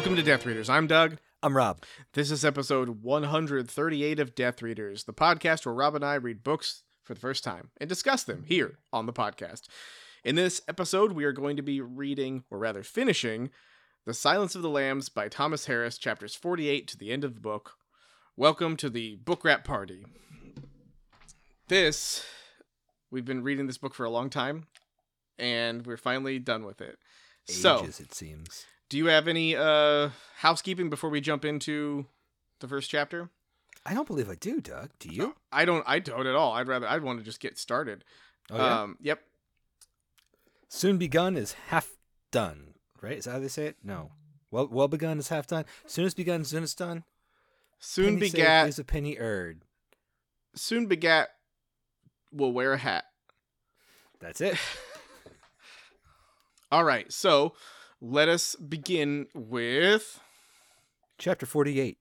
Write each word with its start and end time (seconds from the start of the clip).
Welcome 0.00 0.16
to 0.16 0.22
Death 0.22 0.46
Readers. 0.46 0.70
I'm 0.70 0.86
Doug. 0.86 1.18
I'm 1.42 1.54
Rob. 1.54 1.82
This 2.14 2.30
is 2.30 2.42
episode 2.42 3.02
138 3.02 4.18
of 4.18 4.34
Death 4.34 4.62
Readers, 4.62 5.04
the 5.04 5.12
podcast 5.12 5.66
where 5.66 5.74
Rob 5.74 5.94
and 5.94 6.02
I 6.02 6.14
read 6.14 6.42
books 6.42 6.84
for 7.04 7.12
the 7.12 7.20
first 7.20 7.44
time 7.44 7.68
and 7.78 7.86
discuss 7.86 8.24
them 8.24 8.44
here 8.46 8.78
on 8.94 9.04
the 9.04 9.12
podcast. 9.12 9.64
In 10.24 10.36
this 10.36 10.62
episode, 10.66 11.12
we 11.12 11.24
are 11.24 11.32
going 11.32 11.54
to 11.58 11.62
be 11.62 11.82
reading, 11.82 12.44
or 12.50 12.56
rather 12.56 12.82
finishing, 12.82 13.50
The 14.06 14.14
Silence 14.14 14.54
of 14.54 14.62
the 14.62 14.70
Lambs 14.70 15.10
by 15.10 15.28
Thomas 15.28 15.66
Harris, 15.66 15.98
chapters 15.98 16.34
48 16.34 16.88
to 16.88 16.96
the 16.96 17.12
end 17.12 17.22
of 17.22 17.34
the 17.34 17.42
book. 17.42 17.72
Welcome 18.38 18.78
to 18.78 18.88
the 18.88 19.16
book 19.16 19.44
wrap 19.44 19.64
party. 19.64 20.06
This, 21.68 22.24
we've 23.10 23.26
been 23.26 23.42
reading 23.42 23.66
this 23.66 23.78
book 23.78 23.92
for 23.92 24.06
a 24.06 24.10
long 24.10 24.30
time, 24.30 24.66
and 25.38 25.86
we're 25.86 25.98
finally 25.98 26.38
done 26.38 26.64
with 26.64 26.80
it. 26.80 26.96
So, 27.46 27.82
Ages, 27.82 28.00
it 28.00 28.14
seems. 28.14 28.64
Do 28.90 28.98
you 28.98 29.06
have 29.06 29.26
any 29.26 29.56
uh 29.56 30.10
housekeeping 30.36 30.90
before 30.90 31.08
we 31.08 31.22
jump 31.22 31.46
into 31.46 32.04
the 32.58 32.68
first 32.68 32.90
chapter? 32.90 33.30
I 33.86 33.94
don't 33.94 34.06
believe 34.06 34.28
I 34.28 34.34
do, 34.34 34.60
Doug. 34.60 34.90
Do 34.98 35.08
you? 35.08 35.34
I 35.50 35.64
don't 35.64 35.84
I 35.86 36.00
don't 36.00 36.26
at 36.26 36.34
all. 36.34 36.52
I'd 36.52 36.68
rather 36.68 36.86
I'd 36.86 37.02
want 37.02 37.18
to 37.18 37.24
just 37.24 37.40
get 37.40 37.56
started. 37.58 38.04
Oh, 38.50 38.56
yeah? 38.58 38.80
Um 38.82 38.96
yep. 39.00 39.22
Soon 40.68 40.98
begun 40.98 41.36
is 41.36 41.54
half 41.68 41.96
done, 42.30 42.74
right? 43.00 43.16
Is 43.16 43.24
that 43.24 43.32
how 43.32 43.38
they 43.38 43.48
say 43.48 43.66
it? 43.66 43.76
No. 43.82 44.10
Well, 44.50 44.68
well 44.70 44.88
begun 44.88 45.18
is 45.18 45.28
half 45.28 45.46
done. 45.46 45.64
Soon 45.86 46.04
as 46.04 46.14
begun, 46.14 46.44
soon 46.44 46.62
as 46.62 46.74
done. 46.74 47.04
Soon 47.78 48.18
Penny 48.18 48.20
begat 48.20 48.68
is 48.68 48.78
a 48.78 48.84
penny 48.84 49.16
earned. 49.18 49.64
soon 50.54 50.86
begat 50.86 51.30
will 52.30 52.52
wear 52.52 52.74
a 52.74 52.78
hat. 52.78 53.04
That's 54.20 54.40
it. 54.40 54.56
All 56.72 56.84
right. 56.84 57.10
So, 57.10 57.54
let 58.00 58.28
us 58.28 58.56
begin 58.56 59.26
with 59.34 60.20
Chapter 61.18 61.44
forty-eight. 61.46 61.98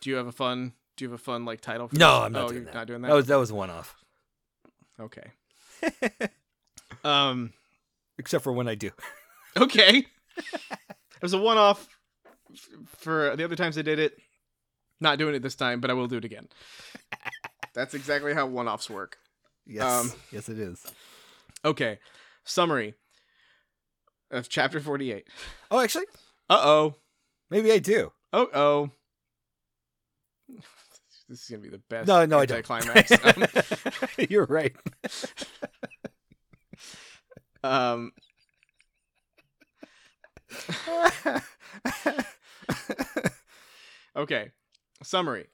Do 0.00 0.10
you 0.10 0.16
have 0.16 0.26
a 0.26 0.32
fun 0.32 0.72
do 0.96 1.04
you 1.04 1.10
have 1.10 1.20
a 1.20 1.22
fun 1.22 1.44
like 1.44 1.60
title 1.60 1.88
for 1.88 1.96
No, 1.96 2.16
this? 2.16 2.24
I'm 2.26 2.32
not 2.32 2.44
oh, 2.44 2.48
doing 2.48 2.64
that. 2.64 2.74
not 2.74 2.86
doing 2.86 3.02
that. 3.02 3.08
That 3.08 3.14
was 3.14 3.26
that 3.26 3.36
was 3.36 3.52
one 3.52 3.70
off. 3.70 3.94
okay. 5.00 5.30
Um 7.04 7.52
Except 8.18 8.42
for 8.42 8.52
when 8.52 8.66
I 8.66 8.74
do. 8.74 8.90
okay. 9.58 10.06
it 10.38 11.22
was 11.22 11.34
a 11.34 11.38
one 11.38 11.58
off 11.58 11.86
for 12.96 13.36
the 13.36 13.44
other 13.44 13.56
times 13.56 13.76
I 13.76 13.82
did 13.82 13.98
it. 13.98 14.16
Not 15.00 15.18
doing 15.18 15.34
it 15.34 15.42
this 15.42 15.54
time, 15.54 15.80
but 15.80 15.90
I 15.90 15.92
will 15.92 16.06
do 16.06 16.16
it 16.16 16.24
again. 16.24 16.48
That's 17.74 17.92
exactly 17.92 18.32
how 18.32 18.46
one 18.46 18.68
offs 18.68 18.88
work. 18.88 19.18
Yes. 19.66 19.84
Um, 19.84 20.12
yes, 20.32 20.48
it 20.48 20.58
is. 20.58 20.82
Okay. 21.62 21.98
Summary 22.44 22.94
of 24.30 24.48
chapter 24.48 24.80
48. 24.80 25.26
Oh, 25.70 25.80
actually, 25.80 26.06
Uh 26.48 26.60
oh. 26.62 26.94
maybe 27.50 27.70
I 27.72 27.78
do. 27.78 28.12
Oh 28.32 28.48
oh. 28.54 28.90
This 31.28 31.42
is 31.42 31.48
gonna 31.50 31.60
be 31.62 31.70
the 31.70 31.82
best. 31.90 32.06
No, 32.06 32.24
no, 32.24 32.38
I 32.38 32.46
don't. 32.46 32.62
climax. 32.64 33.10
You're 34.30 34.46
right. 34.46 34.76
um, 37.64 38.12
okay. 44.16 44.50
Summary. 45.02 45.46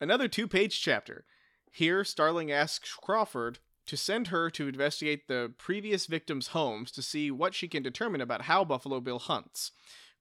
Another 0.00 0.28
two-page 0.28 0.80
chapter. 0.80 1.24
Here, 1.72 2.04
Starling 2.04 2.50
asks 2.50 2.94
Crawford 2.94 3.58
to 3.90 3.96
send 3.96 4.28
her 4.28 4.48
to 4.50 4.68
investigate 4.68 5.26
the 5.26 5.52
previous 5.58 6.06
victims' 6.06 6.48
homes 6.48 6.92
to 6.92 7.02
see 7.02 7.28
what 7.28 7.56
she 7.56 7.66
can 7.66 7.82
determine 7.82 8.20
about 8.20 8.42
how 8.42 8.64
Buffalo 8.64 9.00
Bill 9.00 9.18
hunts. 9.18 9.72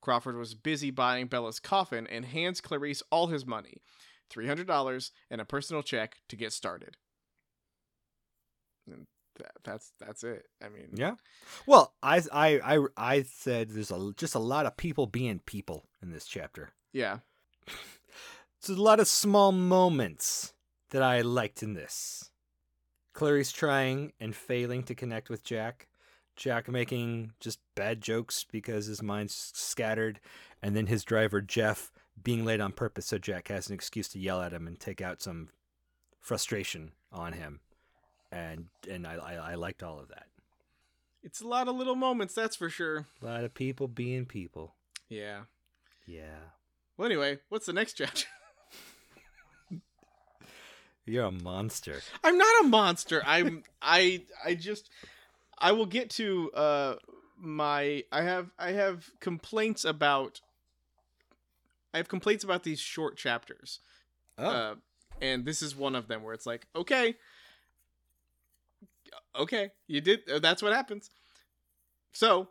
Crawford 0.01 0.35
was 0.37 0.55
busy 0.55 0.89
buying 0.89 1.27
Bella's 1.27 1.59
coffin 1.59 2.07
and 2.07 2.25
hands 2.25 2.61
Clarice 2.61 3.03
all 3.11 3.27
his 3.27 3.45
money 3.45 3.77
$300 4.33 5.11
and 5.29 5.39
a 5.39 5.45
personal 5.45 5.83
check 5.83 6.15
to 6.29 6.35
get 6.35 6.51
started. 6.51 6.97
And 8.87 9.05
that, 9.37 9.51
that's 9.63 9.91
that's 9.99 10.23
it. 10.23 10.45
I 10.63 10.69
mean, 10.69 10.89
yeah. 10.95 11.13
Well, 11.67 11.93
I 12.01 12.23
I 12.33 12.59
I 12.77 12.85
I 12.97 13.21
said 13.21 13.69
there's 13.69 13.91
a 13.91 14.13
just 14.17 14.33
a 14.33 14.39
lot 14.39 14.65
of 14.65 14.77
people 14.77 15.05
being 15.05 15.41
people 15.45 15.85
in 16.01 16.09
this 16.09 16.25
chapter. 16.25 16.71
yeah. 16.91 17.19
There's 18.65 18.77
a 18.77 18.81
lot 18.81 18.99
of 18.99 19.07
small 19.07 19.53
moments 19.53 20.53
that 20.89 21.01
I 21.01 21.21
liked 21.21 21.63
in 21.63 21.75
this. 21.75 22.29
Clarice 23.19 23.51
trying 23.51 24.13
and 24.19 24.33
failing 24.35 24.83
to 24.83 24.95
connect 24.95 25.29
with 25.29 25.43
Jack. 25.43 25.87
Jack 26.37 26.69
making 26.69 27.33
just 27.41 27.59
bad 27.75 27.99
jokes 27.99 28.45
because 28.49 28.85
his 28.85 29.03
mind's 29.03 29.51
scattered. 29.53 30.21
And 30.61 30.73
then 30.73 30.87
his 30.87 31.03
driver, 31.03 31.41
Jeff, 31.41 31.91
being 32.23 32.45
late 32.45 32.61
on 32.61 32.71
purpose 32.71 33.07
so 33.07 33.17
Jack 33.17 33.49
has 33.49 33.67
an 33.67 33.73
excuse 33.73 34.07
to 34.09 34.19
yell 34.19 34.41
at 34.41 34.53
him 34.53 34.67
and 34.67 34.79
take 34.79 35.01
out 35.01 35.21
some 35.21 35.49
frustration 36.21 36.93
on 37.11 37.33
him. 37.33 37.59
And 38.31 38.67
and 38.89 39.05
I, 39.05 39.15
I, 39.15 39.33
I 39.51 39.55
liked 39.55 39.83
all 39.83 39.99
of 39.99 40.07
that. 40.09 40.27
It's 41.21 41.41
a 41.41 41.47
lot 41.47 41.67
of 41.67 41.75
little 41.75 41.95
moments, 41.95 42.33
that's 42.33 42.55
for 42.55 42.69
sure. 42.69 43.05
A 43.21 43.25
lot 43.25 43.43
of 43.43 43.53
people 43.53 43.89
being 43.89 44.25
people. 44.25 44.75
Yeah. 45.09 45.41
Yeah. 46.07 46.53
Well, 46.95 47.07
anyway, 47.07 47.39
what's 47.49 47.65
the 47.65 47.73
next 47.73 47.93
chapter? 47.93 48.27
You're 51.09 51.25
a 51.25 51.31
monster. 51.31 52.01
I'm 52.23 52.37
not 52.37 52.65
a 52.65 52.67
monster. 52.67 53.23
I'm 53.25 53.63
I 53.81 54.23
I 54.45 54.53
just 54.55 54.89
I 55.57 55.71
will 55.71 55.85
get 55.85 56.09
to 56.11 56.51
uh 56.53 56.95
my 57.37 58.03
I 58.11 58.21
have 58.21 58.51
I 58.59 58.71
have 58.71 59.09
complaints 59.19 59.85
about 59.85 60.41
I 61.93 61.97
have 61.97 62.07
complaints 62.07 62.43
about 62.43 62.63
these 62.63 62.79
short 62.79 63.17
chapters. 63.17 63.79
Oh. 64.37 64.45
Uh 64.45 64.75
and 65.21 65.45
this 65.45 65.61
is 65.61 65.75
one 65.75 65.95
of 65.95 66.07
them 66.07 66.23
where 66.23 66.33
it's 66.33 66.45
like, 66.45 66.65
okay. 66.75 67.15
Okay, 69.37 69.71
you 69.87 70.01
did 70.01 70.29
uh, 70.29 70.39
that's 70.39 70.61
what 70.61 70.73
happens. 70.73 71.09
So, 72.13 72.49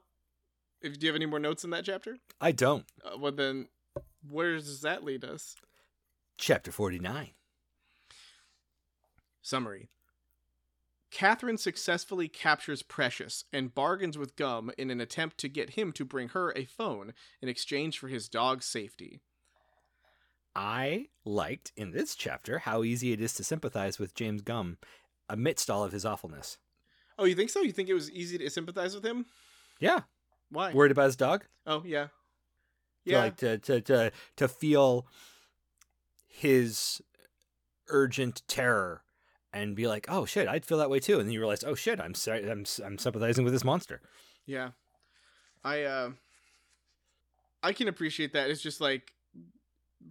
if 0.80 0.98
do 0.98 1.06
you 1.06 1.12
have 1.12 1.16
any 1.16 1.26
more 1.26 1.38
notes 1.38 1.64
in 1.64 1.70
that 1.70 1.84
chapter? 1.84 2.18
I 2.40 2.52
don't. 2.52 2.84
Uh, 3.04 3.18
well 3.18 3.32
then 3.32 3.68
where 4.28 4.54
does 4.54 4.80
that 4.82 5.04
lead 5.04 5.24
us? 5.24 5.54
Chapter 6.36 6.70
49. 6.70 7.30
Summary 9.42 9.88
Catherine 11.10 11.56
successfully 11.56 12.28
captures 12.28 12.82
Precious 12.82 13.44
and 13.52 13.74
bargains 13.74 14.18
with 14.18 14.36
Gumb 14.36 14.70
in 14.76 14.90
an 14.90 15.00
attempt 15.00 15.38
to 15.38 15.48
get 15.48 15.70
him 15.70 15.92
to 15.92 16.04
bring 16.04 16.28
her 16.30 16.52
a 16.54 16.66
phone 16.66 17.14
in 17.40 17.48
exchange 17.48 17.98
for 17.98 18.08
his 18.08 18.28
dog's 18.28 18.66
safety. 18.66 19.20
I 20.54 21.06
liked 21.24 21.72
in 21.76 21.92
this 21.92 22.14
chapter 22.14 22.58
how 22.60 22.82
easy 22.82 23.12
it 23.12 23.20
is 23.20 23.32
to 23.34 23.44
sympathize 23.44 23.98
with 23.98 24.14
James 24.14 24.42
Gumb 24.42 24.76
amidst 25.28 25.70
all 25.70 25.84
of 25.84 25.92
his 25.92 26.04
awfulness. 26.04 26.58
Oh, 27.18 27.24
you 27.24 27.34
think 27.34 27.50
so? 27.50 27.62
You 27.62 27.72
think 27.72 27.88
it 27.88 27.94
was 27.94 28.10
easy 28.10 28.38
to 28.38 28.50
sympathize 28.50 28.94
with 28.94 29.04
him? 29.04 29.26
Yeah. 29.80 30.00
Why? 30.50 30.72
Worried 30.72 30.92
about 30.92 31.06
his 31.06 31.16
dog? 31.16 31.44
oh, 31.66 31.82
yeah. 31.86 32.08
Yeah. 33.04 33.20
Like 33.20 33.36
to, 33.38 33.58
to, 33.58 33.80
to, 33.80 34.12
to 34.36 34.48
feel 34.48 35.06
his 36.26 37.00
urgent 37.88 38.42
terror 38.46 39.02
and 39.58 39.76
be 39.76 39.86
like, 39.86 40.06
oh 40.08 40.24
shit, 40.24 40.48
I'd 40.48 40.64
feel 40.64 40.78
that 40.78 40.90
way 40.90 41.00
too. 41.00 41.18
And 41.18 41.28
then 41.28 41.32
you 41.32 41.40
realize, 41.40 41.64
oh 41.64 41.74
shit, 41.74 42.00
I'm 42.00 42.14
sorry, 42.14 42.48
I'm, 42.50 42.64
I'm 42.84 42.98
sympathizing 42.98 43.44
with 43.44 43.52
this 43.52 43.64
monster. 43.64 44.00
Yeah. 44.46 44.70
I 45.64 45.82
uh 45.82 46.10
I 47.62 47.72
can 47.72 47.88
appreciate 47.88 48.32
that. 48.32 48.50
It's 48.50 48.62
just 48.62 48.80
like 48.80 49.12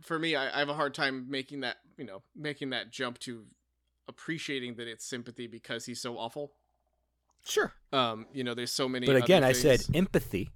for 0.01 0.19
me, 0.19 0.35
I, 0.35 0.55
I 0.55 0.59
have 0.59 0.69
a 0.69 0.73
hard 0.73 0.94
time 0.94 1.27
making 1.29 1.61
that, 1.61 1.77
you 1.97 2.05
know, 2.05 2.21
making 2.35 2.71
that 2.71 2.91
jump 2.91 3.19
to 3.19 3.45
appreciating 4.07 4.75
that 4.75 4.88
it's 4.88 5.05
sympathy 5.05 5.47
because 5.47 5.85
he's 5.85 6.01
so 6.01 6.17
awful. 6.17 6.51
Sure. 7.45 7.73
Um, 7.93 8.25
you 8.33 8.43
know, 8.43 8.53
there's 8.53 8.71
so 8.71 8.89
many 8.89 9.05
But 9.05 9.15
again, 9.15 9.43
I 9.43 9.53
said 9.53 9.81
empathy. 9.93 10.50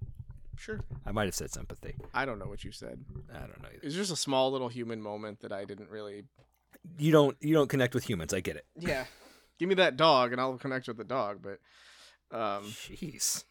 Sure. 0.57 0.81
I 1.05 1.11
might 1.11 1.25
have 1.25 1.33
said 1.33 1.51
sympathy. 1.51 1.95
I 2.13 2.25
don't 2.25 2.37
know 2.37 2.45
what 2.45 2.63
you 2.63 2.71
said. 2.71 3.03
I 3.33 3.39
don't 3.39 3.61
know. 3.61 3.69
Either. 3.69 3.79
It's 3.81 3.95
just 3.95 4.11
a 4.11 4.15
small 4.15 4.51
little 4.51 4.67
human 4.67 5.01
moment 5.01 5.39
that 5.41 5.51
I 5.51 5.65
didn't 5.65 5.89
really. 5.89 6.25
You 6.97 7.11
don't 7.11 7.37
you 7.39 7.53
don't 7.53 7.69
connect 7.69 7.93
with 7.93 8.03
humans. 8.09 8.33
I 8.33 8.39
get 8.39 8.55
it. 8.55 8.65
Yeah. 8.77 9.05
Give 9.59 9.69
me 9.69 9.75
that 9.75 9.97
dog 9.97 10.31
and 10.31 10.41
I'll 10.41 10.57
connect 10.57 10.87
with 10.87 10.97
the 10.97 11.03
dog. 11.03 11.41
But, 11.43 11.59
um, 12.35 12.63
Jeez. 12.63 13.43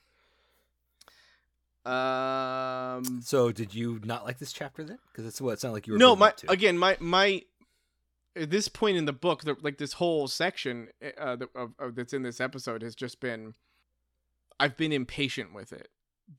um, 1.85 3.23
So 3.23 3.53
did 3.53 3.75
you 3.75 4.00
not 4.05 4.25
like 4.25 4.38
this 4.38 4.53
chapter 4.53 4.82
then? 4.85 4.99
Because 5.12 5.27
it's 5.27 5.41
what 5.41 5.53
it 5.53 5.61
sounded 5.61 5.75
like 5.75 5.87
you 5.87 5.93
were. 5.94 5.99
no, 5.99 6.17
my 6.17 6.32
again, 6.49 6.77
my 6.79 6.97
my. 7.00 7.43
At 8.37 8.50
this 8.50 8.69
point 8.69 8.97
in 8.97 9.06
the 9.06 9.12
book, 9.12 9.43
the, 9.43 9.56
like 9.61 9.79
this 9.79 9.94
whole 9.94 10.29
section 10.29 10.88
uh, 11.19 11.35
the, 11.35 11.49
of, 11.55 11.73
of 11.81 11.97
that's 11.97 12.12
in 12.12 12.23
this 12.23 12.41
episode 12.41 12.81
has 12.81 12.94
just 12.94 13.19
been, 13.21 13.55
I've 14.61 14.77
been 14.77 14.93
impatient 14.93 15.53
with 15.53 15.73
it 15.73 15.88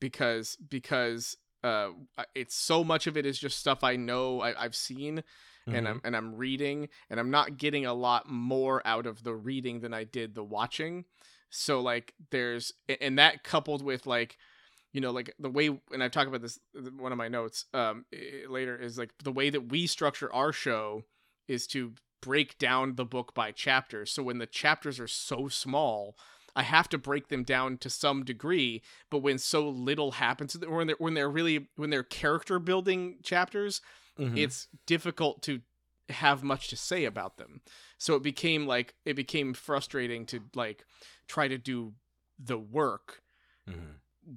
because 0.00 0.56
because 0.70 1.36
uh, 1.62 1.88
it's 2.34 2.54
so 2.54 2.82
much 2.82 3.06
of 3.06 3.18
it 3.18 3.26
is 3.26 3.38
just 3.38 3.58
stuff 3.58 3.84
I 3.84 3.96
know 3.96 4.40
I, 4.40 4.64
I've 4.64 4.74
seen 4.74 5.22
and 5.70 5.86
Mhm. 5.86 5.88
I'm 5.88 6.00
and 6.04 6.16
I'm 6.16 6.34
reading 6.36 6.88
and 7.10 7.20
I'm 7.20 7.30
not 7.30 7.56
getting 7.56 7.86
a 7.86 7.94
lot 7.94 8.28
more 8.28 8.82
out 8.86 9.06
of 9.06 9.22
the 9.22 9.34
reading 9.34 9.80
than 9.80 9.94
I 9.94 10.04
did 10.04 10.34
the 10.34 10.44
watching. 10.44 11.04
So 11.50 11.80
like 11.80 12.14
there's 12.30 12.72
and 13.00 13.18
that 13.18 13.44
coupled 13.44 13.82
with 13.82 14.06
like 14.06 14.38
you 14.92 15.00
know 15.00 15.10
like 15.10 15.34
the 15.38 15.50
way 15.50 15.68
and 15.92 16.02
i've 16.02 16.10
talked 16.10 16.28
about 16.28 16.42
this 16.42 16.58
one 16.98 17.12
of 17.12 17.18
my 17.18 17.28
notes 17.28 17.66
um 17.74 18.04
later 18.48 18.76
is 18.76 18.98
like 18.98 19.12
the 19.22 19.32
way 19.32 19.50
that 19.50 19.70
we 19.70 19.86
structure 19.86 20.32
our 20.32 20.52
show 20.52 21.02
is 21.48 21.66
to 21.66 21.92
break 22.20 22.58
down 22.58 22.94
the 22.94 23.04
book 23.04 23.34
by 23.34 23.50
chapters 23.50 24.10
so 24.10 24.22
when 24.22 24.38
the 24.38 24.46
chapters 24.46 25.00
are 25.00 25.08
so 25.08 25.48
small 25.48 26.16
i 26.54 26.62
have 26.62 26.88
to 26.88 26.98
break 26.98 27.28
them 27.28 27.42
down 27.42 27.76
to 27.78 27.90
some 27.90 28.24
degree 28.24 28.82
but 29.10 29.18
when 29.18 29.38
so 29.38 29.68
little 29.68 30.12
happens 30.12 30.56
or 30.56 30.76
when 30.76 30.86
they're 30.86 30.96
when 30.98 31.14
they're 31.14 31.30
really 31.30 31.68
when 31.76 31.90
they're 31.90 32.02
character 32.02 32.58
building 32.58 33.16
chapters 33.22 33.80
Mhm. 34.18 34.36
it's 34.38 34.68
difficult 34.86 35.42
to 35.42 35.60
have 36.08 36.42
much 36.42 36.68
to 36.68 36.76
say 36.76 37.04
about 37.04 37.36
them 37.38 37.62
so 37.98 38.14
it 38.16 38.22
became 38.22 38.66
like 38.66 38.94
it 39.04 39.14
became 39.14 39.54
frustrating 39.54 40.26
to 40.26 40.40
like 40.54 40.84
try 41.28 41.48
to 41.48 41.56
do 41.58 41.94
the 42.38 42.58
work 42.58 43.22
Mhm. 43.68 43.94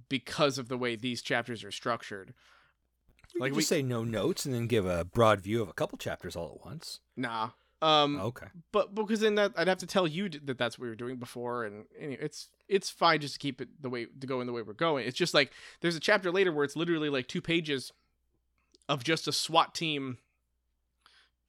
because 0.10 0.57
of 0.57 0.68
the 0.69 0.77
way 0.77 0.95
these 0.95 1.22
chapters 1.22 1.63
are 1.63 1.72
structured 1.72 2.33
You 3.33 3.42
Like 3.42 3.51
we- 3.51 3.57
just 3.57 3.69
say 3.69 3.81
no 3.83 4.06
notes 4.06 4.45
and 4.45 4.54
then 4.56 4.68
give 4.68 4.86
a 4.86 5.04
broad 5.04 5.42
view 5.42 5.62
of 5.62 5.68
a 5.68 5.74
couple 5.74 5.98
chapters 5.98 6.36
all 6.38 6.56
at 6.60 6.66
once. 6.66 7.01
nah 7.18 7.50
um 7.81 8.21
Okay. 8.21 8.48
but 8.71 8.95
because 8.95 9.19
then 9.19 9.36
that 9.36 9.51
i'd 9.57 9.68
have 9.68 9.80
to 9.80 9.86
tell 9.88 10.07
you 10.07 10.30
that 10.30 10.57
that's 10.57 10.80
what 10.80 10.83
we 10.83 10.89
were 10.89 10.95
doing 10.95 11.18
before 11.18 11.66
and 11.66 11.86
anyway, 12.00 12.18
it's 12.21 12.50
it's 12.69 12.89
fine 12.89 13.19
just 13.19 13.33
to 13.33 13.39
keep 13.39 13.60
it 13.60 13.68
the 13.81 13.89
way 13.89 14.06
to 14.06 14.25
go 14.25 14.39
in 14.39 14.48
the 14.48 14.54
way 14.54 14.62
we're 14.62 14.71
going 14.71 15.06
it's 15.06 15.18
just 15.18 15.33
like 15.33 15.51
there's 15.81 15.98
a 15.98 16.00
chapter 16.00 16.31
later 16.31 16.54
where 16.54 16.63
it's 16.63 16.78
literally 16.78 17.10
like 17.10 17.28
two 17.28 17.42
pages 17.42 17.92
of 18.89 19.03
just 19.03 19.27
a 19.27 19.31
swat 19.31 19.73
team 19.75 20.17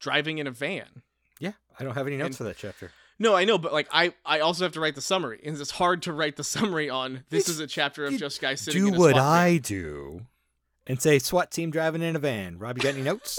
driving 0.00 0.38
in 0.38 0.46
a 0.46 0.50
van 0.50 1.02
Yeah, 1.40 1.52
I 1.78 1.84
don't 1.84 1.94
have 1.94 2.06
any 2.06 2.16
notes 2.16 2.28
And- 2.28 2.36
for 2.38 2.44
that 2.44 2.56
chapter. 2.56 2.92
No, 3.18 3.34
I 3.34 3.44
know, 3.46 3.56
but 3.56 3.72
like 3.72 3.88
I, 3.90 4.12
I 4.26 4.40
also 4.40 4.64
have 4.64 4.72
to 4.74 4.80
write 4.80 4.94
the 4.94 5.00
summary, 5.00 5.40
and 5.42 5.58
it's 5.58 5.70
hard 5.70 6.02
to 6.02 6.12
write 6.12 6.36
the 6.36 6.44
summary 6.56 6.90
on. 6.90 7.24
This 7.30 7.44
It's- 7.44 7.48
is 7.54 7.60
a 7.60 7.66
chapter 7.66 8.04
of 8.04 8.18
just 8.18 8.42
guys 8.42 8.60
sitting. 8.60 8.78
Do 8.82 8.88
in 8.88 8.94
a 8.94 8.98
what 8.98 9.10
SWAT 9.12 9.22
van. 9.22 9.24
I 9.32 9.56
do, 9.56 10.20
and 10.86 11.00
say 11.00 11.18
SWAT 11.18 11.50
team 11.50 11.70
driving 11.70 12.02
in 12.02 12.14
a 12.14 12.18
van. 12.18 12.58
Rob, 12.58 12.76
you 12.76 12.82
got 12.82 12.92
any 12.94 13.02
notes? 13.02 13.38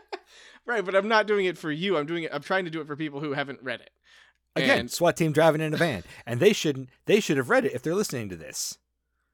right, 0.66 0.82
but 0.84 0.94
I'm 0.94 1.08
not 1.08 1.26
doing 1.26 1.44
it 1.44 1.58
for 1.58 1.70
you. 1.70 1.98
I'm 1.98 2.06
doing 2.06 2.22
it. 2.24 2.30
I'm 2.32 2.40
trying 2.42 2.64
to 2.64 2.70
do 2.70 2.80
it 2.80 2.86
for 2.86 2.96
people 2.96 3.20
who 3.20 3.32
haven't 3.34 3.62
read 3.62 3.80
it. 3.80 3.90
Again, 4.56 4.80
And- 4.80 4.90
SWAT 4.90 5.16
team 5.18 5.32
driving 5.32 5.60
in 5.60 5.74
a 5.74 5.76
van, 5.76 6.04
and 6.24 6.40
they 6.40 6.54
shouldn't. 6.54 6.88
They 7.04 7.20
should 7.20 7.36
have 7.36 7.50
read 7.50 7.66
it 7.66 7.72
if 7.74 7.82
they're 7.82 7.94
listening 7.94 8.30
to 8.30 8.36
this. 8.36 8.78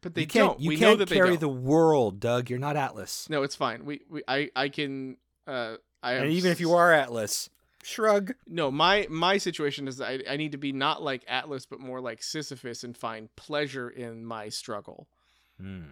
But 0.01 0.15
they 0.15 0.23
you 0.23 0.27
can't. 0.27 0.49
don't. 0.49 0.61
You 0.61 0.69
we 0.69 0.77
can't 0.77 0.99
know 0.99 1.05
that 1.05 1.13
carry 1.13 1.37
the 1.37 1.49
world, 1.49 2.21
Doug. 2.21 2.51
You're 2.51 2.59
not 2.59 2.77
Atlas. 2.77 3.29
No, 3.29 3.43
it's 3.43 3.57
fine. 3.57 3.85
We, 3.85 4.03
we, 4.09 4.23
I, 4.29 4.51
I 4.55 4.69
can. 4.69 5.17
Uh, 5.47 5.77
I. 6.03 6.15
And 6.15 6.33
even 6.33 6.53
if 6.53 6.61
you 6.61 6.75
are 6.75 6.93
Atlas, 6.93 7.51
shrug. 7.83 8.35
no, 8.47 8.71
my 8.71 9.07
my 9.11 9.39
situation 9.39 9.89
is 9.89 10.01
I, 10.01 10.21
I 10.29 10.37
need 10.37 10.53
to 10.53 10.59
be 10.59 10.73
not 10.73 11.03
like 11.03 11.25
Atlas, 11.27 11.67
but 11.67 11.81
more 11.81 12.01
like 12.01 12.23
Sisyphus, 12.23 12.85
and 12.85 12.97
find 12.97 13.35
pleasure 13.37 13.89
in 13.89 14.25
my 14.25 14.49
struggle. 14.49 15.09
Hmm. 15.61 15.91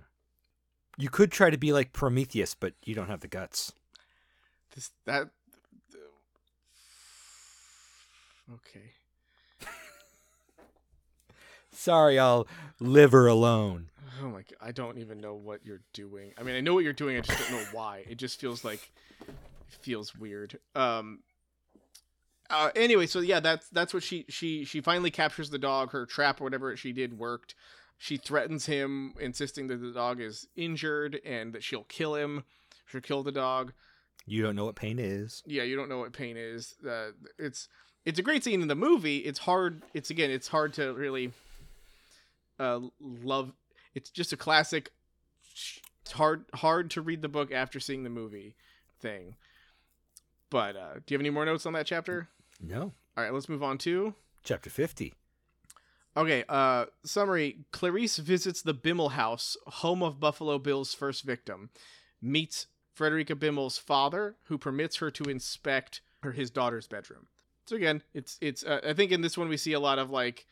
You 0.98 1.10
could 1.10 1.30
try 1.30 1.50
to 1.50 1.58
be 1.58 1.72
like 1.72 1.92
Prometheus, 1.92 2.54
but 2.54 2.74
you 2.84 2.94
don't 2.94 3.08
have 3.08 3.20
the 3.20 3.28
guts. 3.28 3.72
This 4.74 4.90
that. 5.04 5.28
Okay. 8.54 8.92
Sorry, 11.72 12.18
I'll 12.18 12.46
live 12.78 13.12
her 13.12 13.26
alone. 13.26 13.90
Oh 14.22 14.28
my 14.28 14.38
god, 14.38 14.56
I 14.60 14.72
don't 14.72 14.98
even 14.98 15.18
know 15.18 15.34
what 15.34 15.64
you're 15.64 15.82
doing. 15.92 16.32
I 16.38 16.42
mean, 16.42 16.56
I 16.56 16.60
know 16.60 16.74
what 16.74 16.84
you're 16.84 16.92
doing, 16.92 17.16
I 17.16 17.20
just 17.20 17.38
don't 17.38 17.52
know 17.52 17.66
why. 17.72 18.04
It 18.08 18.16
just 18.16 18.40
feels 18.40 18.64
like 18.64 18.90
it 19.28 19.78
feels 19.80 20.14
weird. 20.14 20.58
Um 20.74 21.20
uh, 22.48 22.70
anyway, 22.76 23.06
so 23.06 23.20
yeah, 23.20 23.40
that's 23.40 23.68
that's 23.70 23.92
what 23.92 24.02
she 24.02 24.24
she 24.28 24.64
she 24.64 24.80
finally 24.80 25.10
captures 25.10 25.50
the 25.50 25.58
dog. 25.58 25.90
Her 25.90 26.06
trap 26.06 26.40
or 26.40 26.44
whatever 26.44 26.76
she 26.76 26.92
did 26.92 27.18
worked. 27.18 27.54
She 27.98 28.18
threatens 28.18 28.66
him, 28.66 29.14
insisting 29.18 29.68
that 29.68 29.80
the 29.80 29.90
dog 29.90 30.20
is 30.20 30.46
injured 30.54 31.18
and 31.24 31.52
that 31.54 31.64
she'll 31.64 31.84
kill 31.84 32.14
him. 32.14 32.44
She'll 32.86 33.00
kill 33.00 33.22
the 33.22 33.32
dog. 33.32 33.72
You 34.26 34.42
don't 34.42 34.54
know 34.54 34.64
what 34.64 34.76
pain 34.76 34.98
is. 34.98 35.42
Yeah, 35.46 35.62
you 35.62 35.76
don't 35.76 35.88
know 35.88 35.98
what 35.98 36.12
pain 36.12 36.36
is. 36.36 36.74
Uh, 36.86 37.12
it's 37.38 37.68
it's 38.04 38.18
a 38.18 38.22
great 38.22 38.44
scene 38.44 38.62
in 38.62 38.68
the 38.68 38.74
movie. 38.74 39.18
It's 39.18 39.38
hard. 39.40 39.82
It's 39.94 40.10
again, 40.10 40.30
it's 40.30 40.48
hard 40.48 40.74
to 40.74 40.92
really 40.94 41.32
uh, 42.58 42.80
love. 43.00 43.52
It's 43.96 44.10
just 44.10 44.34
a 44.34 44.36
classic. 44.36 44.92
It's 46.02 46.12
hard 46.12 46.44
hard 46.52 46.90
to 46.90 47.00
read 47.00 47.22
the 47.22 47.28
book 47.28 47.50
after 47.50 47.80
seeing 47.80 48.04
the 48.04 48.10
movie 48.10 48.54
thing. 49.00 49.36
But 50.50 50.76
uh, 50.76 50.94
do 50.94 51.02
you 51.08 51.14
have 51.14 51.22
any 51.22 51.30
more 51.30 51.46
notes 51.46 51.64
on 51.64 51.72
that 51.72 51.86
chapter? 51.86 52.28
No. 52.60 52.92
All 53.16 53.24
right, 53.24 53.32
let's 53.32 53.48
move 53.48 53.62
on 53.62 53.78
to. 53.78 54.14
Chapter 54.44 54.68
50. 54.68 55.14
Okay, 56.14 56.44
uh, 56.48 56.86
summary 57.04 57.60
Clarice 57.72 58.18
visits 58.18 58.60
the 58.60 58.74
Bimmel 58.74 59.12
house, 59.12 59.56
home 59.66 60.02
of 60.02 60.20
Buffalo 60.20 60.58
Bill's 60.58 60.92
first 60.92 61.24
victim, 61.24 61.70
meets 62.20 62.66
Fredrica 62.96 63.34
Bimmel's 63.34 63.78
father, 63.78 64.36
who 64.44 64.58
permits 64.58 64.96
her 64.96 65.10
to 65.10 65.24
inspect 65.24 66.02
her 66.22 66.32
his 66.32 66.50
daughter's 66.50 66.86
bedroom. 66.86 67.28
So 67.64 67.76
again, 67.76 68.02
it's 68.12 68.36
it's 68.42 68.62
uh, 68.62 68.80
I 68.86 68.92
think 68.92 69.10
in 69.10 69.22
this 69.22 69.38
one 69.38 69.48
we 69.48 69.56
see 69.56 69.72
a 69.72 69.80
lot 69.80 69.98
of 69.98 70.10
like 70.10 70.46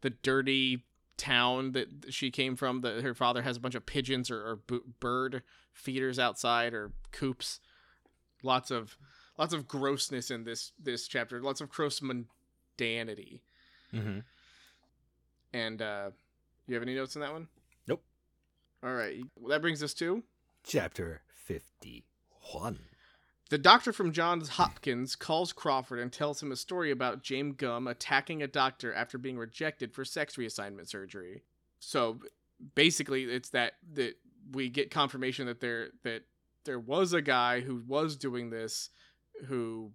the 0.00 0.10
dirty 0.10 0.85
town 1.16 1.72
that 1.72 2.12
she 2.12 2.30
came 2.30 2.56
from. 2.56 2.80
That 2.80 3.02
her 3.02 3.14
father 3.14 3.42
has 3.42 3.56
a 3.56 3.60
bunch 3.60 3.74
of 3.74 3.86
pigeons 3.86 4.30
or, 4.30 4.38
or 4.38 4.56
b- 4.66 4.80
bird 5.00 5.42
feeders 5.72 6.18
outside 6.18 6.74
or 6.74 6.92
coops. 7.12 7.60
Lots 8.42 8.70
of 8.70 8.96
lots 9.38 9.52
of 9.52 9.66
grossness 9.66 10.30
in 10.30 10.44
this 10.44 10.72
this 10.82 11.08
chapter. 11.08 11.40
Lots 11.40 11.60
of 11.60 11.68
gross 11.68 12.00
mundanity. 12.00 13.40
Mm-hmm. 13.94 14.18
And 15.52 15.82
uh 15.82 16.10
you 16.66 16.74
have 16.74 16.82
any 16.82 16.94
notes 16.94 17.16
on 17.16 17.20
that 17.22 17.32
one? 17.32 17.48
Nope. 17.86 18.02
All 18.82 18.92
right. 18.92 19.18
Well, 19.36 19.50
that 19.50 19.62
brings 19.62 19.82
us 19.82 19.94
to 19.94 20.22
Chapter 20.64 21.22
51. 21.44 22.78
The 23.48 23.58
doctor 23.58 23.92
from 23.92 24.12
Johns 24.12 24.48
Hopkins 24.50 25.14
calls 25.14 25.52
Crawford 25.52 26.00
and 26.00 26.12
tells 26.12 26.42
him 26.42 26.50
a 26.50 26.56
story 26.56 26.90
about 26.90 27.22
James 27.22 27.54
Gumb 27.56 27.86
attacking 27.86 28.42
a 28.42 28.48
doctor 28.48 28.92
after 28.92 29.18
being 29.18 29.38
rejected 29.38 29.92
for 29.94 30.04
sex 30.04 30.34
reassignment 30.36 30.88
surgery. 30.88 31.42
So 31.78 32.18
basically, 32.74 33.24
it's 33.24 33.50
that 33.50 33.74
that 33.94 34.14
we 34.52 34.68
get 34.68 34.90
confirmation 34.90 35.46
that 35.46 35.60
there 35.60 35.90
that 36.02 36.22
there 36.64 36.80
was 36.80 37.12
a 37.12 37.22
guy 37.22 37.60
who 37.60 37.82
was 37.86 38.16
doing 38.16 38.50
this, 38.50 38.90
who 39.46 39.92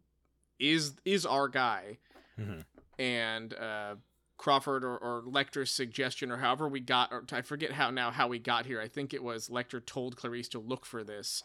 is 0.58 0.94
is 1.04 1.26
our 1.26 1.50
guy, 1.50 1.98
Mhm. 2.40 2.64
and 2.98 3.54
uh, 3.54 3.96
Crawford 4.38 4.86
or, 4.86 4.98
or 4.98 5.24
Lecter's 5.24 5.72
suggestion, 5.72 6.32
or 6.32 6.38
however 6.38 6.70
we 6.70 6.80
got, 6.80 7.12
or 7.12 7.26
I 7.34 7.42
forget 7.42 7.74
how 7.74 7.90
now 7.92 8.12
how 8.12 8.30
we 8.30 8.40
got 8.40 8.66
here. 8.66 8.80
I 8.80 8.88
think 8.88 9.14
it 9.14 9.22
was 9.24 9.50
Lecter 9.50 9.86
told 9.86 10.16
Clarice 10.16 10.48
to 10.50 10.60
look 10.60 10.86
for 10.86 11.04
this. 11.04 11.44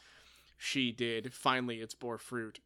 She 0.56 0.92
did. 0.92 1.32
Finally, 1.34 1.76
it's 1.80 1.94
bore 1.94 2.18
fruit, 2.18 2.60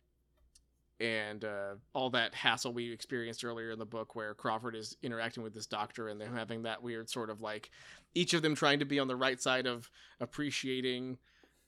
and 1.01 1.45
uh, 1.45 1.75
all 1.93 2.11
that 2.11 2.35
hassle 2.35 2.73
we 2.73 2.93
experienced 2.93 3.45
earlier 3.45 3.71
in 3.71 3.79
the 3.79 3.87
book, 3.87 4.15
where 4.15 4.35
Crawford 4.35 4.77
is 4.77 4.97
interacting 5.03 5.43
with 5.43 5.55
this 5.55 5.67
doctor, 5.67 6.09
and 6.09 6.21
they're 6.21 6.35
having 6.35 6.63
that 6.63 6.83
weird 6.83 7.09
sort 7.11 7.31
of 7.31 7.41
like 7.41 7.71
each 8.15 8.35
of 8.35 8.43
them 8.43 8.55
trying 8.55 8.79
to 8.79 8.85
be 8.85 8.99
on 8.99 9.09
the 9.09 9.17
right 9.17 9.41
side 9.41 9.67
of 9.67 9.91
appreciating 10.21 11.19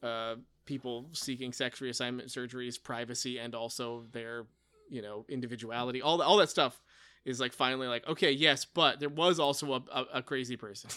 uh, 0.02 0.36
people 0.64 1.08
seeking 1.12 1.52
sex 1.52 1.80
reassignment 1.80 2.26
surgeries, 2.26 2.82
privacy, 2.82 3.38
and 3.38 3.54
also 3.54 4.04
their 4.12 4.46
you 4.90 5.02
know 5.02 5.24
individuality. 5.28 6.02
All 6.02 6.20
all 6.22 6.36
that 6.36 6.50
stuff 6.50 6.80
is 7.24 7.40
like 7.40 7.52
finally 7.52 7.86
like 7.86 8.06
okay 8.08 8.32
yes 8.32 8.64
but 8.64 8.98
there 8.98 9.08
was 9.08 9.38
also 9.38 9.74
a, 9.74 9.82
a, 9.92 10.04
a 10.14 10.22
crazy 10.22 10.56
person 10.56 10.90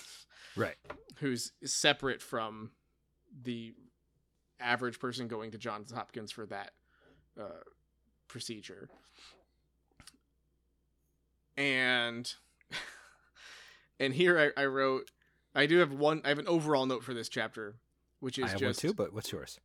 Right. 0.55 0.75
who's 1.17 1.51
separate 1.63 2.19
from 2.19 2.71
the 3.43 3.75
average 4.59 4.99
person 4.99 5.27
going 5.27 5.51
to 5.51 5.57
johns 5.57 5.91
hopkins 5.91 6.31
for 6.31 6.45
that 6.45 6.71
uh, 7.39 7.63
procedure 8.27 8.89
and 11.57 12.35
and 13.99 14.13
here 14.13 14.53
I, 14.57 14.61
I 14.61 14.65
wrote 14.65 15.11
i 15.53 15.65
do 15.65 15.77
have 15.79 15.91
one 15.91 16.21
i 16.23 16.29
have 16.29 16.39
an 16.39 16.47
overall 16.47 16.85
note 16.85 17.03
for 17.03 17.13
this 17.13 17.29
chapter 17.29 17.75
which 18.19 18.39
is 18.39 18.45
I 18.45 18.49
have 18.49 18.59
just 18.59 18.83
one 18.83 18.89
too, 18.89 18.95
but 18.95 19.13
what's 19.13 19.31
yours? 19.31 19.59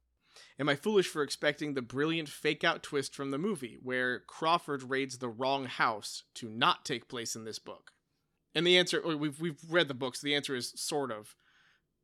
Am 0.58 0.68
I 0.68 0.76
foolish 0.76 1.06
for 1.06 1.22
expecting 1.22 1.72
the 1.72 1.82
brilliant 1.82 2.28
fake 2.28 2.62
out 2.62 2.82
twist 2.82 3.14
from 3.14 3.30
the 3.30 3.38
movie 3.38 3.78
where 3.82 4.20
Crawford 4.20 4.82
raids 4.82 5.18
the 5.18 5.30
wrong 5.30 5.64
house 5.64 6.24
to 6.34 6.48
not 6.48 6.84
take 6.84 7.08
place 7.08 7.34
in 7.34 7.44
this 7.44 7.58
book? 7.58 7.92
And 8.54 8.66
the 8.66 8.76
answer 8.76 9.00
oh, 9.02 9.16
we've 9.16 9.40
we've 9.40 9.60
read 9.68 9.88
the 9.88 9.94
books. 9.94 10.20
The 10.20 10.34
answer 10.34 10.54
is 10.54 10.72
sort 10.76 11.10
of. 11.10 11.34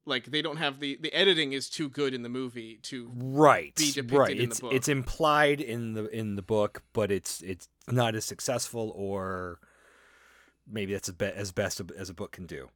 Like 0.09 0.27
they 0.27 0.41
don't 0.41 0.59
have 0.59 0.79
the 0.79 0.97
the 1.01 1.13
editing 1.13 1.53
is 1.53 1.69
too 1.69 1.89
good 1.89 2.15
in 2.15 2.23
the 2.23 2.29
movie 2.29 2.79
to 2.85 3.11
Right. 3.15 3.75
be 3.75 3.91
depicted 3.93 4.19
right. 4.19 4.31
in 4.39 4.49
the 4.51 4.55
it's 4.55 4.63
it's 4.73 4.89
implied 4.89 5.61
in 5.61 5.95
the 5.95 6.07
in 6.17 6.37
the 6.37 6.43
book, 6.43 6.83
but 6.93 7.11
it's 7.11 7.43
it's 7.43 7.69
not 7.91 8.15
as 8.15 8.25
successful 8.25 8.93
or 8.95 9.59
maybe 10.67 10.93
that's 10.93 11.09
as, 11.09 11.15
be- 11.15 11.27
as 11.27 11.51
best 11.53 11.81
as 11.99 12.09
a 12.09 12.15
book 12.15 12.33
can 12.33 12.47
do. 12.47 12.69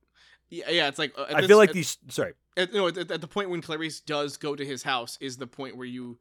yeah, 0.49 0.68
yeah 0.70 0.88
it's 0.88 0.99
like 0.99 1.12
uh, 1.16 1.26
I 1.32 1.40
this- 1.40 1.46
feel 1.49 1.56
like 1.58 1.70
at, 1.70 1.75
these 1.75 1.99
sorry. 2.08 2.34
at, 2.56 2.72
no 2.75 2.88
at, 2.88 2.99
at 3.10 3.20
the 3.20 3.28
point 3.28 3.49
when 3.50 3.62
Clarice 3.62 4.00
does 4.00 4.37
go 4.37 4.56
to 4.56 4.64
his 4.64 4.82
house 4.82 5.16
is 5.20 5.37
the 5.37 5.46
point 5.46 5.76
where 5.76 5.87
you 5.87 6.18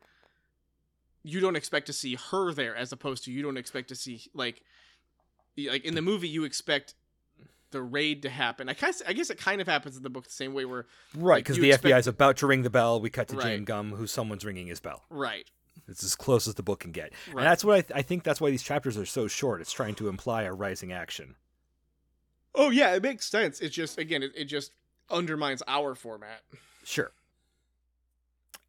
you 1.23 1.39
don't 1.39 1.55
expect 1.55 1.87
to 1.87 1.93
see 1.93 2.15
her 2.31 2.53
there 2.53 2.75
as 2.75 2.91
opposed 2.91 3.23
to 3.25 3.31
you 3.31 3.41
don't 3.41 3.57
expect 3.57 3.89
to 3.89 3.95
see 3.95 4.21
like 4.33 4.61
like 5.57 5.83
in 5.83 5.95
the 5.95 6.01
movie 6.01 6.29
you 6.29 6.43
expect 6.43 6.93
the 7.71 7.81
raid 7.81 8.23
to 8.23 8.29
happen. 8.29 8.69
I 8.69 8.73
guess 8.73 9.01
I 9.07 9.13
guess 9.13 9.29
it 9.29 9.37
kind 9.37 9.61
of 9.61 9.67
happens 9.67 9.95
in 9.97 10.03
the 10.03 10.09
book 10.09 10.25
the 10.25 10.31
same 10.31 10.53
way 10.53 10.65
where 10.65 10.85
Right, 11.15 11.43
because 11.43 11.57
you 11.57 11.63
the 11.63 11.71
expect- 11.71 11.93
FBI 11.93 11.99
is 11.99 12.07
about 12.07 12.37
to 12.37 12.47
ring 12.47 12.63
the 12.63 12.69
bell. 12.69 12.99
We 12.99 13.09
cut 13.09 13.27
to 13.29 13.35
Jame 13.35 13.65
Gumb, 13.65 13.91
who 13.93 14.07
someone's 14.07 14.45
ringing 14.45 14.67
his 14.67 14.79
bell. 14.79 15.03
right. 15.09 15.49
It's 15.87 16.03
as 16.03 16.13
close 16.15 16.47
as 16.47 16.53
the 16.55 16.61
book 16.61 16.81
can 16.81 16.91
get, 16.91 17.13
Right. 17.29 17.37
and 17.37 17.45
that's 17.47 17.63
what 17.63 17.75
I, 17.75 17.81
th- 17.81 17.91
I 17.97 18.01
think. 18.03 18.23
That's 18.23 18.39
why 18.39 18.51
these 18.51 18.61
chapters 18.61 18.95
are 18.97 19.05
so 19.07 19.27
short. 19.27 19.59
It's 19.61 19.71
trying 19.71 19.95
to 19.95 20.07
imply 20.07 20.43
a 20.43 20.53
rising 20.53 20.91
action. 20.91 21.35
Oh 22.53 22.69
yeah, 22.69 22.93
it 22.95 23.01
makes 23.01 23.25
sense. 23.27 23.59
It's 23.59 23.73
just 23.75 23.97
again, 23.97 24.21
it, 24.21 24.31
it 24.35 24.45
just 24.45 24.71
undermines 25.09 25.63
our 25.67 25.95
format. 25.95 26.41
Sure. 26.83 27.11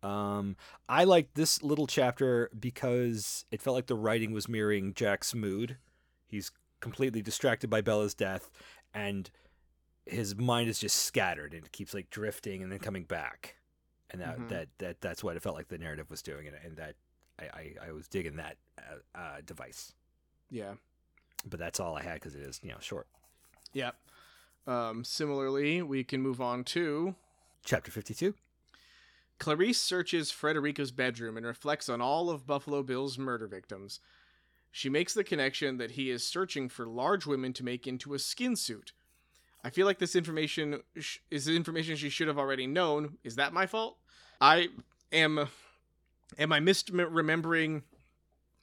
Um, 0.03 0.57
I 0.89 1.05
liked 1.05 1.35
this 1.35 1.63
little 1.63 1.87
chapter 1.87 2.51
because 2.59 3.45
it 3.51 3.61
felt 3.61 3.75
like 3.75 3.87
the 3.87 3.95
writing 3.97 4.33
was 4.33 4.49
mirroring 4.49 4.95
Jack's 4.95 5.35
mood. 5.35 5.77
He's 6.27 6.51
completely 6.81 7.21
distracted 7.21 7.69
by 7.69 7.83
Bella's 7.83 8.15
death, 8.15 8.51
and 8.95 9.31
his 10.07 10.35
mind 10.37 10.69
is 10.69 10.79
just 10.79 10.97
scattered 11.05 11.53
and 11.55 11.65
it 11.65 11.73
keeps 11.73 11.95
like 11.95 12.11
drifting 12.11 12.63
and 12.63 12.73
then 12.73 12.79
coming 12.81 13.05
back. 13.05 13.57
And 14.11 14.21
that 14.21 14.39
Mhm. 14.39 14.49
that, 14.49 14.69
that 14.79 15.01
that's 15.01 15.23
what 15.23 15.37
it 15.37 15.43
felt 15.43 15.55
like 15.55 15.69
the 15.69 15.79
narrative 15.79 16.11
was 16.11 16.21
doing, 16.23 16.49
and, 16.49 16.57
and 16.65 16.77
that 16.79 16.97
I, 17.39 17.45
I, 17.45 17.75
I 17.89 17.93
was 17.93 18.09
digging 18.09 18.37
that 18.37 18.57
uh, 18.79 19.19
uh, 19.19 19.41
device. 19.47 19.95
Yeah. 20.51 20.75
But 21.49 21.61
that's 21.61 21.79
all 21.79 21.97
I 21.97 22.03
had 22.03 22.15
because 22.15 22.35
it 22.35 22.43
is 22.43 22.59
you 22.63 22.71
know 22.71 22.79
short. 22.81 23.07
yeah 23.73 23.93
Um, 24.67 25.05
similarly, 25.05 25.81
we 25.81 26.03
can 26.05 26.21
move 26.23 26.41
on 26.41 26.65
to 26.65 27.15
Chapter 27.65 27.91
fifty-two. 27.93 28.35
Clarice 29.39 29.81
searches 29.81 30.31
Fredrica's 30.31 30.91
bedroom 30.93 31.37
and 31.37 31.47
reflects 31.47 31.89
on 31.89 32.01
all 32.01 32.29
of 32.31 32.47
Buffalo 32.47 32.83
Bill's 32.83 33.17
murder 33.17 33.47
victims. 33.47 34.01
She 34.73 34.89
makes 34.89 35.15
the 35.15 35.25
connection 35.25 35.79
that 35.79 35.93
he 35.93 36.11
is 36.11 36.25
searching 36.27 36.69
for 36.69 36.87
large 36.87 37.27
women 37.27 37.53
to 37.55 37.65
make 37.65 37.87
into 37.87 38.15
a 38.15 38.19
skin 38.19 38.55
suit. 38.57 38.93
I 39.65 39.71
feel 39.71 39.85
like 39.87 39.99
this 39.99 40.15
information 40.17 40.83
sh- 40.99 41.19
is 41.31 41.49
information 41.49 41.97
she 41.97 42.09
should 42.09 42.29
have 42.29 42.39
already 42.39 42.67
known. 42.67 43.19
Is 43.25 43.37
that 43.37 43.53
my 43.53 43.67
fault? 43.67 43.97
I 44.41 44.69
am. 45.13 45.49
Am 46.39 46.53
I 46.53 46.61
misremembering 46.61 47.83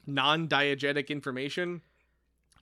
non-diegetic 0.05 1.09
information? 1.09 1.81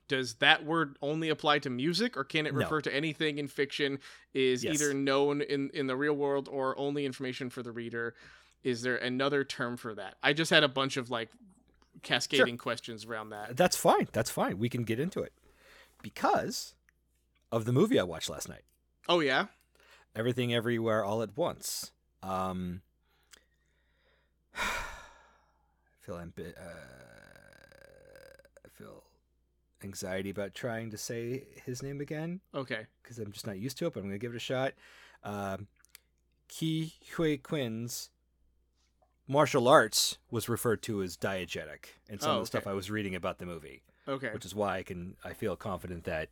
Does 0.08 0.34
that 0.34 0.64
word 0.64 0.96
only 1.02 1.28
apply 1.30 1.60
to 1.60 1.70
music, 1.70 2.16
or 2.16 2.24
can 2.24 2.46
it 2.46 2.52
No. 2.52 2.58
refer 2.60 2.80
to 2.82 2.94
anything 2.94 3.38
in 3.38 3.48
fiction? 3.48 3.98
Is 4.34 4.62
Yes. 4.64 4.74
either 4.74 4.92
known 4.94 5.40
in 5.42 5.70
in 5.70 5.86
the 5.86 5.96
real 5.96 6.14
world 6.14 6.48
or 6.48 6.78
only 6.78 7.06
information 7.06 7.50
for 7.50 7.62
the 7.62 7.72
reader? 7.72 8.14
Is 8.62 8.82
there 8.82 8.96
another 8.96 9.44
term 9.44 9.76
for 9.76 9.94
that? 9.94 10.18
I 10.22 10.32
just 10.32 10.50
had 10.50 10.62
a 10.64 10.68
bunch 10.68 10.96
of 10.96 11.10
like 11.10 11.30
cascading 12.02 12.58
questions 12.58 13.04
around 13.04 13.30
that. 13.30 13.56
That's 13.56 13.76
fine. 13.76 14.08
That's 14.12 14.30
fine. 14.30 14.58
We 14.58 14.68
can 14.68 14.84
get 14.84 15.00
into 15.00 15.20
it 15.20 15.32
because 16.02 16.74
of 17.50 17.64
the 17.64 17.72
movie 17.72 17.98
I 17.98 18.02
watched 18.02 18.30
last 18.30 18.48
night. 18.48 18.62
Oh 19.08 19.20
yeah, 19.20 19.46
Everything 20.14 20.54
Everywhere 20.54 21.04
All 21.04 21.22
at 21.22 21.36
Once. 21.36 21.92
Um, 22.22 22.82
I 24.56 24.60
feel 26.00 26.16
ambi- 26.16 26.56
uh, 26.56 26.72
I 28.64 28.68
feel 28.72 29.04
anxiety 29.82 30.30
about 30.30 30.54
trying 30.54 30.90
to 30.90 30.98
say 30.98 31.44
his 31.64 31.82
name 31.82 32.00
again 32.00 32.40
okay, 32.54 32.86
because 33.02 33.18
I'm 33.18 33.32
just 33.32 33.46
not 33.46 33.58
used 33.58 33.78
to 33.78 33.86
it. 33.86 33.94
But 33.94 34.00
I'm 34.00 34.06
gonna 34.06 34.18
give 34.18 34.32
it 34.32 34.36
a 34.36 34.40
shot. 34.40 34.72
Um, 35.22 35.66
Ke 36.48 36.92
Huy 37.16 37.38
Quan's 37.38 38.10
martial 39.28 39.66
arts 39.68 40.18
was 40.30 40.48
referred 40.48 40.82
to 40.82 41.02
as 41.02 41.16
diegetic 41.16 41.86
in 42.08 42.18
some 42.20 42.30
Oh, 42.30 42.34
of 42.36 42.40
the 42.42 42.46
stuff. 42.46 42.66
I 42.66 42.72
was 42.72 42.90
reading 42.90 43.14
about 43.14 43.38
the 43.38 43.46
movie 43.46 43.82
okay, 44.08 44.30
which 44.32 44.44
is 44.44 44.54
why 44.54 44.78
I 44.78 44.82
can 44.82 45.16
I 45.24 45.32
feel 45.32 45.56
confident 45.56 46.04
that 46.04 46.28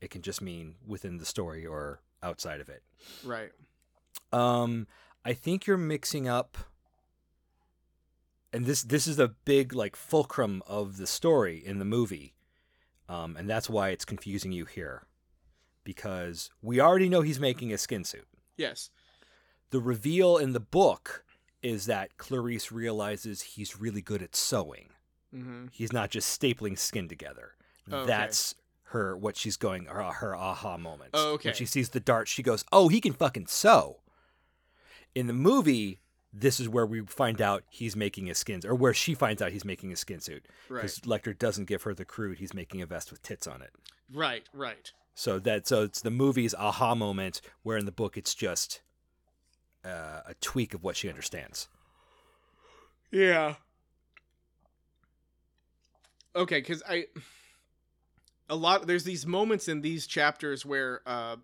it 0.00 0.10
can 0.10 0.22
just 0.22 0.40
mean 0.42 0.74
within 0.86 1.18
the 1.18 1.24
story 1.24 1.64
or 1.66 2.00
outside 2.22 2.60
of 2.60 2.68
it. 2.68 2.82
right. 3.24 3.50
Um, 4.32 4.86
I 5.24 5.32
think 5.32 5.66
you're 5.66 5.76
mixing 5.76 6.28
up, 6.28 6.56
and 8.52 8.64
this 8.66 8.82
this 8.82 9.06
is 9.06 9.18
a 9.18 9.28
big 9.28 9.72
like 9.74 9.96
fulcrum 9.96 10.62
of 10.66 10.96
the 10.96 11.06
story 11.06 11.62
in 11.64 11.78
the 11.78 11.84
movie, 11.84 12.34
um, 13.08 13.36
and 13.36 13.48
that's 13.48 13.68
why 13.68 13.90
it's 13.90 14.04
confusing 14.04 14.52
you 14.52 14.64
here, 14.64 15.06
because 15.84 16.50
we 16.62 16.80
already 16.80 17.08
know 17.08 17.22
he's 17.22 17.40
making 17.40 17.72
a 17.72 17.78
skin 17.78 18.04
suit. 18.04 18.26
Yes, 18.56 18.90
The 19.70 19.80
reveal 19.80 20.38
in 20.38 20.52
the 20.52 20.60
book 20.60 21.24
is 21.66 21.86
that 21.86 22.16
Clarice 22.16 22.70
realizes 22.70 23.42
he's 23.42 23.80
really 23.80 24.00
good 24.00 24.22
at 24.22 24.36
sewing. 24.36 24.90
mm-hmm. 25.34 25.66
He's 25.72 25.92
not 25.92 26.10
just 26.10 26.40
stapling 26.40 26.78
skin 26.78 27.08
together. 27.08 27.54
Oh, 27.90 27.98
okay. 27.98 28.06
That's 28.06 28.54
her 28.90 29.16
what 29.16 29.36
she's 29.36 29.56
going 29.56 29.86
her, 29.86 30.02
her 30.02 30.36
aha 30.36 30.76
moment. 30.76 31.10
Oh, 31.14 31.32
okay. 31.34 31.48
When 31.48 31.56
she 31.56 31.66
sees 31.66 31.90
the 31.90 32.00
dart, 32.00 32.28
she 32.28 32.42
goes, 32.42 32.64
"Oh, 32.72 32.88
he 32.88 33.00
can 33.00 33.12
fucking 33.12 33.48
sew." 33.48 33.98
In 35.14 35.26
the 35.26 35.32
movie, 35.32 36.00
this 36.32 36.60
is 36.60 36.68
where 36.68 36.86
we 36.86 37.00
find 37.00 37.40
out 37.42 37.64
he's 37.68 37.96
making 37.96 38.26
his 38.26 38.38
skins, 38.38 38.64
or 38.64 38.74
where 38.74 38.94
she 38.94 39.14
finds 39.14 39.42
out 39.42 39.52
he's 39.52 39.64
making 39.64 39.92
a 39.92 39.96
skin 39.96 40.20
suit, 40.20 40.46
right, 40.68 40.82
because 40.82 41.00
Lecter 41.00 41.36
doesn't 41.36 41.64
give 41.66 41.82
her 41.82 41.94
the 41.94 42.04
crude. 42.04 42.38
He's 42.38 42.54
making 42.54 42.80
a 42.80 42.86
vest 42.86 43.10
with 43.10 43.22
tits 43.22 43.46
on 43.46 43.62
it. 43.62 43.70
right, 44.12 44.48
right. 44.52 44.92
So 45.14 45.38
that 45.40 45.66
so 45.66 45.82
it's 45.82 46.02
the 46.02 46.10
movie's 46.10 46.54
aha 46.54 46.94
moment, 46.94 47.40
where 47.62 47.78
in 47.78 47.86
the 47.86 47.92
book 47.92 48.16
it's 48.16 48.34
just 48.34 48.82
uh, 49.86 50.22
a 50.26 50.34
tweak 50.40 50.74
of 50.74 50.82
what 50.82 50.96
she 50.96 51.08
understands. 51.08 51.68
Yeah. 53.12 53.54
Okay, 56.34 56.58
because 56.60 56.82
I 56.88 57.06
a 58.48 58.56
lot 58.56 58.86
there's 58.86 59.04
these 59.04 59.26
moments 59.26 59.68
in 59.68 59.80
these 59.80 60.06
chapters 60.06 60.64
where 60.66 61.00
uh 61.06 61.36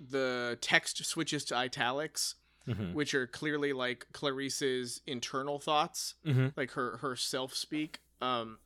the 0.00 0.58
text 0.60 1.04
switches 1.04 1.44
to 1.46 1.56
italics, 1.56 2.34
Mm-hmm. 2.68 2.94
which 2.94 3.14
are 3.14 3.28
clearly 3.28 3.72
like 3.72 4.08
Clarice's 4.12 5.00
internal 5.06 5.60
thoughts, 5.60 6.14
Mm-hmm. 6.26 6.48
like 6.56 6.72
her 6.72 6.96
her 6.96 7.14
self 7.14 7.54
speak. 7.54 8.00
Um, 8.20 8.58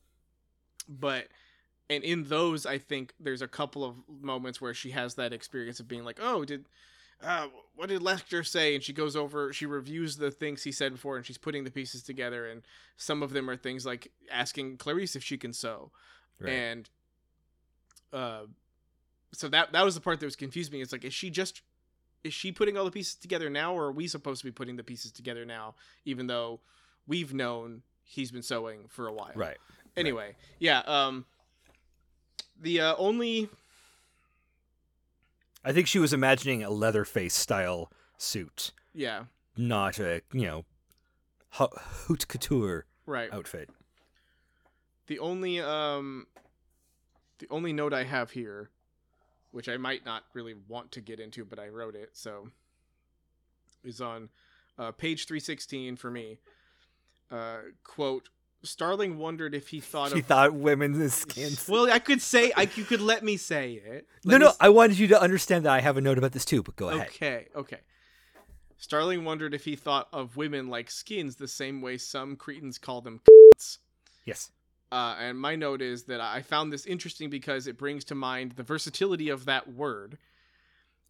but 0.89 1.27
and 1.87 2.03
in 2.03 2.23
those, 2.23 2.65
I 2.65 2.79
think 2.79 3.13
there's 3.19 3.43
a 3.43 3.47
couple 3.47 3.83
of 3.83 3.95
moments 4.09 4.59
where 4.59 4.73
she 4.73 4.89
has 4.91 5.15
that 5.15 5.33
experience 5.33 5.79
of 5.79 5.87
being 5.87 6.03
like, 6.03 6.17
oh, 6.21 6.43
did. 6.45 6.65
Uh, 7.23 7.47
what 7.75 7.89
did 7.89 8.01
Lecter 8.01 8.45
say? 8.45 8.75
And 8.75 8.83
she 8.83 8.93
goes 8.93 9.15
over, 9.15 9.53
she 9.53 9.65
reviews 9.65 10.17
the 10.17 10.31
things 10.31 10.63
he 10.63 10.71
said 10.71 10.91
before, 10.93 11.17
and 11.17 11.25
she's 11.25 11.37
putting 11.37 11.63
the 11.63 11.71
pieces 11.71 12.03
together. 12.03 12.47
And 12.47 12.63
some 12.97 13.21
of 13.23 13.31
them 13.31 13.49
are 13.49 13.55
things 13.57 13.85
like 13.85 14.11
asking 14.31 14.77
Clarice 14.77 15.15
if 15.15 15.23
she 15.23 15.37
can 15.37 15.53
sew, 15.53 15.91
Right. 16.39 16.51
and 16.53 16.89
uh, 18.11 18.41
so 19.31 19.47
that 19.49 19.71
that 19.73 19.85
was 19.85 19.95
the 19.95 20.01
part 20.01 20.19
that 20.19 20.25
was 20.25 20.35
confused 20.35 20.71
me. 20.71 20.81
It's 20.81 20.91
like, 20.91 21.05
is 21.05 21.13
she 21.13 21.29
just 21.29 21.61
is 22.23 22.33
she 22.33 22.51
putting 22.51 22.77
all 22.77 22.85
the 22.85 22.91
pieces 22.91 23.15
together 23.15 23.49
now, 23.49 23.73
or 23.73 23.85
are 23.85 23.91
we 23.91 24.07
supposed 24.07 24.41
to 24.41 24.45
be 24.45 24.51
putting 24.51 24.75
the 24.75 24.83
pieces 24.83 25.11
together 25.11 25.45
now, 25.45 25.75
even 26.05 26.27
though 26.27 26.59
we've 27.07 27.33
known 27.33 27.81
he's 28.03 28.31
been 28.31 28.43
sewing 28.43 28.85
for 28.89 29.07
a 29.07 29.13
while? 29.13 29.31
right. 29.35 29.57
Anyway, 29.97 30.35
yeah. 30.59 30.79
Um, 30.79 31.25
the 32.59 32.79
uh, 32.81 32.95
only 32.97 33.49
I 35.63 35.71
think 35.73 35.87
she 35.87 35.99
was 35.99 36.13
imagining 36.13 36.63
a 36.63 36.69
Leatherface 36.69 37.33
style 37.33 37.91
suit, 38.17 38.71
yeah 38.93 39.25
not 39.57 39.99
a 39.99 40.21
you 40.33 40.45
know 40.45 40.65
ha- 41.49 41.69
haute 42.07 42.27
couture 42.27 42.85
right. 43.05 43.31
outfit. 43.31 43.69
The 45.07 45.19
only 45.19 45.59
um, 45.59 46.27
the 47.39 47.47
only 47.49 47.73
note 47.73 47.93
I 47.93 48.03
have 48.03 48.31
here, 48.31 48.69
which 49.51 49.67
I 49.67 49.77
might 49.77 50.05
not 50.05 50.23
really 50.33 50.55
want 50.67 50.91
to 50.93 51.01
get 51.01 51.19
into, 51.19 51.45
but 51.45 51.59
I 51.59 51.67
wrote 51.67 51.95
it 51.95 52.11
so, 52.13 52.49
is 53.83 54.01
on 54.01 54.29
uh, 54.77 54.91
page 54.91 55.27
three 55.27 55.39
sixteen 55.39 55.95
for 55.95 56.11
me. 56.11 56.39
Uh, 57.29 57.57
quote: 57.83 58.29
Starling 58.63 59.17
wondered 59.17 59.55
if 59.55 59.69
he 59.69 59.79
thought 59.91 60.11
She 60.11 60.19
of. 60.19 60.25
thought 60.25 60.53
women's 60.53 61.13
skins. 61.13 61.67
well, 61.69 61.91
I 61.91 61.99
could 61.99 62.21
say 62.21 62.51
I 62.55 62.63
you 62.75 62.83
could 62.83 63.01
let 63.01 63.23
me 63.23 63.37
say 63.37 63.73
it. 63.73 64.07
no, 64.23 64.31
Let 64.33 64.39
me 64.39 64.45
no, 64.45 64.49
s- 64.51 64.57
I 64.59 64.69
wanted 64.69 64.99
you 64.99 65.07
to 65.09 65.21
understand 65.21 65.65
that 65.65 65.71
I 65.73 65.81
have 65.81 65.97
a 65.97 66.01
note 66.01 66.17
about 66.17 66.31
this 66.31 66.45
too, 66.45 66.61
but 66.63 66.75
go 66.75 66.89
ahead. 66.89 67.07
Okay, 67.07 67.47
okay. 67.55 67.79
Starling 68.77 69.23
wondered 69.25 69.53
if 69.53 69.65
he 69.65 69.75
thought 69.75 70.07
of 70.11 70.37
women 70.37 70.67
like 70.69 70.89
skins 70.89 71.35
the 71.35 71.47
same 71.47 71.81
way 71.81 71.97
some 71.97 72.35
cretins 72.35 72.77
call 72.77 73.01
them. 73.01 73.21
Yes. 74.25 74.51
Uh, 74.91 75.15
and 75.19 75.39
my 75.39 75.55
note 75.55 75.81
is 75.81 76.03
that 76.03 76.19
I 76.19 76.41
found 76.41 76.73
this 76.73 76.85
interesting 76.85 77.29
because 77.29 77.65
it 77.67 77.77
brings 77.77 78.03
to 78.05 78.15
mind 78.15 78.53
the 78.53 78.63
versatility 78.63 79.29
of 79.29 79.45
that 79.45 79.71
word. 79.71 80.17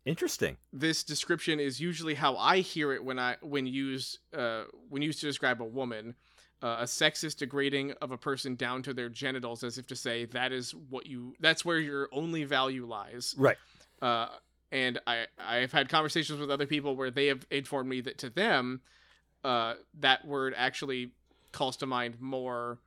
Interesting. 0.05 0.57
This 0.73 1.03
description 1.03 1.59
is 1.59 1.79
usually 1.79 2.15
how 2.15 2.35
I 2.35 2.59
hear 2.59 2.91
it 2.91 3.03
when 3.03 3.19
I 3.19 3.37
when 3.41 3.65
used 3.67 4.19
uh, 4.35 4.63
when 4.89 5.01
used 5.01 5.19
to 5.21 5.27
describe 5.27 5.61
a 5.61 5.65
woman, 5.65 6.15
uh, 6.61 6.77
a 6.81 6.83
sexist 6.83 7.37
degrading 7.37 7.91
of 8.01 8.11
a 8.11 8.17
person 8.17 8.55
down 8.55 8.83
to 8.83 8.93
their 8.93 9.09
genitals, 9.09 9.63
as 9.63 9.77
if 9.77 9.87
to 9.87 9.95
say 9.95 10.25
that 10.25 10.51
is 10.51 10.73
what 10.89 11.07
you 11.07 11.35
that's 11.39 11.65
where 11.65 11.79
your 11.79 12.07
only 12.11 12.43
value 12.43 12.85
lies. 12.85 13.33
Right. 13.37 13.57
Uh, 14.01 14.27
and 14.71 14.99
I 15.07 15.25
I've 15.39 15.71
had 15.71 15.89
conversations 15.89 16.39
with 16.39 16.49
other 16.51 16.65
people 16.67 16.95
where 16.95 17.11
they 17.11 17.27
have 17.27 17.45
informed 17.51 17.89
me 17.89 18.01
that 18.01 18.17
to 18.19 18.29
them, 18.29 18.81
uh, 19.43 19.73
that 19.99 20.25
word 20.25 20.53
actually 20.55 21.11
calls 21.51 21.77
to 21.77 21.85
mind 21.85 22.21
more 22.21 22.79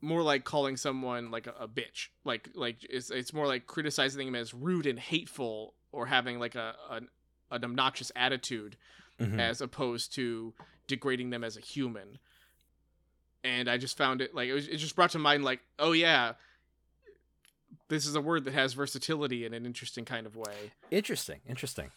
more 0.00 0.22
like 0.22 0.44
calling 0.44 0.76
someone 0.76 1.30
like 1.30 1.46
a, 1.46 1.54
a 1.60 1.66
bitch. 1.68 2.08
Like 2.24 2.50
like 2.54 2.76
it's 2.88 3.10
it's 3.10 3.32
more 3.32 3.46
like 3.46 3.66
criticizing 3.66 4.24
them 4.26 4.34
as 4.34 4.54
rude 4.54 4.86
and 4.86 4.98
hateful 4.98 5.74
or 5.92 6.06
having 6.06 6.38
like 6.38 6.54
a 6.54 6.74
an, 6.90 7.08
an 7.50 7.64
obnoxious 7.64 8.12
attitude 8.14 8.76
Mhm. 9.18 9.40
as 9.40 9.62
opposed 9.62 10.12
to 10.16 10.52
degrading 10.88 11.30
them 11.30 11.42
as 11.42 11.56
a 11.56 11.60
human. 11.60 12.18
And 13.46 13.70
I 13.70 13.78
just 13.78 13.96
found 13.96 14.20
it 14.20 14.34
like 14.34 14.48
it, 14.48 14.54
was, 14.54 14.66
it 14.66 14.78
just 14.78 14.96
brought 14.96 15.10
to 15.10 15.18
mind 15.18 15.44
like 15.44 15.60
oh 15.78 15.92
yeah, 15.92 16.32
this 17.88 18.06
is 18.06 18.14
a 18.16 18.20
word 18.20 18.44
that 18.44 18.54
has 18.54 18.74
versatility 18.74 19.44
in 19.46 19.54
an 19.54 19.64
interesting 19.64 20.04
kind 20.04 20.26
of 20.26 20.36
way 20.36 20.72
Interesting. 20.90 21.40
Interesting. 21.48 21.90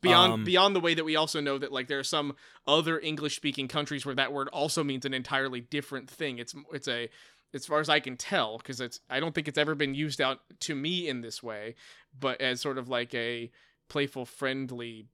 beyond 0.00 0.32
Um, 0.32 0.44
beyond 0.44 0.74
the 0.74 0.80
way 0.80 0.94
that 0.94 1.04
we 1.04 1.16
also 1.16 1.40
know 1.40 1.58
that 1.58 1.72
like 1.72 1.88
there 1.88 1.98
are 1.98 2.04
some 2.04 2.34
other 2.66 2.98
English 2.98 3.36
speaking 3.36 3.68
countries 3.68 4.06
where 4.06 4.14
that 4.14 4.32
word 4.32 4.48
also 4.48 4.82
means 4.82 5.04
an 5.04 5.14
entirely 5.14 5.60
different 5.60 6.08
thing. 6.08 6.38
It's 6.38 6.54
it's 6.72 6.88
a 6.88 7.10
as 7.52 7.66
far 7.66 7.80
as 7.80 7.88
I 7.88 8.00
can 8.00 8.16
tell 8.16 8.58
because 8.58 8.80
it's 8.80 9.00
I 9.08 9.20
don't 9.20 9.34
think 9.34 9.48
it's 9.48 9.58
ever 9.58 9.74
been 9.74 9.94
used 9.94 10.20
out 10.20 10.40
to 10.60 10.74
me 10.74 11.08
in 11.08 11.20
this 11.20 11.42
way, 11.42 11.74
but 12.18 12.40
as 12.40 12.60
sort 12.60 12.78
of 12.78 12.88
like 12.88 13.14
a 13.14 13.50
playful 13.88 14.24
friendly 14.26 15.06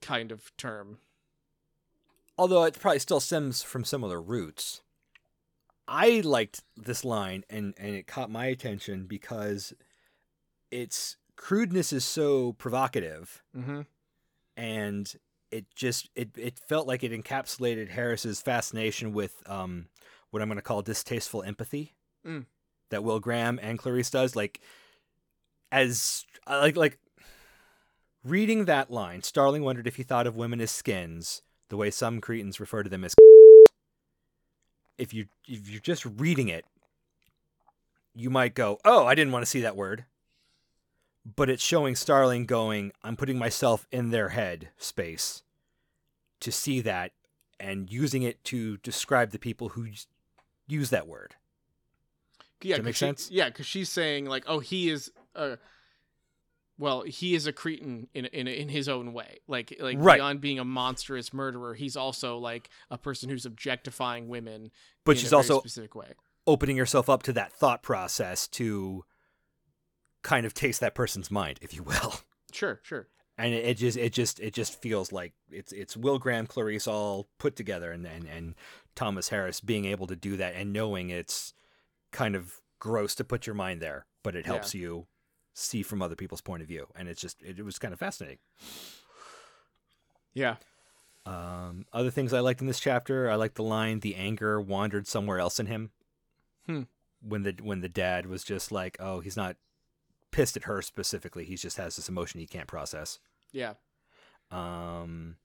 kind 0.00 0.32
of 0.32 0.54
term. 0.56 0.98
Although 2.38 2.64
it 2.64 2.78
probably 2.78 2.98
still 2.98 3.20
stems 3.20 3.62
from 3.62 3.84
similar 3.84 4.20
roots. 4.20 4.82
I 5.88 6.20
liked 6.24 6.62
this 6.76 7.04
line 7.04 7.44
and, 7.48 7.72
and 7.78 7.94
it 7.94 8.06
caught 8.06 8.30
my 8.30 8.46
attention 8.46 9.06
because 9.06 9.72
its 10.70 11.16
crudeness 11.36 11.92
is 11.92 12.04
so 12.04 12.52
provocative 12.54 13.42
Mm-hmm. 13.56 13.82
and 14.56 15.14
it 15.52 15.66
just 15.76 16.10
it, 16.16 16.30
it 16.36 16.58
felt 16.58 16.88
like 16.88 17.04
it 17.04 17.12
encapsulated 17.12 17.90
Harris's 17.90 18.40
fascination 18.40 19.12
with 19.12 19.42
um 19.46 19.86
what 20.30 20.42
I'm 20.42 20.48
gonna 20.48 20.60
call 20.62 20.82
distasteful 20.82 21.42
empathy 21.44 21.94
Mm. 22.26 22.46
that 22.90 23.04
Will 23.04 23.20
Graham 23.20 23.60
and 23.62 23.78
Clarice 23.78 24.10
does. 24.10 24.34
Like 24.34 24.60
as 25.70 26.24
like 26.48 26.76
like 26.76 26.98
reading 28.24 28.64
that 28.64 28.90
line, 28.90 29.22
Starling 29.22 29.62
wondered 29.62 29.86
if 29.86 29.94
he 29.96 30.02
thought 30.02 30.26
of 30.26 30.34
women 30.36 30.60
as 30.60 30.72
skins, 30.72 31.42
the 31.68 31.76
way 31.76 31.90
some 31.90 32.20
cretins 32.20 32.60
refer 32.60 32.82
to 32.82 32.90
them 32.90 33.04
as 33.04 33.14
if 34.98 35.12
you 35.12 35.26
if 35.46 35.68
you're 35.68 35.80
just 35.80 36.04
reading 36.04 36.48
it, 36.48 36.64
you 38.14 38.30
might 38.30 38.54
go, 38.54 38.78
"Oh, 38.84 39.06
I 39.06 39.14
didn't 39.14 39.32
want 39.32 39.42
to 39.44 39.50
see 39.50 39.60
that 39.60 39.76
word." 39.76 40.04
But 41.24 41.50
it's 41.50 41.62
showing 41.62 41.96
Starling 41.96 42.46
going, 42.46 42.92
"I'm 43.02 43.16
putting 43.16 43.38
myself 43.38 43.86
in 43.90 44.10
their 44.10 44.30
head 44.30 44.70
space 44.78 45.42
to 46.40 46.52
see 46.52 46.80
that 46.82 47.12
and 47.58 47.90
using 47.90 48.22
it 48.22 48.42
to 48.44 48.76
describe 48.78 49.30
the 49.30 49.38
people 49.38 49.70
who 49.70 49.88
use 50.66 50.90
that 50.90 51.06
word." 51.06 51.34
Yeah, 52.62 52.76
that 52.76 52.84
make 52.84 52.94
she- 52.94 53.00
sense? 53.00 53.30
Yeah, 53.30 53.48
because 53.48 53.66
she's 53.66 53.90
saying 53.90 54.26
like, 54.26 54.44
oh, 54.46 54.60
he 54.60 54.88
is 54.88 55.10
a, 55.34 55.58
well, 56.78 57.02
he 57.02 57.34
is 57.34 57.46
a 57.46 57.52
cretin 57.52 58.08
in 58.14 58.26
in 58.26 58.46
in 58.46 58.68
his 58.68 58.88
own 58.88 59.12
way. 59.12 59.38
Like 59.48 59.74
like 59.80 59.96
Right. 60.00 60.16
beyond 60.16 60.40
being 60.40 60.58
a 60.58 60.64
monstrous 60.64 61.32
murderer, 61.32 61.74
he's 61.74 61.96
also 61.96 62.38
like 62.38 62.68
a 62.90 62.98
person 62.98 63.28
who's 63.30 63.46
objectifying 63.46 64.28
women. 64.28 64.70
But 65.04 65.12
in 65.16 65.22
she's 65.22 65.32
a 65.32 65.36
also 65.36 65.58
specific 65.60 65.94
way. 65.94 66.12
opening 66.46 66.76
yourself 66.76 67.08
up 67.08 67.22
to 67.24 67.32
that 67.34 67.52
thought 67.52 67.82
process 67.82 68.46
to 68.48 69.04
kind 70.22 70.44
of 70.46 70.54
taste 70.54 70.80
that 70.80 70.94
person's 70.94 71.30
mind, 71.30 71.58
if 71.62 71.74
you 71.74 71.82
will. 71.82 72.14
Sure, 72.52 72.80
sure. 72.82 73.08
and 73.38 73.52
it, 73.52 73.64
it 73.66 73.74
just 73.76 73.98
it 73.98 74.12
just 74.12 74.40
it 74.40 74.54
just 74.54 74.80
feels 74.80 75.12
like 75.12 75.32
it's 75.50 75.72
it's 75.72 75.96
Will 75.96 76.18
Graham, 76.18 76.46
Clarice 76.46 76.86
all 76.86 77.28
put 77.38 77.54
together, 77.56 77.90
and, 77.92 78.06
and 78.06 78.26
and 78.26 78.54
Thomas 78.94 79.28
Harris 79.28 79.60
being 79.60 79.84
able 79.84 80.06
to 80.06 80.16
do 80.16 80.36
that 80.38 80.54
and 80.54 80.72
knowing 80.72 81.10
it's 81.10 81.52
kind 82.12 82.34
of 82.34 82.60
gross 82.78 83.14
to 83.16 83.24
put 83.24 83.46
your 83.46 83.54
mind 83.54 83.80
there, 83.82 84.06
but 84.22 84.34
it 84.36 84.46
helps 84.46 84.74
you 84.74 85.06
see 85.56 85.82
from 85.82 86.02
other 86.02 86.14
people's 86.14 86.40
point 86.40 86.62
of 86.62 86.68
view, 86.68 86.86
and 86.94 87.08
it's 87.08 87.20
just 87.20 87.42
it, 87.42 87.58
it 87.58 87.64
was 87.64 87.78
kind 87.78 87.92
of 87.92 87.98
fascinating. 87.98 88.38
Yeah. 90.34 90.56
Um, 91.24 91.86
other 91.92 92.10
things 92.10 92.32
I 92.32 92.40
liked 92.40 92.60
in 92.60 92.66
this 92.66 92.78
chapter, 92.78 93.30
I 93.30 93.34
liked 93.34 93.56
the 93.56 93.62
line 93.62 94.00
"the 94.00 94.14
anger 94.14 94.60
wandered 94.60 95.06
somewhere 95.06 95.38
else 95.38 95.58
in 95.58 95.66
him." 95.66 95.90
Hmm. 96.66 96.82
When 97.20 97.42
the 97.42 97.56
when 97.62 97.80
the 97.80 97.88
dad 97.88 98.26
was 98.26 98.44
just 98.44 98.70
like, 98.70 98.96
"Oh, 99.00 99.20
he's 99.20 99.36
not 99.36 99.56
pissed 100.30 100.56
at 100.56 100.64
her 100.64 100.82
specifically. 100.82 101.44
He 101.44 101.56
just 101.56 101.78
has 101.78 101.96
this 101.96 102.08
emotion 102.08 102.38
he 102.38 102.46
can't 102.46 102.68
process." 102.68 103.18
Yeah. 103.50 103.74
Um, 104.50 105.36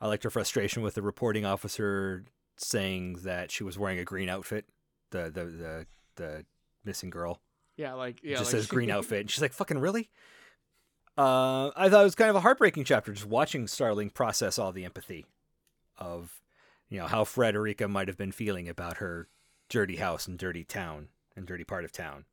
I 0.00 0.08
liked 0.08 0.24
her 0.24 0.30
frustration 0.30 0.82
with 0.82 0.94
the 0.94 1.02
reporting 1.02 1.46
officer 1.46 2.24
saying 2.56 3.20
that 3.22 3.50
she 3.50 3.64
was 3.64 3.78
wearing 3.78 3.98
a 3.98 4.04
green 4.04 4.28
outfit. 4.28 4.66
The 5.10 5.30
the 5.30 5.44
the 5.44 5.86
the 6.16 6.44
missing 6.84 7.10
girl 7.10 7.40
Yeah, 7.76 7.94
like 7.94 8.20
yeah, 8.22 8.36
just 8.36 8.52
like, 8.52 8.60
says 8.60 8.66
green 8.66 8.90
outfit, 8.96 9.20
and 9.20 9.30
she's 9.30 9.42
like, 9.42 9.52
"Fucking 9.52 9.78
really." 9.78 10.10
Uh, 11.16 11.70
I 11.76 11.88
thought 11.90 12.00
it 12.00 12.04
was 12.04 12.14
kind 12.14 12.30
of 12.30 12.36
a 12.36 12.40
heartbreaking 12.40 12.84
chapter, 12.84 13.12
just 13.12 13.26
watching 13.26 13.66
Starling 13.66 14.10
process 14.10 14.58
all 14.58 14.72
the 14.72 14.84
empathy 14.84 15.26
of, 15.98 16.40
you 16.88 16.98
know, 16.98 17.06
how 17.06 17.24
Fredrica 17.24 17.88
might 17.88 18.08
have 18.08 18.16
been 18.16 18.32
feeling 18.32 18.66
about 18.68 18.96
her 18.96 19.28
dirty 19.68 19.96
house 19.96 20.26
and 20.26 20.38
dirty 20.38 20.64
town 20.64 21.08
and 21.36 21.46
dirty 21.46 21.64
part 21.64 21.84
of 21.84 21.92
town. 21.92 22.24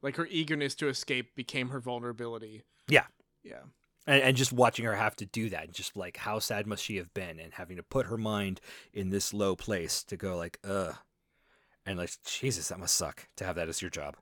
like 0.00 0.16
her 0.16 0.26
eagerness 0.30 0.74
to 0.76 0.88
escape 0.88 1.34
became 1.36 1.68
her 1.68 1.80
vulnerability. 1.80 2.62
Yeah. 2.88 3.04
Yeah. 3.42 3.62
and, 4.06 4.22
and 4.22 4.36
just 4.36 4.52
watching 4.52 4.84
her 4.86 4.94
have 4.94 5.16
to 5.16 5.26
do 5.26 5.50
that 5.50 5.72
just 5.72 5.96
like 5.96 6.16
how 6.16 6.38
sad 6.38 6.66
must 6.66 6.82
she 6.82 6.96
have 6.96 7.12
been 7.14 7.38
and 7.38 7.54
having 7.54 7.76
to 7.76 7.82
put 7.82 8.06
her 8.06 8.16
mind 8.18 8.60
in 8.92 9.10
this 9.10 9.32
low 9.34 9.54
place 9.54 10.02
to 10.04 10.16
go 10.16 10.36
like 10.36 10.58
ugh 10.64 10.96
and 11.84 11.96
like 11.98 12.10
jesus 12.24 12.68
that 12.68 12.78
must 12.80 12.94
suck 12.96 13.28
to 13.36 13.44
have 13.44 13.54
that 13.56 13.68
as 13.68 13.80
your 13.80 13.90
job 13.90 14.16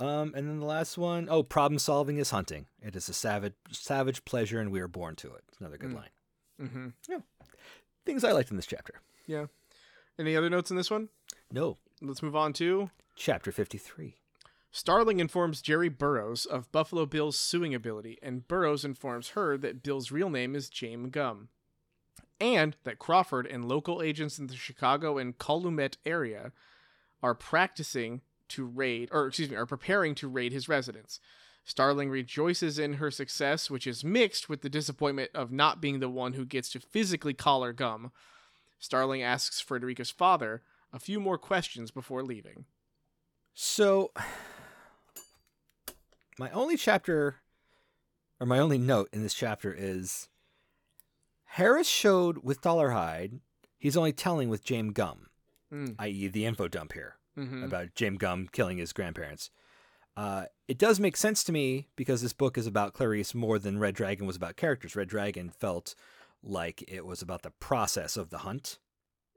um 0.00 0.32
and 0.34 0.48
then 0.48 0.60
the 0.60 0.66
last 0.66 0.98
one 0.98 1.26
oh 1.30 1.42
problem 1.42 1.78
solving 1.78 2.18
is 2.18 2.30
hunting 2.30 2.66
it 2.82 2.94
is 2.96 3.08
a 3.08 3.14
savage 3.14 3.54
savage 3.70 4.24
pleasure 4.24 4.60
and 4.60 4.70
we 4.70 4.80
are 4.80 4.88
born 4.88 5.14
to 5.16 5.32
it 5.32 5.42
another 5.60 5.78
good 5.78 5.90
Mm. 5.90 5.94
line 5.96 6.10
Mm-hmm. 6.60 6.88
Yeah, 7.08 7.18
things 8.04 8.24
i 8.24 8.32
liked 8.32 8.50
in 8.50 8.56
this 8.56 8.66
chapter 8.66 8.94
Yeah. 9.26 9.46
Any 10.18 10.34
other 10.36 10.48
notes 10.48 10.70
in 10.70 10.76
this 10.76 10.90
one? 10.90 11.08
no 11.50 11.76
Let's 12.02 12.22
move 12.22 12.36
on 12.36 12.52
to 12.54 12.90
chapter 13.14 13.50
53 13.52 14.16
Starling 14.70 15.20
informs 15.20 15.62
Jerry 15.62 15.88
Burroughs 15.88 16.44
of 16.44 16.70
Buffalo 16.70 17.06
Bill's 17.06 17.38
suing 17.38 17.74
ability, 17.74 18.18
and 18.22 18.46
Burroughs 18.46 18.84
informs 18.84 19.30
her 19.30 19.56
that 19.56 19.82
Bill's 19.82 20.10
real 20.12 20.28
name 20.28 20.54
is 20.54 20.68
James 20.68 21.08
Gumb, 21.12 21.48
and 22.38 22.76
that 22.84 22.98
Crawford 22.98 23.46
and 23.46 23.66
local 23.66 24.02
agents 24.02 24.38
in 24.38 24.48
the 24.48 24.54
Chicago 24.56 25.16
and 25.16 25.38
Calumet 25.38 25.96
area 26.04 26.52
are 27.22 27.34
practicing 27.34 28.20
to 28.50 28.66
raid, 28.66 29.08
or 29.12 29.26
excuse 29.26 29.50
me, 29.50 29.56
are 29.56 29.66
preparing 29.66 30.14
to 30.16 30.28
raid 30.28 30.52
his 30.52 30.68
residence. 30.68 31.20
Starling 31.64 32.10
rejoices 32.10 32.78
in 32.78 32.94
her 32.94 33.10
success, 33.10 33.70
which 33.70 33.86
is 33.86 34.04
mixed 34.04 34.48
with 34.48 34.62
the 34.62 34.68
disappointment 34.68 35.30
of 35.34 35.50
not 35.50 35.80
being 35.80 35.98
the 35.98 36.08
one 36.08 36.34
who 36.34 36.44
gets 36.44 36.68
to 36.70 36.78
physically 36.80 37.34
collar 37.34 37.72
Gumb. 37.72 38.12
Starling 38.78 39.22
asks 39.22 39.60
Fredrica's 39.60 40.10
father 40.10 40.62
a 40.92 41.00
few 41.00 41.18
more 41.18 41.38
questions 41.38 41.90
before 41.90 42.22
leaving. 42.22 42.66
So, 43.52 44.12
my 46.38 46.50
only 46.50 46.76
chapter, 46.76 47.36
or 48.38 48.46
my 48.46 48.58
only 48.58 48.78
note 48.78 49.08
in 49.12 49.22
this 49.22 49.34
chapter 49.34 49.74
is 49.76 50.28
Harris 51.44 51.88
showed 51.88 52.44
with 52.44 52.60
Dolarhyde, 52.60 53.40
he's 53.78 53.96
only 53.96 54.12
telling 54.12 54.48
with 54.48 54.64
James 54.64 54.92
Gumb, 54.92 55.26
Mm. 55.72 55.96
i.e., 55.98 56.28
the 56.28 56.44
info 56.46 56.68
dump 56.68 56.92
here 56.92 57.15
hmm 57.36 57.64
about 57.64 57.94
James 57.94 58.18
Gumb 58.18 58.48
killing 58.50 58.78
his 58.78 58.92
grandparents. 58.92 59.50
Uh, 60.16 60.44
it 60.66 60.78
does 60.78 60.98
make 60.98 61.16
sense 61.16 61.44
to 61.44 61.52
me 61.52 61.88
because 61.94 62.22
this 62.22 62.32
book 62.32 62.56
is 62.56 62.66
about 62.66 62.94
Clarice 62.94 63.34
more 63.34 63.58
than 63.58 63.78
Red 63.78 63.94
Dragon 63.94 64.26
was 64.26 64.36
about 64.36 64.56
characters. 64.56 64.96
Red 64.96 65.08
Dragon 65.08 65.50
felt 65.50 65.94
like 66.42 66.82
it 66.88 67.04
was 67.04 67.20
about 67.20 67.42
the 67.42 67.50
process 67.50 68.16
of 68.16 68.30
the 68.30 68.38
hunt. 68.38 68.78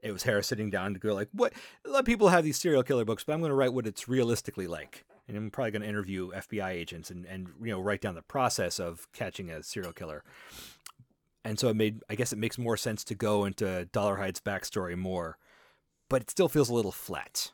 It 0.02 0.12
was 0.12 0.22
Harris 0.22 0.46
sitting 0.46 0.70
down 0.70 0.94
to 0.94 1.00
go 1.00 1.14
like, 1.14 1.28
"What? 1.32 1.52
A 1.84 1.90
lot 1.90 2.00
of 2.00 2.06
people 2.06 2.30
have 2.30 2.44
these 2.44 2.58
serial 2.58 2.82
killer 2.82 3.04
books, 3.04 3.24
but 3.24 3.34
I'm 3.34 3.40
going 3.40 3.50
to 3.50 3.54
write 3.54 3.74
what 3.74 3.86
it's 3.86 4.08
realistically 4.08 4.66
like." 4.66 5.04
And 5.28 5.36
I'm 5.36 5.50
probably 5.50 5.70
going 5.72 5.82
to 5.82 5.88
interview 5.88 6.30
FBI 6.32 6.70
agents 6.70 7.10
and 7.10 7.26
and 7.26 7.48
you 7.60 7.70
know 7.70 7.80
write 7.80 8.00
down 8.00 8.14
the 8.14 8.22
process 8.22 8.80
of 8.80 9.06
catching 9.12 9.50
a 9.50 9.62
serial 9.62 9.92
killer. 9.92 10.24
And 11.44 11.58
so 11.58 11.68
it 11.68 11.76
made, 11.76 12.02
I 12.08 12.14
guess, 12.14 12.32
it 12.32 12.38
makes 12.38 12.58
more 12.58 12.76
sense 12.76 13.02
to 13.04 13.14
go 13.14 13.44
into 13.44 13.88
Dolarhyde's 13.92 14.40
backstory 14.40 14.96
more, 14.96 15.38
but 16.08 16.22
it 16.22 16.30
still 16.30 16.48
feels 16.48 16.68
a 16.68 16.74
little 16.74 16.92
flat. 16.92 17.52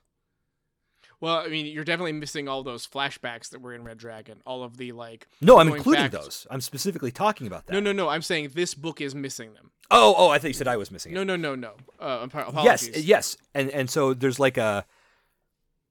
Well, 1.21 1.37
I 1.37 1.49
mean, 1.49 1.67
you're 1.67 1.85
definitely 1.85 2.13
missing 2.13 2.47
all 2.47 2.63
those 2.63 2.87
flashbacks 2.87 3.51
that 3.51 3.61
were 3.61 3.73
in 3.75 3.85
Red 3.85 3.97
Dragon. 3.97 4.43
All 4.45 4.63
of 4.63 4.77
the 4.77 4.93
like. 4.93 5.27
No, 5.41 5.59
I'm 5.59 5.69
including 5.69 6.05
back- 6.05 6.11
those. 6.11 6.47
I'm 6.51 6.61
specifically 6.61 7.11
talking 7.11 7.47
about 7.47 7.67
that. 7.67 7.73
No, 7.73 7.81
no, 7.81 7.93
no. 7.93 8.09
I'm 8.09 8.23
saying 8.23 8.51
this 8.55 8.75
book 8.75 9.01
is 9.01 9.15
missing 9.15 9.55
them. 9.55 9.71
Oh, 9.91 10.15
oh, 10.17 10.29
I 10.29 10.39
thought 10.39 10.49
you 10.49 10.55
said 10.55 10.69
I 10.69 10.77
was 10.77 10.91
missing 10.91 11.13
it. 11.13 11.15
No, 11.15 11.25
no, 11.25 11.37
no, 11.37 11.55
no. 11.55 11.75
Uh, 12.01 12.27
ap- 12.33 12.55
yes, 12.65 12.89
yes, 12.97 13.37
and 13.55 13.71
and 13.71 13.89
so 13.89 14.15
there's 14.15 14.39
like 14.39 14.59
a. 14.59 14.85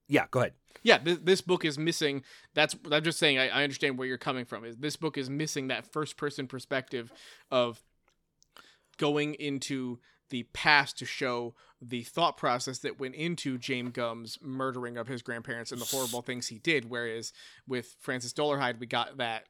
Yeah, 0.07 0.25
go 0.29 0.41
ahead. 0.41 0.53
Yeah, 0.83 0.99
this, 0.99 1.17
this 1.23 1.41
book 1.41 1.65
is 1.65 1.79
missing. 1.79 2.23
That's. 2.53 2.75
I'm 2.91 3.03
just 3.03 3.17
saying. 3.17 3.39
I, 3.39 3.47
I 3.47 3.63
understand 3.63 3.97
where 3.97 4.07
you're 4.07 4.17
coming 4.17 4.45
from. 4.45 4.65
Is 4.65 4.77
this 4.77 4.95
book 4.95 5.17
is 5.17 5.29
missing 5.29 5.69
that 5.69 5.91
first 5.91 6.17
person 6.17 6.45
perspective 6.45 7.11
of 7.49 7.81
going 8.97 9.33
into 9.35 9.99
the 10.29 10.43
past 10.53 10.97
to 10.97 11.05
show 11.05 11.53
the 11.81 12.03
thought 12.03 12.35
process 12.35 12.79
that 12.79 12.99
went 12.99 13.13
into 13.15 13.57
James 13.57 13.91
Gumb's 13.91 14.39
murdering 14.41 14.97
of 14.97 15.07
his 15.07 15.21
grandparents 15.21 15.71
and 15.71 15.79
the 15.79 15.85
horrible 15.85 16.21
things 16.21 16.47
he 16.47 16.57
did. 16.57 16.89
Whereas 16.89 17.31
with 17.67 17.95
Francis 17.99 18.33
Dolarhyde, 18.33 18.79
we 18.79 18.87
got 18.87 19.17
that 19.17 19.45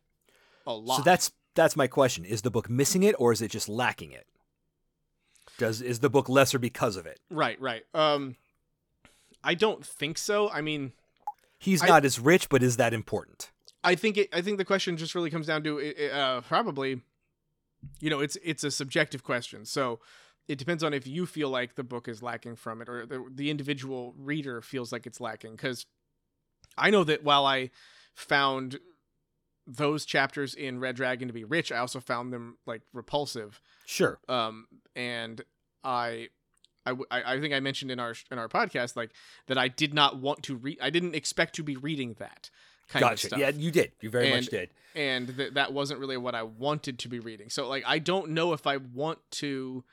a 0.67 0.73
lot. 0.73 0.97
So 0.97 1.03
that's 1.03 1.31
that's 1.55 1.75
my 1.77 1.87
question. 1.87 2.25
Is 2.25 2.41
the 2.41 2.51
book 2.51 2.69
missing 2.69 3.03
it 3.03 3.15
or 3.17 3.31
is 3.31 3.41
it 3.41 3.51
just 3.51 3.69
lacking 3.69 4.11
it? 4.11 4.27
Does 5.57 5.81
is 5.81 5.99
the 5.99 6.09
book 6.09 6.27
lesser 6.27 6.59
because 6.59 6.97
of 6.97 7.05
it? 7.05 7.19
right, 7.29 7.59
right. 7.61 7.83
Um, 7.93 8.35
I 9.43 9.53
don't 9.53 9.85
think 9.85 10.17
so. 10.17 10.49
I 10.49 10.61
mean, 10.61 10.91
He's 11.57 11.81
I- 11.81 11.87
not 11.87 12.03
as 12.05 12.19
rich, 12.19 12.49
but 12.49 12.61
is 12.61 12.77
that 12.77 12.93
important? 12.93 13.51
I 13.83 13.95
think 13.95 14.17
it. 14.17 14.29
I 14.33 14.41
think 14.41 14.57
the 14.57 14.65
question 14.65 14.97
just 14.97 15.13
really 15.15 15.29
comes 15.29 15.45
down 15.47 15.63
to 15.63 16.11
uh, 16.11 16.41
probably, 16.41 17.01
you 17.99 18.09
know, 18.09 18.19
it's 18.19 18.37
it's 18.43 18.63
a 18.63 18.71
subjective 18.71 19.23
question. 19.23 19.65
So 19.65 19.99
it 20.47 20.57
depends 20.57 20.83
on 20.83 20.93
if 20.93 21.07
you 21.07 21.25
feel 21.25 21.49
like 21.49 21.75
the 21.75 21.83
book 21.83 22.07
is 22.07 22.21
lacking 22.21 22.55
from 22.55 22.81
it, 22.81 22.89
or 22.89 23.05
the 23.05 23.25
the 23.33 23.49
individual 23.49 24.13
reader 24.17 24.61
feels 24.61 24.91
like 24.91 25.05
it's 25.07 25.19
lacking. 25.21 25.51
Because 25.55 25.85
I 26.77 26.89
know 26.89 27.03
that 27.03 27.23
while 27.23 27.45
I 27.45 27.71
found 28.13 28.79
those 29.67 30.05
chapters 30.05 30.53
in 30.53 30.79
Red 30.79 30.95
Dragon 30.95 31.27
to 31.27 31.33
be 31.33 31.43
rich, 31.43 31.71
I 31.71 31.77
also 31.77 31.99
found 31.99 32.31
them 32.31 32.57
like 32.65 32.81
repulsive. 32.93 33.61
Sure. 33.85 34.19
Um, 34.27 34.67
and 34.95 35.41
I. 35.83 36.29
I, 36.87 36.91
w- 36.91 37.07
I 37.09 37.33
I 37.33 37.39
think 37.39 37.51
I 37.51 37.59
mentioned 37.61 37.89
in 37.89 37.99
our 37.99 38.13
in 38.29 38.37
our 38.37 38.47
podcast 38.47 38.95
like 38.95 39.09
that 39.47 39.57
I 39.57 39.69
did 39.69 39.95
not 39.95 40.21
want 40.21 40.43
to 40.43 40.55
read 40.55 40.77
I 40.79 40.91
didn't 40.91 41.15
expect 41.15 41.55
to 41.55 41.63
be 41.63 41.75
reading 41.75 42.15
that 42.19 42.51
kind 42.87 43.03
of 43.03 43.11
Gotcha. 43.11 43.27
stuff 43.27 43.39
Yeah, 43.39 43.49
you 43.49 43.71
did. 43.71 43.91
You 44.01 44.09
very 44.09 44.29
much 44.29 44.47
did. 44.47 44.69
and 44.95 45.35
th- 45.35 45.53
that 45.53 45.73
wasn't 45.73 45.99
really 45.99 46.17
what 46.17 46.35
I 46.35 46.43
wanted 46.43 46.99
to 46.99 47.09
be 47.09 47.19
reading. 47.19 47.49
So 47.49 47.67
like 47.67 47.83
I 47.85 47.99
don't 47.99 48.31
know 48.31 48.53
if 48.53 48.65
I 48.67 48.77
want 48.77 49.19
to 49.31 49.83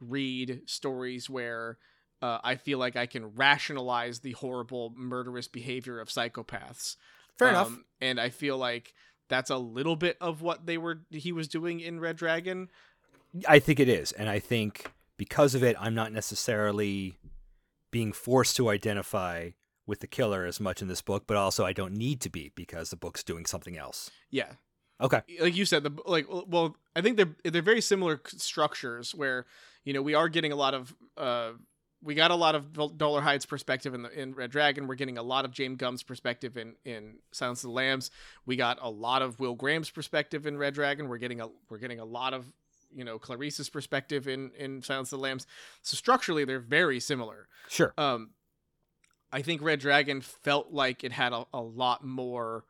read 0.00 0.62
stories 0.66 1.30
where 1.30 1.78
uh, 2.22 2.38
I 2.42 2.56
feel 2.56 2.78
like 2.78 2.96
I 2.96 3.06
can 3.06 3.34
rationalize 3.34 4.20
the 4.20 4.32
horrible 4.32 4.92
murderous 4.96 5.48
behavior 5.48 6.00
of 6.00 6.08
psychopaths. 6.08 6.96
Fair 7.38 7.48
enough. 7.50 7.66
Um, 7.68 7.84
And 8.00 8.20
I 8.20 8.30
feel 8.30 8.56
like 8.56 8.94
that's 9.28 9.50
a 9.50 9.56
little 9.56 9.96
bit 9.96 10.16
of 10.20 10.42
what 10.42 10.66
they 10.66 10.78
were 10.78 11.00
he 11.10 11.32
was 11.32 11.48
doing 11.48 11.80
in 11.80 12.00
Red 12.00 12.16
Dragon. 12.16 12.68
I 13.48 13.58
think 13.58 13.80
it 13.80 13.88
is, 13.88 14.12
and 14.12 14.28
I 14.28 14.38
think 14.38 14.92
because 15.16 15.54
of 15.54 15.62
it, 15.64 15.74
I'm 15.80 15.94
not 15.94 16.12
necessarily 16.12 17.16
being 17.90 18.12
forced 18.12 18.56
to 18.56 18.68
identify 18.68 19.50
with 19.86 20.00
the 20.00 20.06
killer 20.06 20.44
as 20.44 20.60
much 20.60 20.80
in 20.82 20.88
this 20.88 21.02
book, 21.02 21.24
but 21.26 21.36
also 21.36 21.64
I 21.64 21.72
don't 21.72 21.94
need 21.94 22.20
to 22.22 22.30
be 22.30 22.52
because 22.54 22.90
the 22.90 22.96
book's 22.96 23.22
doing 23.22 23.46
something 23.46 23.76
else. 23.76 24.10
Yeah. 24.30 24.52
Okay. 25.00 25.22
like 25.40 25.56
you 25.56 25.64
said 25.64 25.82
the 25.82 25.90
like 26.06 26.24
well 26.28 26.76
i 26.94 27.00
think 27.00 27.16
they're 27.16 27.34
they're 27.42 27.62
very 27.62 27.80
similar 27.80 28.20
structures 28.28 29.12
where 29.12 29.44
you 29.82 29.92
know 29.92 30.00
we 30.00 30.14
are 30.14 30.28
getting 30.28 30.52
a 30.52 30.56
lot 30.56 30.72
of 30.72 30.94
uh 31.16 31.50
we 32.00 32.14
got 32.14 32.30
a 32.30 32.34
lot 32.34 32.54
of 32.54 32.72
Dol- 32.72 32.90
Dolarhyde's 32.90 33.46
perspective 33.46 33.94
in 33.94 34.02
the 34.02 34.10
in 34.10 34.34
Red 34.34 34.50
Dragon. 34.50 34.86
We're 34.86 34.94
getting 34.94 35.16
a 35.16 35.22
lot 35.22 35.44
of 35.44 35.50
James 35.52 35.78
Gumb's 35.78 36.02
perspective 36.02 36.56
in 36.56 36.74
in 36.84 37.16
Silence 37.32 37.64
of 37.64 37.68
the 37.68 37.74
Lambs. 37.74 38.10
We 38.46 38.56
got 38.56 38.78
a 38.80 38.90
lot 38.90 39.22
of 39.22 39.40
Will 39.40 39.54
Graham's 39.54 39.90
perspective 39.90 40.46
in 40.46 40.58
Red 40.58 40.74
Dragon. 40.74 41.08
We're 41.08 41.18
getting 41.18 41.40
a 41.40 41.48
we're 41.70 41.78
getting 41.78 42.00
a 42.00 42.04
lot 42.04 42.34
of 42.34 42.52
you 42.94 43.04
know 43.04 43.18
Clarice's 43.18 43.70
perspective 43.70 44.28
in 44.28 44.50
in 44.58 44.82
Silence 44.82 45.12
of 45.12 45.18
the 45.18 45.22
Lambs. 45.22 45.46
So 45.82 45.96
structurally, 45.96 46.44
they're 46.44 46.60
very 46.60 47.00
similar. 47.00 47.48
Sure. 47.68 47.94
Um, 47.96 48.30
I 49.34 49.42
think 49.42 49.60
Red 49.62 49.80
Dragon 49.80 50.20
felt 50.20 50.72
like 50.72 51.02
it 51.04 51.12
had 51.12 51.32
a, 51.32 51.44
a 51.52 51.60
lot 51.60 52.04
more 52.04 52.64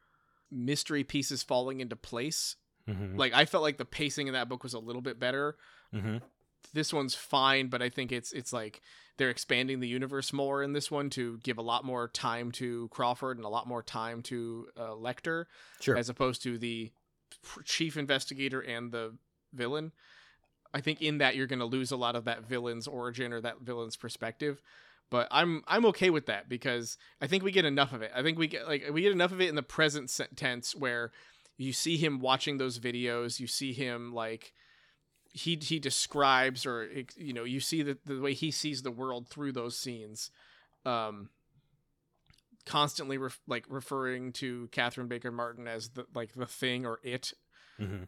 mystery 0.50 1.04
pieces 1.04 1.42
falling 1.42 1.80
into 1.80 1.96
place 1.96 2.56
Mm-hmm. 2.88 3.16
like 3.16 3.32
I 3.32 3.46
felt 3.46 3.62
like 3.62 3.78
the 3.78 3.86
pacing 3.86 4.26
in 4.26 4.34
that 4.34 4.46
book 4.50 4.62
was 4.62 4.74
a 4.74 4.78
little 4.78 5.00
bit 5.00 5.18
better. 5.18 5.56
Mm-hmm. 5.94 6.18
This 6.74 6.92
one's 6.92 7.14
fine, 7.14 7.68
but 7.68 7.80
I 7.80 7.88
think 7.88 8.12
it's 8.12 8.30
it's 8.32 8.52
like 8.52 8.82
they're 9.16 9.30
expanding 9.30 9.80
the 9.80 9.88
universe 9.88 10.34
more 10.34 10.62
in 10.62 10.74
this 10.74 10.90
one 10.90 11.08
to 11.10 11.38
give 11.42 11.56
a 11.56 11.62
lot 11.62 11.82
more 11.84 12.08
time 12.08 12.52
to 12.52 12.88
Crawford 12.88 13.38
and 13.38 13.46
a 13.46 13.48
lot 13.48 13.66
more 13.66 13.82
time 13.82 14.20
to 14.24 14.66
uh, 14.76 14.88
Lecter, 14.90 15.46
Sure. 15.80 15.96
as 15.96 16.10
opposed 16.10 16.42
to 16.42 16.58
the 16.58 16.92
chief 17.64 17.96
investigator 17.96 18.60
and 18.60 18.92
the 18.92 19.16
villain. 19.54 19.92
I 20.74 20.82
think 20.82 21.00
in 21.00 21.18
that 21.18 21.36
you're 21.36 21.46
going 21.46 21.60
to 21.60 21.64
lose 21.64 21.90
a 21.90 21.96
lot 21.96 22.16
of 22.16 22.24
that 22.26 22.46
villain's 22.46 22.86
origin 22.86 23.32
or 23.32 23.40
that 23.40 23.60
villain's 23.62 23.96
perspective. 23.96 24.60
But 25.14 25.28
I'm 25.30 25.62
I'm 25.68 25.86
okay 25.86 26.10
with 26.10 26.26
that 26.26 26.48
because 26.48 26.98
I 27.20 27.28
think 27.28 27.44
we 27.44 27.52
get 27.52 27.64
enough 27.64 27.92
of 27.92 28.02
it. 28.02 28.10
I 28.12 28.22
think 28.24 28.36
we 28.36 28.48
get 28.48 28.66
like 28.66 28.82
we 28.92 29.02
get 29.02 29.12
enough 29.12 29.30
of 29.30 29.40
it 29.40 29.48
in 29.48 29.54
the 29.54 29.62
present 29.62 30.10
tense 30.34 30.74
where 30.74 31.12
you 31.56 31.72
see 31.72 31.96
him 31.96 32.18
watching 32.18 32.58
those 32.58 32.80
videos, 32.80 33.38
you 33.38 33.46
see 33.46 33.72
him 33.72 34.12
like 34.12 34.52
he 35.32 35.54
he 35.62 35.78
describes 35.78 36.66
or 36.66 36.88
you 37.16 37.32
know 37.32 37.44
you 37.44 37.60
see 37.60 37.80
the 37.80 37.96
the 38.04 38.20
way 38.20 38.34
he 38.34 38.50
sees 38.50 38.82
the 38.82 38.90
world 38.90 39.28
through 39.28 39.52
those 39.52 39.78
scenes 39.78 40.32
um 40.84 41.28
constantly 42.66 43.16
ref- 43.16 43.40
like 43.46 43.66
referring 43.68 44.32
to 44.32 44.68
Catherine 44.72 45.06
Baker 45.06 45.30
Martin 45.30 45.68
as 45.68 45.90
the 45.90 46.06
like 46.12 46.34
the 46.34 46.46
thing 46.46 46.84
or 46.84 46.98
it 47.04 47.32
Mm-hmm. 47.80 48.02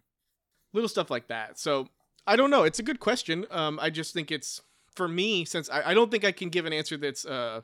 little 0.72 0.88
stuff 0.88 1.08
like 1.08 1.28
that. 1.28 1.56
So 1.60 1.86
I 2.26 2.34
don't 2.34 2.50
know. 2.50 2.64
It's 2.64 2.80
a 2.80 2.82
good 2.84 2.98
question. 2.98 3.46
Um, 3.52 3.78
I 3.80 3.90
just 3.90 4.12
think 4.12 4.32
it's 4.32 4.60
for 4.96 5.06
me 5.06 5.44
since 5.44 5.70
I, 5.70 5.90
I 5.90 5.94
don't 5.94 6.10
think 6.10 6.24
I 6.24 6.32
can 6.32 6.48
give 6.48 6.66
an 6.66 6.72
answer 6.72 6.96
that's 6.96 7.24
uh 7.24 7.60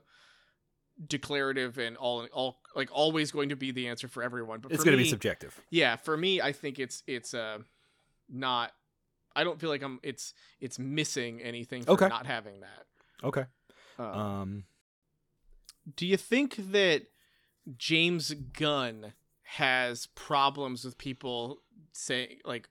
declarative 1.07 1.79
and 1.79 1.97
all 1.97 2.27
all 2.33 2.61
like 2.77 2.89
always 2.93 3.31
going 3.33 3.49
to 3.49 3.57
be 3.57 3.71
the 3.73 3.89
answer 3.89 4.09
for 4.09 4.23
everyone. 4.23 4.61
But 4.61 4.73
It's 4.73 4.85
going 4.85 4.97
to 4.97 5.03
be 5.03 5.09
subjective. 5.09 5.61
yeah, 5.71 5.97
for 5.97 6.17
me, 6.17 6.41
I 6.41 6.53
think 6.53 6.79
it's 6.79 7.03
it's 7.07 7.35
uh 7.35 7.59
not. 8.29 8.73
I 9.35 9.45
don't 9.45 9.59
feel 9.61 9.71
like 9.71 9.83
I'm. 9.83 9.99
It's 10.03 10.35
it's 10.61 10.79
missing 10.79 11.41
anything 11.41 11.85
Okay. 11.89 12.09
not 12.09 12.27
having 12.27 12.61
that. 12.61 12.87
Okay. 13.25 13.45
Um, 13.99 14.07
Um. 14.07 14.65
do 15.97 16.07
you 16.07 16.17
think 16.17 16.57
that 16.73 17.05
James 17.77 18.33
Gunn 18.35 19.15
has 19.45 20.07
problems 20.15 20.85
with 20.85 20.99
people 20.99 21.63
saying 21.93 22.39
like 22.45 22.69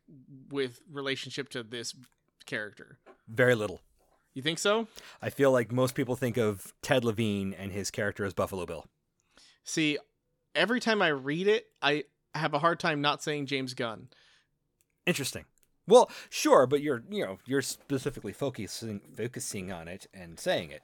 with 0.52 0.80
relationship 0.92 1.50
to 1.50 1.64
this 1.64 1.96
character? 2.46 3.00
Very 3.28 3.56
little. 3.56 3.82
You 4.34 4.42
think 4.42 4.60
so? 4.60 4.88
I 5.22 5.30
feel 5.30 5.52
like 5.52 5.72
most 5.72 5.94
people 5.96 6.16
think 6.16 6.38
of 6.38 6.74
Ted 6.82 7.04
Levine 7.04 7.54
and 7.54 7.72
his 7.72 7.92
character 7.92 8.24
as 8.26 8.34
Buffalo 8.34 8.66
Bill. 8.66 8.86
See, 9.64 9.98
every 10.56 10.80
time 10.80 11.02
I 11.02 11.10
read 11.10 11.48
it, 11.48 11.66
I 11.82 12.06
have 12.34 12.54
a 12.54 12.60
hard 12.60 12.80
time 12.80 13.02
not 13.02 13.22
saying 13.22 13.48
James 13.48 13.74
Gunn. 13.74 14.08
Interesting. 15.06 15.46
Well, 15.88 16.10
sure, 16.30 16.66
but 16.68 16.82
you're 16.82 17.04
you 17.10 17.26
know 17.26 17.40
you're 17.46 17.62
specifically 17.62 18.32
focusing 18.32 19.02
focusing 19.18 19.72
on 19.72 19.88
it 19.88 20.08
and 20.14 20.40
saying 20.40 20.72
it. 20.72 20.84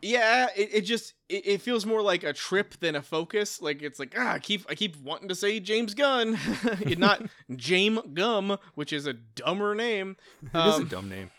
Yeah, 0.00 0.48
it, 0.56 0.70
it 0.72 0.80
just 0.82 1.14
it, 1.28 1.46
it 1.46 1.60
feels 1.62 1.84
more 1.84 2.00
like 2.02 2.22
a 2.24 2.32
trip 2.32 2.74
than 2.80 2.94
a 2.96 3.02
focus. 3.02 3.60
Like 3.60 3.82
it's 3.82 3.98
like 3.98 4.14
ah, 4.16 4.32
I 4.34 4.38
keep 4.38 4.64
I 4.70 4.74
keep 4.74 4.96
wanting 5.02 5.28
to 5.28 5.34
say 5.34 5.60
James 5.60 5.92
Gunn, 5.94 6.38
not 6.96 7.22
James 7.56 8.00
Gumb, 8.14 8.56
which 8.74 8.92
is 8.92 9.06
a 9.06 9.12
dumber 9.12 9.74
name. 9.74 10.16
It 10.42 10.46
is 10.48 10.54
a 10.54 10.58
Um, 10.82 10.88
dumb 10.88 11.08
name. 11.08 11.30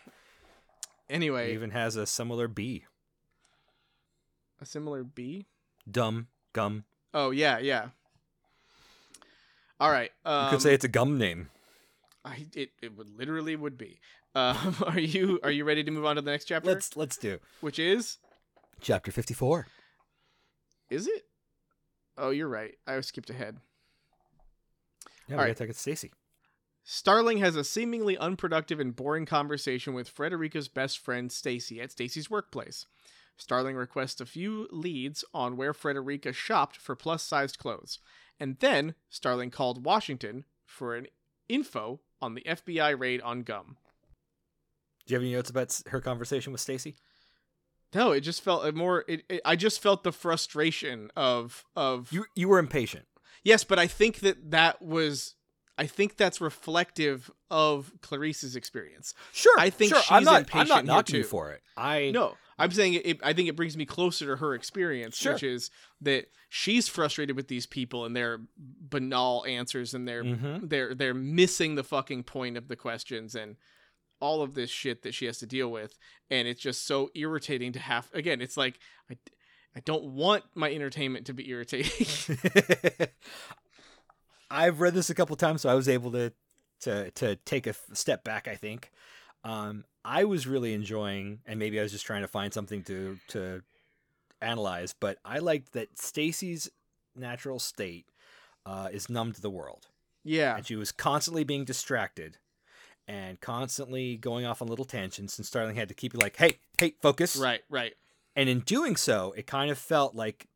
It 1.08 1.14
Anyway, 1.14 1.54
even 1.54 1.70
has 1.70 1.96
a 1.96 2.06
similar 2.06 2.48
B. 2.48 2.84
a 4.60 4.66
similar 4.66 5.04
B. 5.04 5.46
Dumb 5.90 6.28
gum. 6.52 6.84
Oh 7.14 7.30
yeah, 7.30 7.58
yeah. 7.58 7.88
All 9.80 9.90
right. 9.90 10.10
Um, 10.24 10.44
You 10.44 10.50
could 10.50 10.62
say 10.62 10.74
it's 10.74 10.84
a 10.84 10.88
gum 10.88 11.18
name. 11.18 11.48
I, 12.24 12.46
it 12.54 12.70
it 12.82 12.96
would 12.96 13.08
literally 13.16 13.56
would 13.56 13.78
be. 13.78 14.00
Um, 14.34 14.76
are 14.86 14.98
you 14.98 15.40
are 15.42 15.50
you 15.50 15.64
ready 15.64 15.82
to 15.84 15.90
move 15.90 16.04
on 16.04 16.16
to 16.16 16.22
the 16.22 16.30
next 16.30 16.44
chapter? 16.46 16.68
Let's 16.70 16.96
let's 16.96 17.16
do 17.16 17.38
Which 17.60 17.78
is 17.78 18.18
chapter 18.80 19.10
fifty 19.12 19.34
four. 19.34 19.66
is 20.90 21.06
it? 21.06 21.24
Oh, 22.18 22.30
you're 22.30 22.48
right. 22.48 22.74
I 22.86 23.00
skipped 23.00 23.30
ahead. 23.30 23.56
Yeah, 25.28 25.36
All 25.36 25.38
we 25.38 25.44
right. 25.44 25.48
gotta 25.50 25.58
take 25.60 25.70
it 25.70 25.74
to 25.74 25.78
Stacy. 25.78 26.12
Starling 26.90 27.36
has 27.36 27.54
a 27.54 27.64
seemingly 27.64 28.16
unproductive 28.16 28.80
and 28.80 28.96
boring 28.96 29.26
conversation 29.26 29.92
with 29.92 30.08
Fredrica's 30.08 30.68
best 30.68 30.98
friend 30.98 31.30
Stacy 31.30 31.82
at 31.82 31.92
Stacy's 31.92 32.30
workplace. 32.30 32.86
Starling 33.36 33.76
requests 33.76 34.22
a 34.22 34.26
few 34.26 34.66
leads 34.70 35.22
on 35.34 35.58
where 35.58 35.74
Fredrica 35.74 36.32
shopped 36.32 36.78
for 36.78 36.96
plus-sized 36.96 37.58
clothes, 37.58 37.98
and 38.40 38.56
then 38.60 38.94
Starling 39.10 39.50
called 39.50 39.84
Washington 39.84 40.46
for 40.64 40.96
an 40.96 41.08
info 41.46 42.00
on 42.22 42.34
the 42.34 42.40
FBI 42.48 42.98
raid 42.98 43.20
on 43.20 43.42
Gum. 43.42 43.76
Do 45.04 45.12
you 45.12 45.16
have 45.16 45.22
any 45.22 45.34
notes 45.34 45.50
about 45.50 45.78
her 45.88 46.00
conversation 46.00 46.52
with 46.52 46.62
Stacy? 46.62 46.96
No, 47.94 48.12
it 48.12 48.22
just 48.22 48.42
felt 48.42 48.64
uh, 48.64 48.72
more. 48.72 49.04
It, 49.06 49.24
it, 49.28 49.42
I 49.44 49.56
just 49.56 49.82
felt 49.82 50.04
the 50.04 50.12
frustration 50.12 51.10
of 51.14 51.66
of 51.76 52.10
You 52.10 52.24
you 52.34 52.48
were 52.48 52.58
impatient. 52.58 53.04
yes, 53.44 53.62
but 53.62 53.78
I 53.78 53.86
think 53.86 54.20
that 54.20 54.52
that 54.52 54.80
was. 54.80 55.34
I 55.78 55.86
think 55.86 56.16
that's 56.16 56.40
reflective 56.40 57.30
of 57.50 57.92
Clarice's 58.02 58.56
experience. 58.56 59.14
Sure, 59.32 59.54
I 59.58 59.70
think 59.70 59.90
sure. 59.94 60.02
I'm 60.10 60.22
she's 60.22 60.26
not, 60.26 60.46
I'm 60.52 60.68
not 60.68 60.84
knocking 60.84 61.22
too. 61.22 61.24
for 61.24 61.52
it. 61.52 61.62
I 61.76 62.10
No, 62.12 62.36
I'm 62.58 62.72
saying 62.72 62.94
it, 62.94 63.06
it- 63.06 63.20
I 63.22 63.32
think 63.32 63.48
it 63.48 63.54
brings 63.56 63.76
me 63.76 63.86
closer 63.86 64.26
to 64.26 64.36
her 64.36 64.54
experience, 64.54 65.16
Sure. 65.16 65.34
which 65.34 65.44
is 65.44 65.70
that 66.00 66.26
she's 66.48 66.88
frustrated 66.88 67.36
with 67.36 67.46
these 67.48 67.64
people 67.66 68.04
and 68.04 68.16
their 68.16 68.40
banal 68.58 69.44
answers 69.46 69.94
and 69.94 70.06
their 70.08 70.24
Mhm. 70.24 70.68
they're 70.68 70.94
they're 70.94 71.14
missing 71.14 71.76
the 71.76 71.84
fucking 71.84 72.24
point 72.24 72.56
of 72.56 72.66
the 72.68 72.76
questions 72.76 73.34
and 73.36 73.56
all 74.20 74.42
of 74.42 74.54
this 74.54 74.70
shit 74.70 75.02
that 75.02 75.14
she 75.14 75.26
has 75.26 75.38
to 75.38 75.46
deal 75.46 75.70
with 75.70 75.96
and 76.28 76.48
it's 76.48 76.60
just 76.60 76.84
so 76.84 77.08
irritating 77.14 77.70
to 77.72 77.78
have 77.78 78.08
again 78.12 78.40
it's 78.40 78.56
like 78.56 78.80
i, 79.08 79.16
I 79.76 79.80
don't 79.80 80.06
want 80.06 80.42
my 80.56 80.72
entertainment 80.72 81.26
to 81.26 81.32
be 81.34 81.48
irritating 81.48 82.06
I've 84.50 84.80
read 84.80 84.94
this 84.94 85.10
a 85.10 85.14
couple 85.14 85.36
times, 85.36 85.62
so 85.62 85.68
I 85.68 85.74
was 85.74 85.88
able 85.88 86.12
to 86.12 86.32
to 86.80 87.10
to 87.12 87.36
take 87.36 87.66
a 87.66 87.74
step 87.92 88.24
back. 88.24 88.48
I 88.48 88.54
think 88.54 88.90
um, 89.44 89.84
I 90.04 90.24
was 90.24 90.46
really 90.46 90.74
enjoying, 90.74 91.40
and 91.46 91.58
maybe 91.58 91.78
I 91.78 91.82
was 91.82 91.92
just 91.92 92.06
trying 92.06 92.22
to 92.22 92.28
find 92.28 92.52
something 92.52 92.82
to 92.84 93.18
to 93.28 93.62
analyze. 94.40 94.94
But 94.98 95.18
I 95.24 95.38
liked 95.38 95.72
that 95.72 95.98
Stacy's 95.98 96.70
natural 97.14 97.58
state 97.58 98.06
uh, 98.66 98.88
is 98.92 99.08
numb 99.08 99.32
to 99.32 99.40
the 99.40 99.50
world, 99.50 99.88
yeah 100.24 100.56
and 100.56 100.66
she 100.66 100.76
was 100.76 100.92
constantly 100.92 101.44
being 101.44 101.64
distracted 101.64 102.38
and 103.06 103.40
constantly 103.40 104.16
going 104.16 104.44
off 104.44 104.60
on 104.60 104.68
little 104.68 104.84
tangents. 104.84 105.38
And 105.38 105.46
Starling 105.46 105.76
had 105.76 105.88
to 105.88 105.94
keep 105.94 106.12
you 106.14 106.20
like, 106.20 106.36
"Hey, 106.36 106.58
hey, 106.78 106.94
focus!" 107.00 107.36
right 107.36 107.62
right 107.68 107.94
And 108.36 108.48
in 108.48 108.60
doing 108.60 108.96
so, 108.96 109.32
it 109.36 109.46
kind 109.46 109.70
of 109.70 109.78
felt 109.78 110.14
like 110.14 110.46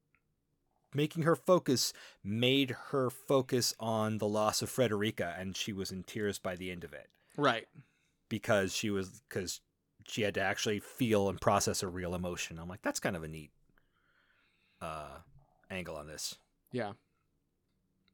making 0.94 1.22
her 1.22 1.36
focus 1.36 1.92
made 2.22 2.76
her 2.90 3.10
focus 3.10 3.74
on 3.80 4.18
the 4.18 4.28
loss 4.28 4.62
of 4.62 4.70
Fredrica, 4.70 5.38
and 5.40 5.56
she 5.56 5.72
was 5.72 5.90
in 5.90 6.02
tears 6.02 6.38
by 6.38 6.56
the 6.56 6.70
end 6.70 6.84
of 6.84 6.92
it 6.92 7.08
right 7.36 7.66
because 8.28 8.74
she 8.74 8.90
was 8.90 9.22
because 9.28 9.60
she 10.06 10.22
had 10.22 10.34
to 10.34 10.40
actually 10.40 10.80
feel 10.80 11.28
and 11.28 11.40
process 11.40 11.82
a 11.82 11.88
real 11.88 12.14
emotion. 12.14 12.58
I'm 12.58 12.68
like, 12.68 12.82
that's 12.82 12.98
kind 12.98 13.14
of 13.14 13.22
a 13.22 13.28
neat 13.28 13.50
uh, 14.80 15.18
angle 15.70 15.96
on 15.96 16.06
this. 16.08 16.36
yeah 16.72 16.92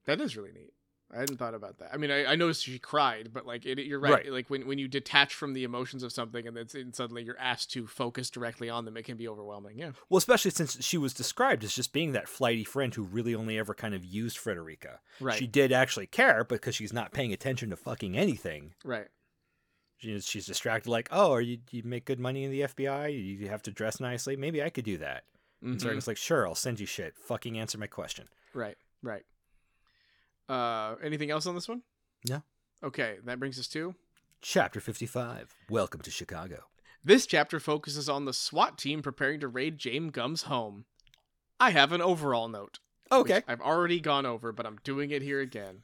that 0.04 0.20
is 0.20 0.36
really 0.36 0.52
neat 0.52 0.72
i 1.14 1.18
hadn't 1.20 1.36
thought 1.38 1.54
about 1.54 1.78
that 1.78 1.90
i 1.92 1.96
mean 1.96 2.10
i, 2.10 2.24
I 2.32 2.36
noticed 2.36 2.64
she 2.64 2.78
cried 2.78 3.30
but 3.32 3.46
like 3.46 3.64
it, 3.66 3.78
you're 3.86 3.98
right. 4.00 4.12
Right. 4.12 4.32
like 4.32 4.50
when, 4.50 4.66
when 4.66 4.78
you 4.78 4.88
detach 4.88 5.34
from 5.34 5.52
the 5.54 5.64
emotions 5.64 6.02
of 6.02 6.12
something 6.12 6.46
and 6.46 6.56
then 6.56 6.66
and 6.74 6.94
suddenly 6.94 7.22
you're 7.22 7.38
asked 7.38 7.70
to 7.72 7.86
focus 7.86 8.30
directly 8.30 8.68
on 8.68 8.84
them 8.84 8.96
it 8.96 9.04
can 9.04 9.16
be 9.16 9.26
overwhelming 9.28 9.78
yeah 9.78 9.92
Well, 10.08 10.18
especially 10.18 10.50
since 10.50 10.82
she 10.84 10.98
was 10.98 11.14
described 11.14 11.64
as 11.64 11.74
just 11.74 11.92
being 11.92 12.12
that 12.12 12.28
flighty 12.28 12.64
friend 12.64 12.94
who 12.94 13.02
really 13.04 13.34
only 13.34 13.58
ever 13.58 13.74
kind 13.74 13.94
of 13.94 14.04
used 14.04 14.38
Fredrica. 14.38 14.98
right 15.20 15.38
She 15.38 15.46
did 15.46 15.72
actually 15.72 16.06
care 16.06 16.44
because 16.44 16.74
she's 16.74 16.92
not 16.92 17.12
paying 17.12 17.32
attention 17.32 17.70
to 17.70 17.76
fucking 17.76 18.16
anything. 18.16 18.74
right 18.84 19.06
She's, 20.00 20.24
she's 20.26 20.46
distracted, 20.46 20.88
like, 20.88 21.08
oh, 21.10 21.32
are 21.32 21.40
you, 21.40 21.58
you 21.72 21.82
make 21.84 22.04
good 22.04 22.20
money 22.20 22.44
in 22.44 22.52
the 22.52 22.60
FBI? 22.60 23.12
You 23.40 23.48
have 23.48 23.62
to 23.62 23.72
dress 23.72 23.98
nicely. 23.98 24.36
Maybe 24.36 24.62
I 24.62 24.70
could 24.70 24.84
do 24.84 24.96
that. 24.98 25.24
And 25.60 25.74
Mhm. 25.74 25.80
Starling's 25.80 26.06
like, 26.06 26.16
sure, 26.16 26.46
I'll 26.46 26.54
send 26.54 26.78
you 26.78 26.86
shit. 26.86 27.16
Fucking 27.18 27.58
answer 27.58 27.78
my 27.78 27.88
question. 27.88 28.28
Right, 28.54 28.76
right. 29.02 29.24
Uh, 30.48 30.96
anything 31.02 31.30
else 31.30 31.46
on 31.46 31.54
this 31.54 31.68
one? 31.68 31.82
No. 32.28 32.42
Okay, 32.82 33.16
that 33.24 33.38
brings 33.38 33.58
us 33.58 33.68
to 33.68 33.94
Chapter 34.40 34.80
55 34.80 35.54
Welcome 35.68 36.00
to 36.02 36.10
Chicago. 36.10 36.64
this 37.04 37.26
chapter 37.26 37.58
focuses 37.60 38.08
on 38.08 38.24
the 38.24 38.32
SWAT 38.32 38.78
team 38.78 39.02
preparing 39.02 39.40
to 39.40 39.48
raid 39.48 39.78
James 39.78 40.12
Gumb's 40.12 40.42
home. 40.42 40.84
I 41.60 41.70
have 41.70 41.92
an 41.92 42.00
overall 42.00 42.48
note. 42.48 42.78
Okay. 43.10 43.42
I've 43.48 43.60
already 43.60 44.00
gone 44.00 44.26
over, 44.26 44.52
but 44.52 44.64
I'm 44.66 44.78
doing 44.84 45.10
it 45.10 45.22
here 45.22 45.40
again. 45.40 45.82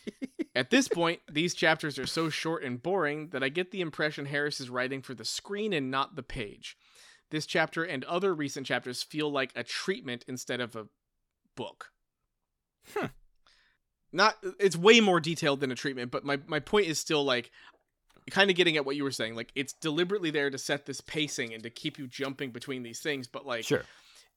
At 0.54 0.70
this 0.70 0.88
point, 0.88 1.20
these 1.30 1.54
chapters 1.54 1.98
are 1.98 2.06
so 2.06 2.28
short 2.30 2.62
and 2.62 2.82
boring 2.82 3.28
that 3.30 3.42
I 3.42 3.48
get 3.48 3.70
the 3.72 3.80
impression 3.80 4.26
Harris 4.26 4.60
is 4.60 4.70
writing 4.70 5.02
for 5.02 5.14
the 5.14 5.24
screen 5.24 5.72
and 5.72 5.90
not 5.90 6.16
the 6.16 6.22
page. 6.22 6.76
This 7.30 7.44
chapter 7.44 7.82
and 7.82 8.04
other 8.04 8.34
recent 8.34 8.66
chapters 8.66 9.02
feel 9.02 9.30
like 9.30 9.50
a 9.56 9.64
treatment 9.64 10.24
instead 10.28 10.60
of 10.60 10.76
a 10.76 10.86
book. 11.56 11.90
Hmm. 12.94 13.06
Not 14.12 14.36
it's 14.60 14.76
way 14.76 15.00
more 15.00 15.20
detailed 15.20 15.60
than 15.60 15.70
a 15.70 15.74
treatment, 15.74 16.10
but 16.10 16.24
my, 16.24 16.38
my 16.46 16.60
point 16.60 16.86
is 16.86 16.98
still 16.98 17.24
like 17.24 17.50
kind 18.30 18.50
of 18.50 18.56
getting 18.56 18.76
at 18.76 18.84
what 18.86 18.96
you 18.96 19.04
were 19.04 19.10
saying. 19.10 19.34
Like 19.34 19.52
it's 19.54 19.72
deliberately 19.72 20.30
there 20.30 20.50
to 20.50 20.58
set 20.58 20.86
this 20.86 21.00
pacing 21.00 21.52
and 21.52 21.62
to 21.62 21.70
keep 21.70 21.98
you 21.98 22.06
jumping 22.06 22.50
between 22.50 22.82
these 22.82 23.00
things, 23.00 23.26
but 23.26 23.46
like 23.46 23.64
Sure. 23.64 23.82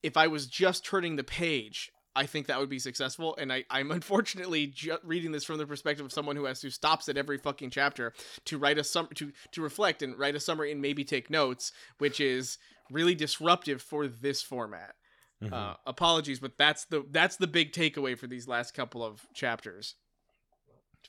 if 0.04 0.18
I 0.18 0.28
was 0.28 0.48
just 0.48 0.86
turning 0.86 1.16
the 1.16 1.24
page, 1.24 1.92
I 2.16 2.26
think 2.26 2.48
that 2.48 2.60
would 2.60 2.70
be 2.70 2.80
successful. 2.80 3.36
And 3.38 3.54
I, 3.54 3.64
I'm 3.70 3.92
unfortunately 4.00 4.68
ju- 4.68 4.98
reading 5.04 5.32
this 5.32 5.44
from 5.46 5.58
the 5.58 5.66
perspective 5.68 6.06
of 6.06 6.12
someone 6.12 6.36
who 6.36 6.46
has 6.46 6.60
to 6.62 6.70
stops 6.70 7.08
at 7.08 7.18
every 7.18 7.38
fucking 7.38 7.70
chapter 7.70 8.14
to 8.46 8.58
write 8.58 8.78
a 8.78 8.84
sum 8.84 9.08
to 9.16 9.32
to 9.52 9.62
reflect 9.62 10.02
and 10.02 10.18
write 10.20 10.36
a 10.36 10.40
summary 10.40 10.72
and 10.72 10.82
maybe 10.82 11.04
take 11.04 11.30
notes, 11.30 11.72
which 12.00 12.20
is 12.20 12.58
really 12.92 13.16
disruptive 13.16 13.82
for 13.82 14.08
this 14.08 14.42
format. 14.42 14.96
Mhm. 15.42 15.54
Uh, 15.54 15.76
apologies, 15.86 16.40
but 16.40 16.58
that's 16.58 16.86
the 16.86 17.06
that's 17.12 17.38
the 17.38 17.48
big 17.48 17.72
takeaway 17.72 18.18
for 18.18 18.28
these 18.28 18.48
last 18.48 18.74
couple 18.74 19.04
of 19.04 19.26
chapters 19.34 19.96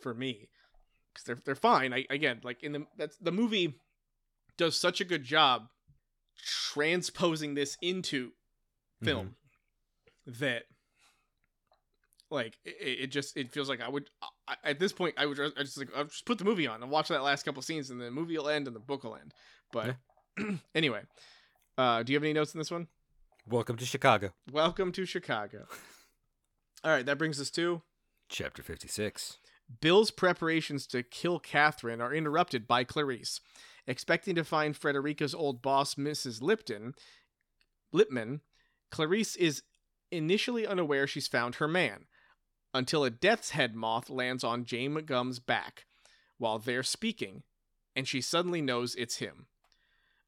for 0.00 0.14
me 0.14 0.48
because 1.12 1.24
they're 1.24 1.38
they're 1.44 1.54
fine. 1.56 1.92
I 1.92 2.06
again 2.10 2.40
like 2.44 2.62
in 2.62 2.72
the 2.72 2.86
that's 2.96 3.16
the 3.16 3.32
movie 3.32 3.74
does 4.56 4.76
such 4.76 5.00
a 5.00 5.04
good 5.04 5.24
job 5.24 5.68
transposing 6.36 7.54
this 7.54 7.76
into 7.82 8.32
film 9.02 9.34
that 10.26 10.64
like 12.30 12.56
it, 12.64 13.00
it 13.00 13.06
just 13.08 13.36
it 13.36 13.50
feels 13.50 13.68
like 13.68 13.80
I 13.80 13.88
would 13.88 14.10
I, 14.46 14.54
at 14.62 14.78
this 14.78 14.92
point 14.92 15.14
I 15.18 15.26
would 15.26 15.40
I 15.40 15.62
just 15.62 15.78
like 15.78 15.88
I'll 15.96 16.04
just 16.04 16.24
put 16.24 16.38
the 16.38 16.44
movie 16.44 16.66
on 16.66 16.82
and 16.82 16.90
watch 16.90 17.08
that 17.08 17.22
last 17.22 17.44
couple 17.44 17.62
scenes 17.62 17.90
and 17.90 18.00
the 18.00 18.10
movie 18.10 18.38
will 18.38 18.48
end 18.48 18.68
and 18.68 18.76
the 18.76 18.80
book 18.80 19.02
will 19.02 19.16
end. 19.16 19.34
But 19.72 19.96
anyway, 20.74 21.02
uh, 21.76 22.02
do 22.04 22.12
you 22.12 22.16
have 22.16 22.22
any 22.22 22.32
notes 22.32 22.54
in 22.54 22.58
this 22.58 22.70
one? 22.70 22.86
Welcome 23.50 23.78
to 23.78 23.84
Chicago. 23.84 24.30
Welcome 24.52 24.92
to 24.92 25.04
Chicago. 25.04 25.66
All 26.84 26.92
right, 26.92 27.04
that 27.04 27.18
brings 27.18 27.40
us 27.40 27.50
to 27.50 27.82
Chapter 28.28 28.62
56. 28.62 29.38
Bill's 29.80 30.12
preparations 30.12 30.86
to 30.86 31.02
kill 31.02 31.40
Catherine 31.40 32.00
are 32.00 32.14
interrupted 32.14 32.68
by 32.68 32.84
Clarice. 32.84 33.40
Expecting 33.88 34.36
to 34.36 34.44
find 34.44 34.76
Fredrica's 34.76 35.34
old 35.34 35.62
boss, 35.62 35.96
Mrs. 35.96 36.40
Lipton, 36.40 36.94
Lipman, 37.92 38.42
Clarice 38.92 39.34
is 39.34 39.64
initially 40.12 40.64
unaware 40.64 41.08
she's 41.08 41.26
found 41.26 41.56
her 41.56 41.66
man, 41.66 42.04
until 42.72 43.02
a 43.02 43.10
death's 43.10 43.50
head 43.50 43.74
moth 43.74 44.08
lands 44.08 44.44
on 44.44 44.64
Jame 44.64 45.04
Gumb's 45.04 45.40
back 45.40 45.86
while 46.38 46.60
they're 46.60 46.84
speaking, 46.84 47.42
and 47.96 48.06
she 48.06 48.20
suddenly 48.20 48.62
knows 48.62 48.94
it's 48.94 49.16
him. 49.16 49.46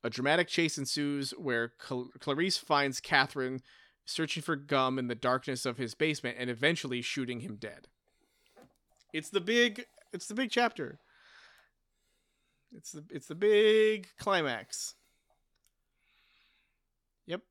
A 0.04 0.10
dramatic 0.10 0.48
chase 0.48 0.78
ensues 0.78 1.30
where 1.32 1.72
Cl- 1.80 2.10
Clarice 2.18 2.58
finds 2.58 3.00
Catherine 3.00 3.62
searching 4.04 4.42
for 4.42 4.56
Gumb 4.56 4.98
in 4.98 5.06
the 5.06 5.14
darkness 5.14 5.64
of 5.64 5.78
his 5.78 5.94
basement 5.94 6.36
and 6.38 6.50
eventually 6.50 7.02
shooting 7.02 7.40
him 7.40 7.56
dead. 7.56 7.86
It's 9.12 9.30
the 9.30 9.40
big 9.40 9.86
it's 10.12 10.26
the 10.26 10.34
big 10.34 10.50
chapter. 10.50 10.98
It's 12.74 12.92
the 12.92 13.04
it's 13.10 13.26
the 13.26 13.34
big 13.34 14.08
climax. 14.18 14.94
Yep. 17.26 17.42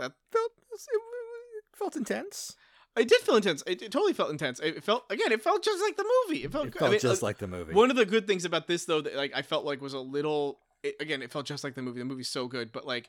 That 0.00 0.12
Felt, 0.30 0.52
it 0.72 1.64
felt 1.76 1.96
intense. 1.96 2.54
it 2.96 3.08
did 3.08 3.20
feel 3.22 3.36
intense. 3.36 3.62
It, 3.66 3.82
it 3.82 3.90
totally 3.90 4.12
felt 4.12 4.30
intense. 4.30 4.60
It 4.60 4.84
felt 4.84 5.04
again, 5.10 5.32
it 5.32 5.42
felt 5.42 5.64
just 5.64 5.82
like 5.82 5.96
the 5.96 6.04
movie. 6.28 6.44
It 6.44 6.52
felt, 6.52 6.66
It 6.68 6.74
felt 6.74 6.88
I 6.88 6.92
mean, 6.92 7.00
just 7.00 7.22
uh, 7.22 7.26
like 7.26 7.38
the 7.38 7.48
movie. 7.48 7.72
one 7.74 7.90
of 7.90 7.96
the 7.96 8.04
good 8.06 8.26
things 8.26 8.44
about 8.44 8.66
this 8.68 8.84
though 8.84 9.00
that 9.00 9.16
like 9.16 9.32
I 9.34 9.42
felt 9.42 9.64
like 9.64 9.80
was 9.80 9.94
a 9.94 9.98
little 10.00 10.58
it, 10.88 10.96
again, 11.00 11.22
it 11.22 11.30
felt 11.32 11.46
just 11.46 11.64
like 11.64 11.74
the 11.74 11.82
movie. 11.82 11.98
The 11.98 12.04
movie's 12.04 12.28
so 12.28 12.46
good, 12.48 12.72
but 12.72 12.86
like 12.86 13.08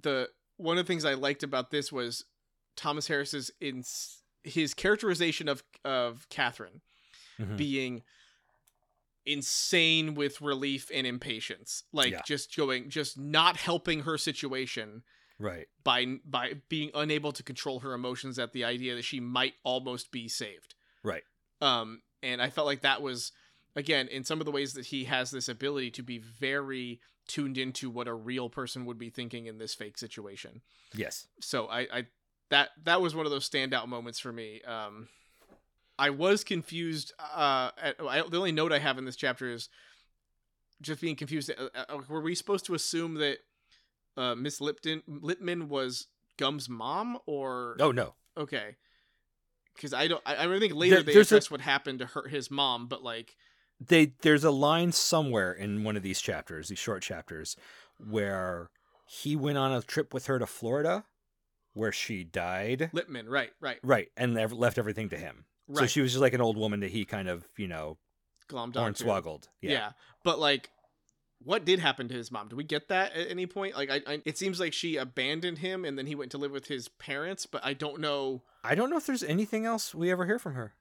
the 0.00 0.28
one 0.56 0.78
of 0.78 0.84
the 0.86 0.92
things 0.92 1.04
I 1.04 1.14
liked 1.14 1.42
about 1.42 1.70
this 1.70 1.90
was 1.92 2.24
Thomas 2.76 3.06
Harris's 3.08 3.50
in 3.60 3.84
his 4.44 4.74
characterization 4.74 5.48
of 5.48 5.62
of 5.84 6.28
Catherine 6.28 6.80
Mhm. 7.40 7.56
being 7.56 8.02
insane 9.24 10.14
with 10.14 10.40
relief 10.40 10.90
and 10.92 11.06
impatience 11.06 11.84
like 11.92 12.10
Yeah. 12.12 12.22
just 12.26 12.56
going 12.56 12.90
just 12.90 13.16
not 13.16 13.56
helping 13.56 14.00
her 14.00 14.18
situation 14.18 15.04
Right. 15.38 15.68
by 15.84 16.18
by 16.24 16.54
being 16.68 16.90
unable 16.94 17.32
to 17.32 17.42
control 17.44 17.80
her 17.80 17.92
emotions 17.94 18.38
at 18.38 18.52
the 18.52 18.64
idea 18.64 18.96
that 18.96 19.02
she 19.04 19.20
might 19.20 19.54
almost 19.62 20.10
be 20.10 20.26
saved 20.28 20.74
Right. 21.04 21.22
um 21.60 22.02
and 22.22 22.42
i 22.42 22.50
felt 22.50 22.66
like 22.66 22.80
that 22.80 23.00
was 23.00 23.30
again 23.76 24.08
in 24.08 24.24
some 24.24 24.40
of 24.40 24.44
the 24.46 24.50
ways 24.52 24.74
that 24.74 24.86
he 24.86 25.04
has 25.04 25.30
this 25.30 25.48
ability 25.48 25.90
to 25.90 26.02
be 26.02 26.18
very 26.18 27.00
tuned 27.28 27.56
into 27.56 27.88
what 27.88 28.08
a 28.08 28.14
real 28.14 28.48
person 28.50 28.84
would 28.84 28.98
be 28.98 29.08
thinking 29.10 29.46
in 29.46 29.58
this 29.58 29.74
fake 29.74 29.96
situation 29.96 30.60
Yes. 30.94 31.26
so 31.40 31.66
I, 31.66 31.80
I 31.92 32.06
that 32.50 32.70
that 32.84 33.00
was 33.00 33.14
one 33.14 33.24
of 33.24 33.32
those 33.32 33.48
standout 33.48 33.88
moments 33.88 34.18
for 34.18 34.30
me. 34.30 34.60
Um, 34.66 35.08
I 35.98 36.10
was 36.10 36.44
confused. 36.44 37.14
Uh, 37.18 37.70
at, 37.80 37.96
I, 38.00 38.22
the 38.28 38.36
only 38.36 38.52
note 38.52 38.72
I 38.72 38.78
have 38.78 38.98
in 38.98 39.06
this 39.06 39.16
chapter 39.16 39.50
is 39.50 39.70
just 40.82 41.00
being 41.00 41.16
confused. 41.16 41.50
Uh, 41.56 41.68
uh, 41.74 41.98
were 42.10 42.20
we 42.20 42.34
supposed 42.34 42.66
to 42.66 42.74
assume 42.74 43.14
that 43.14 43.38
uh, 44.18 44.34
Miss 44.34 44.60
Lipton 44.60 45.02
Lipman 45.08 45.68
was 45.68 46.08
Gumb's 46.36 46.68
mom, 46.68 47.16
or 47.24 47.76
Oh 47.80 47.90
no. 47.92 48.14
okay? 48.36 48.76
Because 49.74 49.94
I 49.94 50.08
don't. 50.08 50.22
I, 50.26 50.44
I 50.46 50.58
think 50.58 50.74
later 50.74 50.96
There- 50.96 51.04
they 51.04 51.14
there's 51.14 51.32
a- 51.32 51.40
what 51.50 51.62
happened 51.62 52.00
to 52.00 52.06
her 52.06 52.28
his 52.28 52.50
mom, 52.50 52.86
but 52.88 53.02
like 53.02 53.34
They 53.88 54.12
there's 54.22 54.44
a 54.44 54.50
line 54.50 54.92
somewhere 54.92 55.52
in 55.52 55.84
one 55.84 55.96
of 55.96 56.02
these 56.02 56.20
chapters, 56.20 56.68
these 56.68 56.78
short 56.78 57.02
chapters, 57.02 57.56
where 57.98 58.70
he 59.06 59.36
went 59.36 59.58
on 59.58 59.72
a 59.72 59.82
trip 59.82 60.12
with 60.14 60.26
her 60.26 60.38
to 60.38 60.46
Florida, 60.46 61.04
where 61.74 61.92
she 61.92 62.24
died. 62.24 62.90
Lipman, 62.94 63.28
right, 63.28 63.50
right, 63.60 63.78
Right, 63.82 64.08
and 64.16 64.38
ev- 64.38 64.52
left 64.52 64.78
everything 64.78 65.08
to 65.10 65.16
him. 65.16 65.44
So 65.74 65.86
she 65.86 66.00
was 66.00 66.12
just 66.12 66.20
like 66.20 66.34
an 66.34 66.40
old 66.40 66.56
woman 66.58 66.80
that 66.80 66.90
he 66.90 67.04
kind 67.04 67.28
of, 67.28 67.46
you 67.56 67.66
know, 67.68 67.96
glommed 68.48 68.76
onto. 68.76 69.04
hornswoggled. 69.04 69.44
Yeah. 69.60 69.70
Yeah. 69.70 69.92
but 70.22 70.38
like 70.38 70.70
what 71.44 71.64
did 71.64 71.80
happen 71.80 72.06
to 72.08 72.14
his 72.14 72.30
mom? 72.30 72.48
Do 72.48 72.54
we 72.56 72.62
get 72.62 72.88
that 72.88 73.14
at 73.14 73.28
any 73.28 73.46
point? 73.46 73.74
Like, 73.76 73.90
I, 73.90 74.00
I 74.06 74.22
it 74.24 74.38
seems 74.38 74.60
like 74.60 74.72
she 74.72 74.96
abandoned 74.96 75.58
him 75.58 75.84
and 75.84 75.98
then 75.98 76.06
he 76.06 76.14
went 76.14 76.30
to 76.32 76.38
live 76.38 76.52
with 76.52 76.68
his 76.68 76.86
parents, 76.88 77.46
but 77.46 77.64
I 77.64 77.72
don't 77.74 78.00
know. 78.00 78.42
I 78.62 78.74
don't 78.76 78.90
know 78.90 78.96
if 78.96 79.06
there's 79.06 79.24
anything 79.24 79.66
else 79.66 79.92
we 79.94 80.10
ever 80.12 80.24
hear 80.26 80.38
from 80.38 80.54
her. 80.54 80.74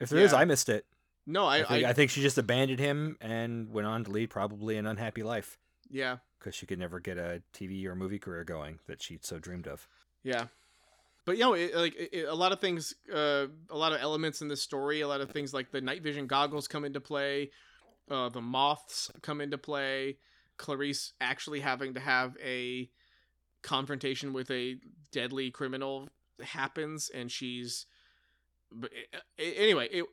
If 0.00 0.08
there 0.08 0.20
is, 0.20 0.32
Yeah. 0.32 0.38
I 0.38 0.44
missed 0.46 0.68
it. 0.70 0.86
No, 1.26 1.46
I, 1.46 1.60
I 1.60 1.64
think, 1.64 1.84
I, 1.86 1.90
I 1.90 1.92
think 1.92 2.10
she 2.10 2.20
just 2.20 2.38
abandoned 2.38 2.80
him 2.80 3.16
and 3.20 3.72
went 3.72 3.86
on 3.86 4.04
to 4.04 4.10
lead 4.10 4.30
probably 4.30 4.76
an 4.76 4.86
unhappy 4.86 5.22
life 5.22 5.58
yeah, 5.90 6.16
because 6.38 6.54
she 6.54 6.66
could 6.66 6.78
never 6.78 6.98
get 7.00 7.18
a 7.18 7.42
TV 7.54 7.86
or 7.86 7.94
movie 7.94 8.18
career 8.18 8.44
going 8.44 8.80
that 8.88 9.02
she 9.02 9.18
so 9.22 9.38
dreamed 9.38 9.66
of. 9.66 9.86
yeah. 10.24 10.46
But 11.24 11.36
you 11.36 11.44
know, 11.44 11.54
it, 11.54 11.72
like 11.76 11.94
it, 11.94 12.08
it- 12.12 12.28
a 12.28 12.34
lot 12.34 12.50
of 12.50 12.58
things, 12.58 12.94
uh, 13.14 13.46
a 13.70 13.76
lot 13.76 13.92
of 13.92 14.00
elements 14.00 14.40
in 14.42 14.48
this 14.48 14.60
story, 14.60 15.02
a 15.02 15.06
lot 15.08 15.20
of 15.20 15.30
things 15.30 15.54
like 15.54 15.70
the 15.70 15.80
night 15.80 16.02
vision 16.02 16.26
goggles 16.26 16.66
come 16.66 16.84
into 16.84 17.00
play, 17.00 17.50
uh, 18.10 18.28
the 18.28 18.40
moths 18.40 19.08
come 19.22 19.40
into 19.40 19.56
play. 19.58 20.16
Clarice 20.56 21.12
actually 21.20 21.60
having 21.60 21.94
to 21.94 22.00
have 22.00 22.36
a 22.42 22.90
confrontation 23.62 24.32
with 24.32 24.50
a 24.50 24.76
deadly 25.12 25.50
criminal 25.52 26.08
happens, 26.42 27.08
and 27.14 27.30
she's. 27.30 27.86
But 28.72 28.90
uh, 29.14 29.18
anyway, 29.38 29.88
it, 29.92 30.04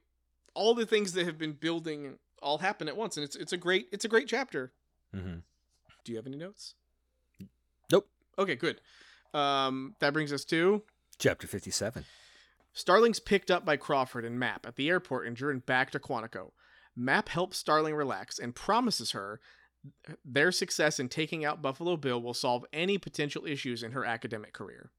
all 0.53 0.73
the 0.73 0.85
things 0.85 1.13
that 1.13 1.25
have 1.25 1.37
been 1.37 1.53
building 1.53 2.17
all 2.41 2.59
happen 2.59 2.87
at 2.87 2.97
once, 2.97 3.17
and 3.17 3.23
it's 3.23 3.35
it's 3.35 3.53
a 3.53 3.57
great 3.57 3.87
it's 3.91 4.05
a 4.05 4.07
great 4.07 4.27
chapter. 4.27 4.71
Mm-hmm. 5.15 5.39
Do 6.03 6.11
you 6.11 6.17
have 6.17 6.27
any 6.27 6.37
notes? 6.37 6.75
Nope. 7.91 8.07
Okay, 8.37 8.55
good. 8.55 8.81
Um, 9.33 9.95
that 9.99 10.13
brings 10.13 10.33
us 10.33 10.43
to 10.45 10.83
Chapter 11.17 11.47
57. 11.47 12.05
Starling's 12.73 13.19
picked 13.19 13.51
up 13.51 13.65
by 13.65 13.75
Crawford 13.75 14.23
and 14.23 14.39
Map 14.39 14.65
at 14.65 14.75
the 14.75 14.89
airport 14.89 15.27
and 15.27 15.35
driven 15.35 15.59
back 15.59 15.91
to 15.91 15.99
Quantico. 15.99 16.51
Map 16.95 17.29
helps 17.29 17.57
Starling 17.57 17.93
relax 17.93 18.39
and 18.39 18.55
promises 18.55 19.11
her 19.11 19.39
their 20.25 20.51
success 20.51 20.99
in 20.99 21.09
taking 21.09 21.45
out 21.45 21.61
Buffalo 21.61 21.95
Bill 21.97 22.21
will 22.21 22.33
solve 22.33 22.65
any 22.73 22.97
potential 22.97 23.45
issues 23.45 23.83
in 23.83 23.91
her 23.91 24.05
academic 24.05 24.53
career. 24.53 24.91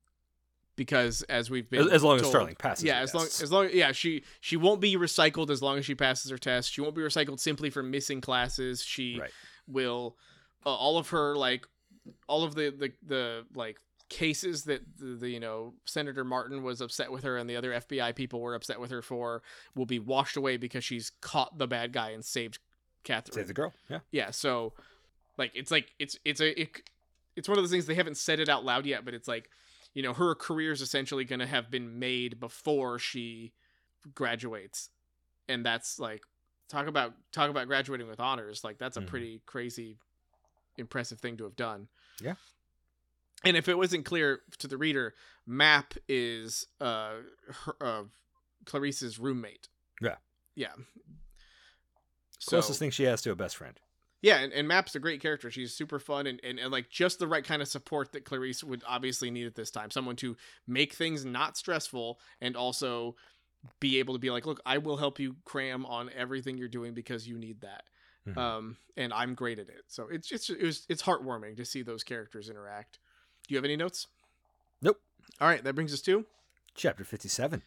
Because 0.81 1.21
as 1.25 1.51
we've 1.51 1.69
been 1.69 1.83
As, 1.83 1.88
as 1.88 2.03
long 2.03 2.16
as 2.16 2.23
told- 2.23 2.33
Starling 2.33 2.55
passes. 2.55 2.85
yeah, 2.85 2.97
her 2.97 3.03
as 3.03 3.14
long 3.14 3.25
as 3.27 3.53
long 3.53 3.69
yeah, 3.71 3.93
she 3.93 4.25
she 4.40 4.57
won't 4.57 4.81
be 4.81 4.97
recycled 4.97 5.51
as 5.51 5.61
long 5.61 5.77
as 5.77 5.85
she 5.85 5.95
passes 5.95 6.31
her 6.31 6.38
test. 6.38 6.73
She 6.73 6.81
won't 6.81 6.95
be 6.95 7.03
recycled 7.03 7.38
simply 7.38 7.69
for 7.69 7.83
missing 7.83 8.23
classes. 8.23 8.83
She 8.83 9.19
Right. 9.21 9.31
will 9.69 10.16
uh, 10.64 10.75
all 10.75 10.97
of 10.97 11.11
her 11.11 11.37
like 11.37 11.66
all 12.29 12.45
of 12.45 12.55
the 12.55 12.71
the 12.71 12.93
the 13.07 13.45
like 13.55 13.77
cases 14.09 14.64
that 14.64 14.81
the, 14.99 15.16
the 15.16 15.29
you 15.29 15.38
know 15.38 15.75
Senator 15.85 16.25
Martin 16.25 16.62
was 16.62 16.81
upset 16.81 17.12
with 17.12 17.25
her 17.25 17.37
and 17.37 17.49
the 17.51 17.57
other 17.57 17.73
FBI 17.73 18.14
people 18.16 18.40
were 18.40 18.55
upset 18.55 18.81
with 18.81 18.90
her 18.90 19.03
for 19.03 19.43
will 19.75 19.85
be 19.85 19.99
washed 19.99 20.38
away 20.38 20.57
because 20.57 20.83
she's 20.83 21.12
caught 21.21 21.59
the 21.59 21.66
bad 21.66 21.93
guy 21.93 22.09
and 22.12 22.25
saved 22.25 22.59
Catherine. 23.05 23.35
Save 23.35 23.49
the 23.49 23.53
girl. 23.53 23.75
Yeah. 23.90 23.99
Yeah, 24.12 24.31
so 24.31 24.73
like 25.37 25.53
it's 25.55 25.71
like 25.71 25.93
it's 25.99 26.19
it's 26.25 26.40
a 26.40 26.59
it, 26.59 26.71
it's 27.37 27.51
one 27.51 27.59
of 27.59 27.64
those 27.64 27.71
things 27.71 27.85
they 27.85 27.95
haven't 27.95 28.16
said 28.16 28.40
it 28.40 28.49
out 28.49 28.64
loud 28.64 28.87
yet, 28.87 29.05
but 29.05 29.12
it's 29.12 29.29
like 29.29 29.51
you 29.94 30.03
know 30.03 30.12
her 30.14 30.35
career 30.35 30.72
is 30.72 30.81
essentially 30.81 31.24
going 31.24 31.40
to 31.40 31.46
have 31.46 31.70
been 31.70 31.98
made 31.98 32.38
before 32.40 32.98
she 32.98 33.53
graduates, 34.14 34.90
and 35.48 35.64
that's 35.64 35.98
like 35.98 36.22
talk 36.68 36.87
about 36.87 37.14
talk 37.33 37.50
about 37.50 37.66
graduating 37.66 38.07
with 38.09 38.20
honors. 38.20 38.62
Like 38.64 38.79
that's 38.79 38.96
a 38.96 39.00
Mhm. 39.00 39.07
pretty 39.07 39.42
crazy, 39.46 39.98
impressive 40.76 41.18
thing 41.20 41.37
to 41.38 41.44
have 41.44 41.57
done. 41.57 41.88
Yeah. 42.22 42.35
And 43.44 43.57
if 43.57 43.68
it 43.68 43.76
wasn't 43.79 44.05
clear 44.05 44.42
to 44.59 44.68
the 44.68 44.76
reader, 44.76 45.14
Map 45.46 45.94
is 46.09 46.66
uh, 46.81 47.14
her, 47.64 47.76
uh 47.81 48.05
Clarice's 48.66 49.18
roommate. 49.18 49.68
Yeah. 50.00 50.16
Yeah. 50.55 50.72
So 52.38 52.50
Closest 52.57 52.79
thing 52.79 52.90
she 52.90 53.05
has 53.05 53.22
to 53.22 53.31
a 53.31 53.35
best 53.37 53.57
friend. 53.57 53.79
Yeah, 54.22 54.38
and, 54.38 54.52
and 54.52 54.68
Map's 54.68 54.94
a 54.94 55.00
great 55.00 55.22
character. 55.22 55.50
She's 55.50 55.72
super 55.72 55.98
fun 55.98 56.26
and, 56.26 56.40
and, 56.44 56.59
and 56.59 56.70
like 56.70 56.90
just 56.90 57.18
the 57.18 57.26
right 57.26 57.44
kind 57.44 57.62
of 57.62 57.68
support 57.68 58.12
that 58.12 58.24
Clarice 58.24 58.62
would 58.62 58.83
obviously 58.87 59.30
need 59.30 59.46
at 59.46 59.54
this 59.54 59.70
time. 59.70 59.90
Someone 59.90 60.16
to 60.16 60.37
make 60.66 60.92
things 60.92 61.24
not 61.24 61.56
stressful 61.56 62.20
and 62.40 62.54
also 62.56 63.16
be 63.78 63.98
able 63.98 64.14
to 64.14 64.20
be 64.20 64.30
like, 64.30 64.44
look, 64.46 64.61
I 64.66 64.78
will 64.78 64.98
help 64.98 65.18
you 65.18 65.37
cram 65.44 65.87
on 65.87 66.11
everything 66.14 66.59
you're 66.59 66.68
doing 66.68 66.92
because 66.92 67.26
you 67.26 67.38
need 67.38 67.62
that. 67.62 67.85
Mhm. 68.26 68.37
Um, 68.37 68.76
and 68.96 69.12
I'm 69.14 69.35
great 69.35 69.59
at 69.59 69.68
it. 69.70 69.85
So 69.88 70.09
it's 70.11 70.28
just 70.28 70.50
it 70.50 70.62
was 70.62 70.85
it's 70.90 71.02
heartwarming 71.02 71.56
to 71.56 71.64
see 71.64 71.80
those 71.83 72.04
characters 72.04 72.50
interact. 72.50 72.98
Do 73.48 73.54
you 73.54 73.56
have 73.56 73.64
any 73.64 73.76
notes? 73.76 74.06
Nope. 74.83 75.00
All 75.40 75.48
right, 75.48 75.64
that 75.64 75.74
brings 75.74 75.92
us 75.94 76.02
to 76.02 76.26
Chapter 76.74 77.04
57. 77.04 77.62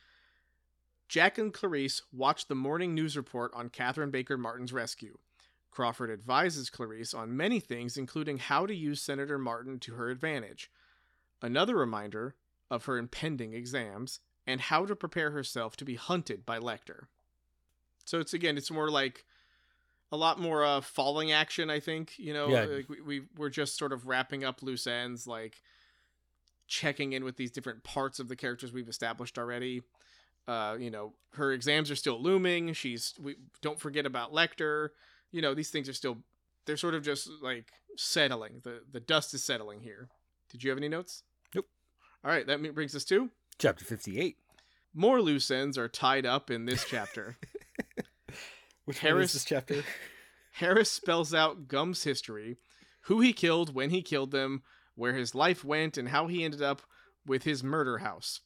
Jack 1.09 1.37
and 1.37 1.53
Clarice 1.53 2.01
watch 2.11 2.47
the 2.47 2.55
morning 2.55 2.93
news 2.95 3.17
report 3.17 3.51
on 3.53 3.69
Catherine 3.69 4.11
Baker 4.11 4.37
Martin's 4.37 4.73
rescue. 4.73 5.17
Crawford 5.73 6.11
advises 6.11 6.69
Clarice 6.69 7.13
on 7.13 7.35
many 7.35 7.59
things, 7.59 7.97
including 7.97 8.37
how 8.37 8.65
to 8.65 8.75
use 8.75 9.01
Senator 9.01 9.37
Martin 9.37 9.79
to 9.79 9.95
her 9.95 10.09
advantage. 10.09 10.69
Another 11.41 11.75
reminder 11.75 12.35
of 12.69 12.85
her 12.85 12.97
impending 12.97 13.53
exams 13.53 14.19
and 14.45 14.61
how 14.61 14.85
to 14.85 14.95
prepare 14.95 15.31
herself 15.31 15.75
to 15.77 15.85
be 15.85 15.95
hunted 15.95 16.45
by 16.45 16.59
Lecter. 16.59 17.07
So 18.05 18.19
it's 18.19 18.33
again, 18.33 18.57
it's 18.57 18.71
more 18.71 18.89
like 18.89 19.25
a 20.11 20.17
lot 20.17 20.39
more 20.39 20.63
uh, 20.63 20.81
falling 20.81 21.31
action. 21.31 21.69
I 21.69 21.79
think 21.79 22.13
you 22.17 22.33
know, 22.33 22.49
Yeah. 22.49 22.65
like 22.65 22.89
we, 22.89 23.01
we 23.01 23.21
we're 23.37 23.49
just 23.49 23.77
sort 23.77 23.93
of 23.93 24.05
wrapping 24.07 24.43
up 24.43 24.61
loose 24.61 24.85
ends, 24.85 25.25
like 25.25 25.61
checking 26.67 27.13
in 27.13 27.23
with 27.23 27.37
these 27.37 27.51
different 27.51 27.83
parts 27.83 28.19
of 28.19 28.27
the 28.27 28.35
characters 28.35 28.71
we've 28.71 28.89
established 28.89 29.37
already 29.37 29.81
uh, 30.47 30.75
you 30.77 30.91
know, 30.91 31.13
her 31.35 31.53
exams 31.53 31.89
are 31.89 31.95
still 31.95 32.21
looming. 32.21 32.73
She's 32.73 33.13
we 33.21 33.37
don't 33.61 33.79
forget 33.79 34.05
about 34.05 34.33
Lecter. 34.33 34.89
You 35.33 35.41
know, 35.41 35.53
these 35.53 35.69
things 35.69 35.89
are 35.89 35.93
still 35.93 36.19
they're 36.65 36.77
sort 36.77 36.93
of 36.93 37.03
just 37.03 37.29
like 37.41 37.65
settling. 37.97 38.61
The 38.63 38.83
the 38.89 39.01
dust 39.01 39.33
is 39.33 39.43
settling 39.43 39.81
here. 39.81 40.07
Did 40.49 40.63
you 40.63 40.69
have 40.69 40.77
any 40.77 40.87
notes? 40.87 41.23
Nope. 41.53 41.67
All 42.23 42.31
right, 42.31 42.47
that 42.47 42.61
brings 42.73 42.95
us 42.95 43.03
to 43.05 43.29
Chapter 43.59 43.83
58. 43.83 44.37
more 44.93 45.21
loose 45.21 45.51
ends 45.51 45.77
are 45.77 45.89
tied 45.89 46.25
up 46.25 46.49
in 46.49 46.65
this 46.65 46.85
chapter. 46.87 47.37
Which 48.85 48.99
Harris- 48.99 49.33
this 49.33 49.45
chapter? 49.45 49.83
Harris 50.53 50.91
spells 50.91 51.33
out 51.33 51.67
Gumb's 51.67 52.03
history, 52.03 52.57
who 53.01 53.19
he 53.21 53.33
killed, 53.33 53.73
when 53.73 53.89
he 53.89 54.03
killed 54.03 54.31
them, 54.31 54.61
where 54.95 55.13
his 55.13 55.33
life 55.33 55.63
went, 55.65 55.97
and 55.97 56.09
how 56.09 56.27
he 56.27 56.43
ended 56.43 56.61
up 56.61 56.83
with 57.25 57.43
his 57.43 57.63
murder 57.63 57.99
house. 57.99 58.41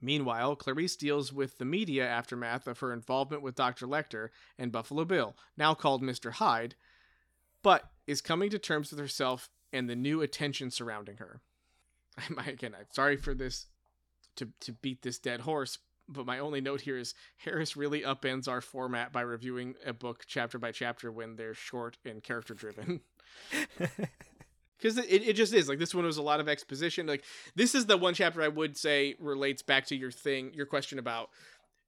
Meanwhile, 0.00 0.56
Clarice 0.56 0.96
deals 0.96 1.32
with 1.32 1.58
the 1.58 1.64
media 1.64 2.06
aftermath 2.06 2.66
of 2.66 2.78
her 2.78 2.92
involvement 2.92 3.42
with 3.42 3.56
Dr. 3.56 3.86
Lecter 3.86 4.28
and 4.56 4.70
Buffalo 4.70 5.04
Bill, 5.04 5.36
now 5.56 5.74
called 5.74 6.02
Mr. 6.02 6.32
Hyde, 6.32 6.76
but 7.62 7.90
is 8.06 8.20
coming 8.20 8.50
to 8.50 8.58
terms 8.58 8.90
with 8.90 9.00
herself 9.00 9.50
and 9.72 9.88
the 9.88 9.96
new 9.96 10.22
attention 10.22 10.70
surrounding 10.70 11.16
her. 11.16 11.40
I'm, 12.18 12.38
again, 12.46 12.74
I'm 12.78 12.86
sorry 12.92 13.16
for 13.16 13.34
this 13.34 13.66
to, 14.36 14.48
to 14.60 14.72
beat 14.72 15.02
this 15.02 15.18
dead 15.18 15.40
horse, 15.40 15.78
but 16.08 16.26
my 16.26 16.38
only 16.38 16.60
note 16.60 16.82
here 16.82 16.96
is 16.96 17.14
Harris 17.38 17.76
really 17.76 18.02
upends 18.02 18.48
our 18.48 18.60
format 18.60 19.12
by 19.12 19.20
reviewing 19.20 19.74
a 19.84 19.92
book 19.92 20.24
chapter 20.26 20.58
by 20.58 20.72
chapter 20.72 21.10
when 21.10 21.36
they're 21.36 21.54
short 21.54 21.98
and 22.04 22.22
character 22.22 22.54
driven. 22.54 23.00
Because 24.78 24.98
it, 24.98 25.08
it 25.08 25.34
just 25.34 25.52
is 25.52 25.68
like 25.68 25.78
this 25.78 25.94
one 25.94 26.04
was 26.04 26.18
a 26.18 26.22
lot 26.22 26.40
of 26.40 26.48
exposition. 26.48 27.06
Like 27.06 27.24
this 27.56 27.74
is 27.74 27.86
the 27.86 27.96
one 27.96 28.14
chapter 28.14 28.42
I 28.42 28.48
would 28.48 28.76
say 28.76 29.16
relates 29.18 29.62
back 29.62 29.86
to 29.86 29.96
your 29.96 30.10
thing, 30.10 30.52
your 30.54 30.66
question 30.66 30.98
about 30.98 31.30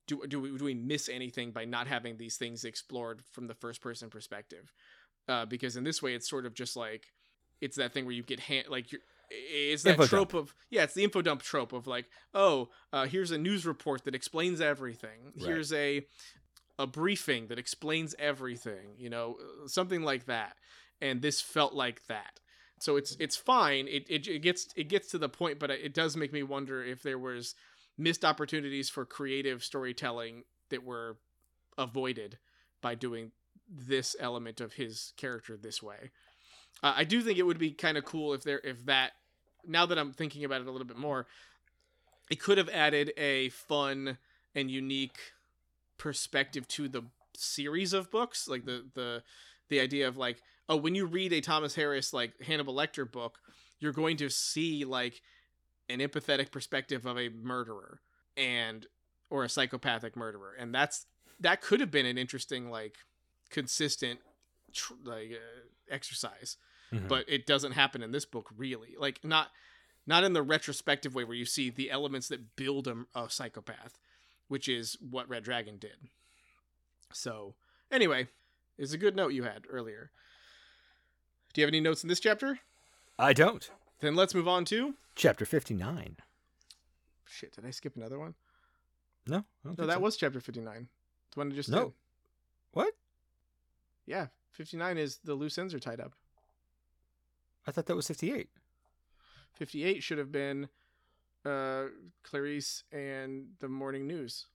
do 0.06 0.26
do 0.26 0.40
we, 0.40 0.58
do 0.58 0.64
we 0.64 0.74
miss 0.74 1.08
anything 1.08 1.52
by 1.52 1.64
not 1.64 1.86
having 1.86 2.16
these 2.16 2.36
things 2.36 2.64
explored 2.64 3.22
from 3.30 3.46
the 3.46 3.54
first 3.54 3.80
person 3.80 4.10
perspective? 4.10 4.72
Uh, 5.28 5.46
because 5.46 5.76
in 5.76 5.84
this 5.84 6.02
way, 6.02 6.14
it's 6.14 6.28
sort 6.28 6.46
of 6.46 6.54
just 6.54 6.76
like 6.76 7.06
it's 7.60 7.76
that 7.76 7.92
thing 7.92 8.04
where 8.04 8.14
you 8.14 8.22
get 8.22 8.40
hand 8.40 8.66
like 8.68 8.92
you're. 8.92 9.00
It's 9.32 9.84
that 9.84 9.90
Info 9.90 10.06
trope 10.06 10.34
of 10.34 10.52
yeah, 10.70 10.82
it's 10.82 10.94
the 10.94 11.04
info 11.04 11.22
dump 11.22 11.42
trope 11.42 11.72
of 11.72 11.86
like 11.86 12.06
oh, 12.34 12.70
uh, 12.92 13.06
here's 13.06 13.30
a 13.30 13.38
news 13.38 13.64
report 13.64 14.04
that 14.04 14.14
explains 14.16 14.60
everything. 14.60 15.32
Right. 15.36 15.46
Here's 15.46 15.72
a 15.72 16.04
a 16.80 16.86
briefing 16.88 17.46
that 17.46 17.58
explains 17.58 18.16
everything. 18.18 18.96
You 18.98 19.10
know, 19.10 19.36
something 19.66 20.02
like 20.02 20.26
that. 20.26 20.56
And 21.00 21.22
this 21.22 21.40
felt 21.40 21.72
like 21.72 22.04
that 22.08 22.40
so 22.80 22.96
it's 22.96 23.16
it's 23.20 23.36
fine. 23.36 23.86
It, 23.88 24.06
it, 24.08 24.26
it 24.26 24.38
gets 24.40 24.68
it 24.74 24.88
gets 24.88 25.08
to 25.10 25.18
the 25.18 25.28
point 25.28 25.58
but 25.58 25.70
it 25.70 25.94
does 25.94 26.16
make 26.16 26.32
me 26.32 26.42
wonder 26.42 26.82
if 26.82 27.02
there 27.02 27.18
was 27.18 27.54
missed 27.96 28.24
opportunities 28.24 28.88
for 28.88 29.04
creative 29.04 29.62
storytelling 29.62 30.44
that 30.70 30.82
were 30.82 31.18
avoided 31.76 32.38
by 32.80 32.94
doing 32.94 33.32
this 33.68 34.16
element 34.18 34.60
of 34.60 34.72
his 34.72 35.12
character 35.16 35.56
this 35.56 35.82
way. 35.82 36.10
Uh, 36.82 36.94
i 36.96 37.04
do 37.04 37.20
think 37.20 37.38
it 37.38 37.42
would 37.42 37.58
be 37.58 37.72
kind 37.72 37.98
of 37.98 38.04
cool 38.04 38.32
if 38.32 38.42
there 38.42 38.60
if 38.64 38.86
that 38.86 39.12
now 39.66 39.84
that 39.84 39.98
i'm 39.98 40.12
thinking 40.12 40.44
about 40.44 40.60
it 40.62 40.66
a 40.66 40.70
little 40.70 40.86
bit 40.86 40.96
more 40.96 41.26
it 42.30 42.40
could 42.40 42.56
have 42.56 42.68
added 42.70 43.12
a 43.18 43.50
fun 43.50 44.16
and 44.54 44.70
unique 44.70 45.18
perspective 45.98 46.66
to 46.68 46.88
the 46.88 47.02
series 47.36 47.92
of 47.92 48.10
books 48.10 48.48
like 48.48 48.64
the 48.64 48.86
the 48.94 49.22
the 49.70 49.80
idea 49.80 50.06
of 50.06 50.16
like 50.16 50.42
oh 50.68 50.76
when 50.76 50.94
you 50.94 51.06
read 51.06 51.32
a 51.32 51.40
thomas 51.40 51.74
harris 51.74 52.12
like 52.12 52.32
hannibal 52.42 52.74
lecter 52.74 53.10
book 53.10 53.38
you're 53.80 53.92
going 53.92 54.16
to 54.18 54.28
see 54.28 54.84
like 54.84 55.22
an 55.88 55.98
empathetic 55.98 56.50
perspective 56.52 57.04
of 57.06 57.18
a 57.18 57.28
murderer 57.30 58.00
and 58.36 58.86
or 59.28 59.44
a 59.44 59.48
psychopathic 59.48 60.16
murderer. 60.16 60.54
And 60.58 60.74
that's 60.74 61.06
that 61.40 61.60
could 61.60 61.80
have 61.80 61.90
been 61.90 62.06
an 62.06 62.18
interesting 62.18 62.70
like 62.70 62.96
consistent 63.50 64.20
tr- 64.72 64.94
like 65.04 65.32
uh, 65.32 65.66
exercise. 65.90 66.56
Mhm. 66.92 67.06
but 67.06 67.24
it 67.28 67.46
doesn't 67.46 67.72
happen 67.72 68.02
in 68.02 68.10
this 68.10 68.24
book 68.24 68.50
really. 68.56 68.96
Like 68.98 69.20
not 69.24 69.50
not 70.06 70.24
in 70.24 70.32
the 70.32 70.42
retrospective 70.42 71.14
way 71.14 71.24
where 71.24 71.36
you 71.36 71.44
see 71.44 71.70
the 71.70 71.90
elements 71.90 72.28
that 72.28 72.56
build 72.56 72.88
a, 72.88 73.04
a 73.14 73.30
psychopath 73.30 73.98
which 74.48 74.68
is 74.68 74.96
what 74.98 75.28
red 75.28 75.44
dragon 75.44 75.78
did. 75.78 75.96
So 77.12 77.54
anyway 77.90 78.28
it's 78.80 78.92
a 78.92 78.98
good 78.98 79.14
note 79.14 79.32
you 79.32 79.44
had 79.44 79.64
earlier 79.70 80.10
do 81.52 81.60
you 81.60 81.64
have 81.66 81.70
any 81.70 81.80
notes 81.80 82.02
in 82.02 82.08
this 82.08 82.20
chapter 82.20 82.58
I 83.18 83.32
don't. 83.34 83.70
then 84.00 84.14
let's 84.16 84.34
move 84.34 84.48
on 84.48 84.64
to 84.66 84.94
Chapter 85.14 85.44
59. 85.44 86.16
shit 87.26 87.52
did 87.52 87.64
i 87.66 87.70
skip 87.70 87.94
another 87.96 88.18
one 88.18 88.34
No, 89.26 89.44
no 89.64 89.72
that 89.74 89.94
so. 89.94 90.00
was 90.00 90.16
chapter 90.16 90.40
59 90.40 90.88
the 91.32 91.40
one 91.40 91.52
i 91.52 91.54
just 91.54 91.68
No. 91.68 91.84
did 91.84 91.92
What? 92.72 92.94
yeah 94.06 94.26
59 94.52 94.98
is 94.98 95.18
the 95.24 95.34
loose 95.34 95.58
ends 95.58 95.74
are 95.74 95.78
tied 95.80 96.00
up 96.00 96.12
I 97.66 97.72
thought 97.72 97.86
that 97.86 97.94
was 97.94 98.08
58. 98.08 98.48
58 99.52 100.02
should 100.02 100.16
have 100.18 100.32
been 100.32 100.68
uh 101.44 101.84
clarice 102.22 102.84
and 102.90 103.48
the 103.60 103.68
morning 103.68 104.06
news 104.06 104.46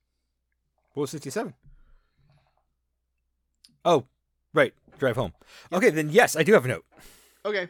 What 0.93 1.01
was 1.01 1.11
57? 1.11 1.53
Oh, 3.87 4.05
right. 4.55 4.73
Drive 4.97 5.17
home. 5.17 5.33
Okay, 5.71 5.91
then 5.91 6.09
yes, 6.09 6.35
I 6.35 6.43
do 6.43 6.53
have 6.53 6.65
a 6.65 6.69
note. 6.69 6.85
okay 7.45 7.69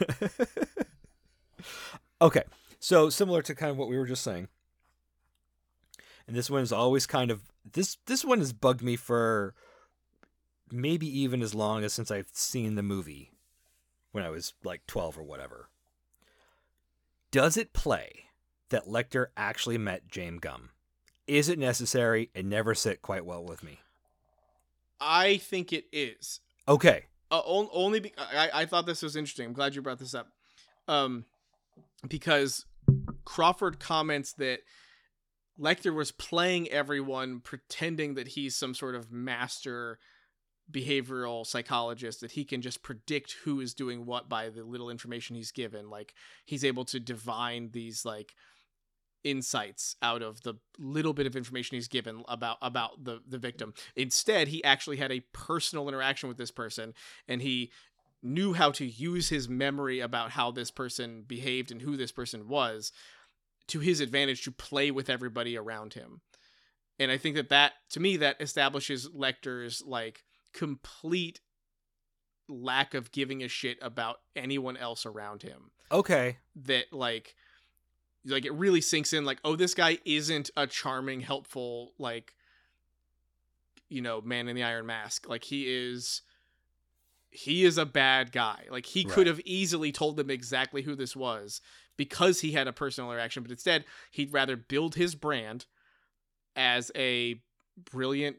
okay, 2.22 2.42
so 2.80 3.10
similar 3.10 3.42
to 3.42 3.54
kind 3.54 3.70
of 3.70 3.76
what 3.76 3.88
we 3.88 3.98
were 3.98 4.06
just 4.06 4.22
saying, 4.22 4.48
and 6.26 6.36
this 6.36 6.50
one 6.50 6.62
is 6.62 6.72
always 6.72 7.06
kind 7.06 7.30
of 7.30 7.42
this. 7.70 7.98
This 8.06 8.24
one 8.24 8.38
has 8.38 8.52
bugged 8.52 8.82
me 8.82 8.96
for 8.96 9.54
maybe 10.70 11.06
even 11.06 11.42
as 11.42 11.54
long 11.54 11.84
as 11.84 11.92
since 11.92 12.10
I've 12.10 12.30
seen 12.32 12.74
the 12.74 12.82
movie 12.82 13.30
when 14.12 14.24
I 14.24 14.30
was 14.30 14.54
like 14.64 14.86
twelve 14.86 15.18
or 15.18 15.22
whatever. 15.22 15.68
Does 17.30 17.56
it 17.56 17.72
play 17.72 18.24
that 18.70 18.86
Lecter 18.86 19.26
actually 19.36 19.78
met 19.78 20.08
James 20.08 20.40
Gumb? 20.40 20.70
Is 21.26 21.48
it 21.48 21.58
necessary? 21.58 22.30
It 22.34 22.44
never 22.44 22.74
sit 22.74 23.02
quite 23.02 23.24
well 23.24 23.44
with 23.44 23.62
me. 23.62 23.80
I 25.04 25.36
think 25.36 25.72
it 25.72 25.84
is. 25.92 26.40
Okay, 26.66 27.04
Uh, 27.30 27.40
on- 27.40 27.68
only 27.72 28.00
be- 28.00 28.14
I, 28.16 28.62
I 28.62 28.66
thought 28.66 28.86
this 28.86 29.02
was 29.02 29.14
interesting. 29.16 29.46
I'm 29.46 29.52
glad 29.52 29.74
you 29.74 29.82
brought 29.82 29.98
this 29.98 30.14
up. 30.14 30.28
Um, 30.88 31.24
because 32.08 32.64
Crawford 33.24 33.78
comments 33.80 34.32
that 34.34 34.60
Lecter 35.58 35.94
was 35.94 36.10
playing 36.10 36.68
everyone, 36.70 37.40
pretending 37.40 38.14
that 38.14 38.28
he's 38.28 38.56
some 38.56 38.74
sort 38.74 38.94
of 38.94 39.12
master 39.12 39.98
behavioral 40.70 41.46
psychologist 41.46 42.20
that 42.22 42.32
he 42.32 42.44
can 42.44 42.62
just 42.62 42.82
predict 42.82 43.36
who 43.44 43.60
is 43.60 43.74
doing 43.74 44.06
what 44.06 44.28
by 44.28 44.48
the 44.48 44.64
little 44.64 44.88
information 44.90 45.36
he's 45.36 45.52
given. 45.52 45.90
Like 45.90 46.14
he's 46.44 46.64
able 46.64 46.84
to 46.86 46.98
divine 46.98 47.70
these 47.72 48.04
like 48.04 48.34
insights 49.24 49.96
out 50.02 50.22
of 50.22 50.42
the 50.42 50.54
little 50.78 51.12
bit 51.12 51.26
of 51.26 51.34
information 51.34 51.74
he's 51.74 51.88
given 51.88 52.22
about 52.28 52.58
about 52.62 53.04
the 53.04 53.20
the 53.26 53.38
victim. 53.38 53.74
Instead, 53.96 54.48
he 54.48 54.62
actually 54.62 54.98
had 54.98 55.10
a 55.10 55.24
personal 55.32 55.88
interaction 55.88 56.28
with 56.28 56.38
this 56.38 56.50
person 56.50 56.94
and 57.26 57.42
he 57.42 57.72
knew 58.22 58.54
how 58.54 58.70
to 58.70 58.86
use 58.86 59.28
his 59.28 59.48
memory 59.48 60.00
about 60.00 60.30
how 60.30 60.50
this 60.50 60.70
person 60.70 61.24
behaved 61.26 61.70
and 61.70 61.82
who 61.82 61.96
this 61.96 62.12
person 62.12 62.48
was 62.48 62.92
to 63.66 63.80
his 63.80 64.00
advantage 64.00 64.42
to 64.42 64.50
play 64.50 64.90
with 64.90 65.10
everybody 65.10 65.56
around 65.56 65.94
him. 65.94 66.20
And 66.98 67.10
I 67.10 67.18
think 67.18 67.36
that 67.36 67.48
that 67.48 67.72
to 67.90 68.00
me 68.00 68.16
that 68.18 68.36
establishes 68.40 69.08
Lecter's 69.10 69.82
like 69.84 70.22
complete 70.52 71.40
lack 72.48 72.94
of 72.94 73.10
giving 73.10 73.42
a 73.42 73.48
shit 73.48 73.78
about 73.80 74.16
anyone 74.36 74.76
else 74.76 75.06
around 75.06 75.42
him 75.42 75.70
okay, 75.90 76.38
that 76.56 76.92
like 76.92 77.34
like 78.26 78.44
it 78.44 78.52
really 78.54 78.80
sinks 78.80 79.12
in 79.12 79.24
like 79.24 79.38
oh 79.44 79.56
this 79.56 79.74
guy 79.74 79.98
isn't 80.04 80.50
a 80.56 80.66
charming 80.66 81.20
helpful 81.20 81.92
like 81.98 82.34
you 83.88 84.00
know 84.00 84.20
man 84.20 84.48
in 84.48 84.56
the 84.56 84.62
iron 84.62 84.86
mask. 84.86 85.28
Like 85.28 85.44
he 85.44 85.64
is 85.66 86.22
he 87.30 87.64
is 87.64 87.78
a 87.78 87.86
bad 87.86 88.32
guy. 88.32 88.64
Like 88.70 88.86
he 88.86 89.04
could 89.04 89.26
have 89.26 89.40
easily 89.44 89.92
told 89.92 90.16
them 90.16 90.30
exactly 90.30 90.82
who 90.82 90.94
this 90.94 91.16
was 91.16 91.60
because 91.96 92.40
he 92.40 92.52
had 92.52 92.68
a 92.68 92.72
personal 92.72 93.10
interaction 93.10 93.42
but 93.42 93.52
instead 93.52 93.84
he'd 94.10 94.32
rather 94.32 94.56
build 94.56 94.94
his 94.94 95.14
brand 95.14 95.66
as 96.56 96.90
a 96.96 97.40
brilliant 97.90 98.36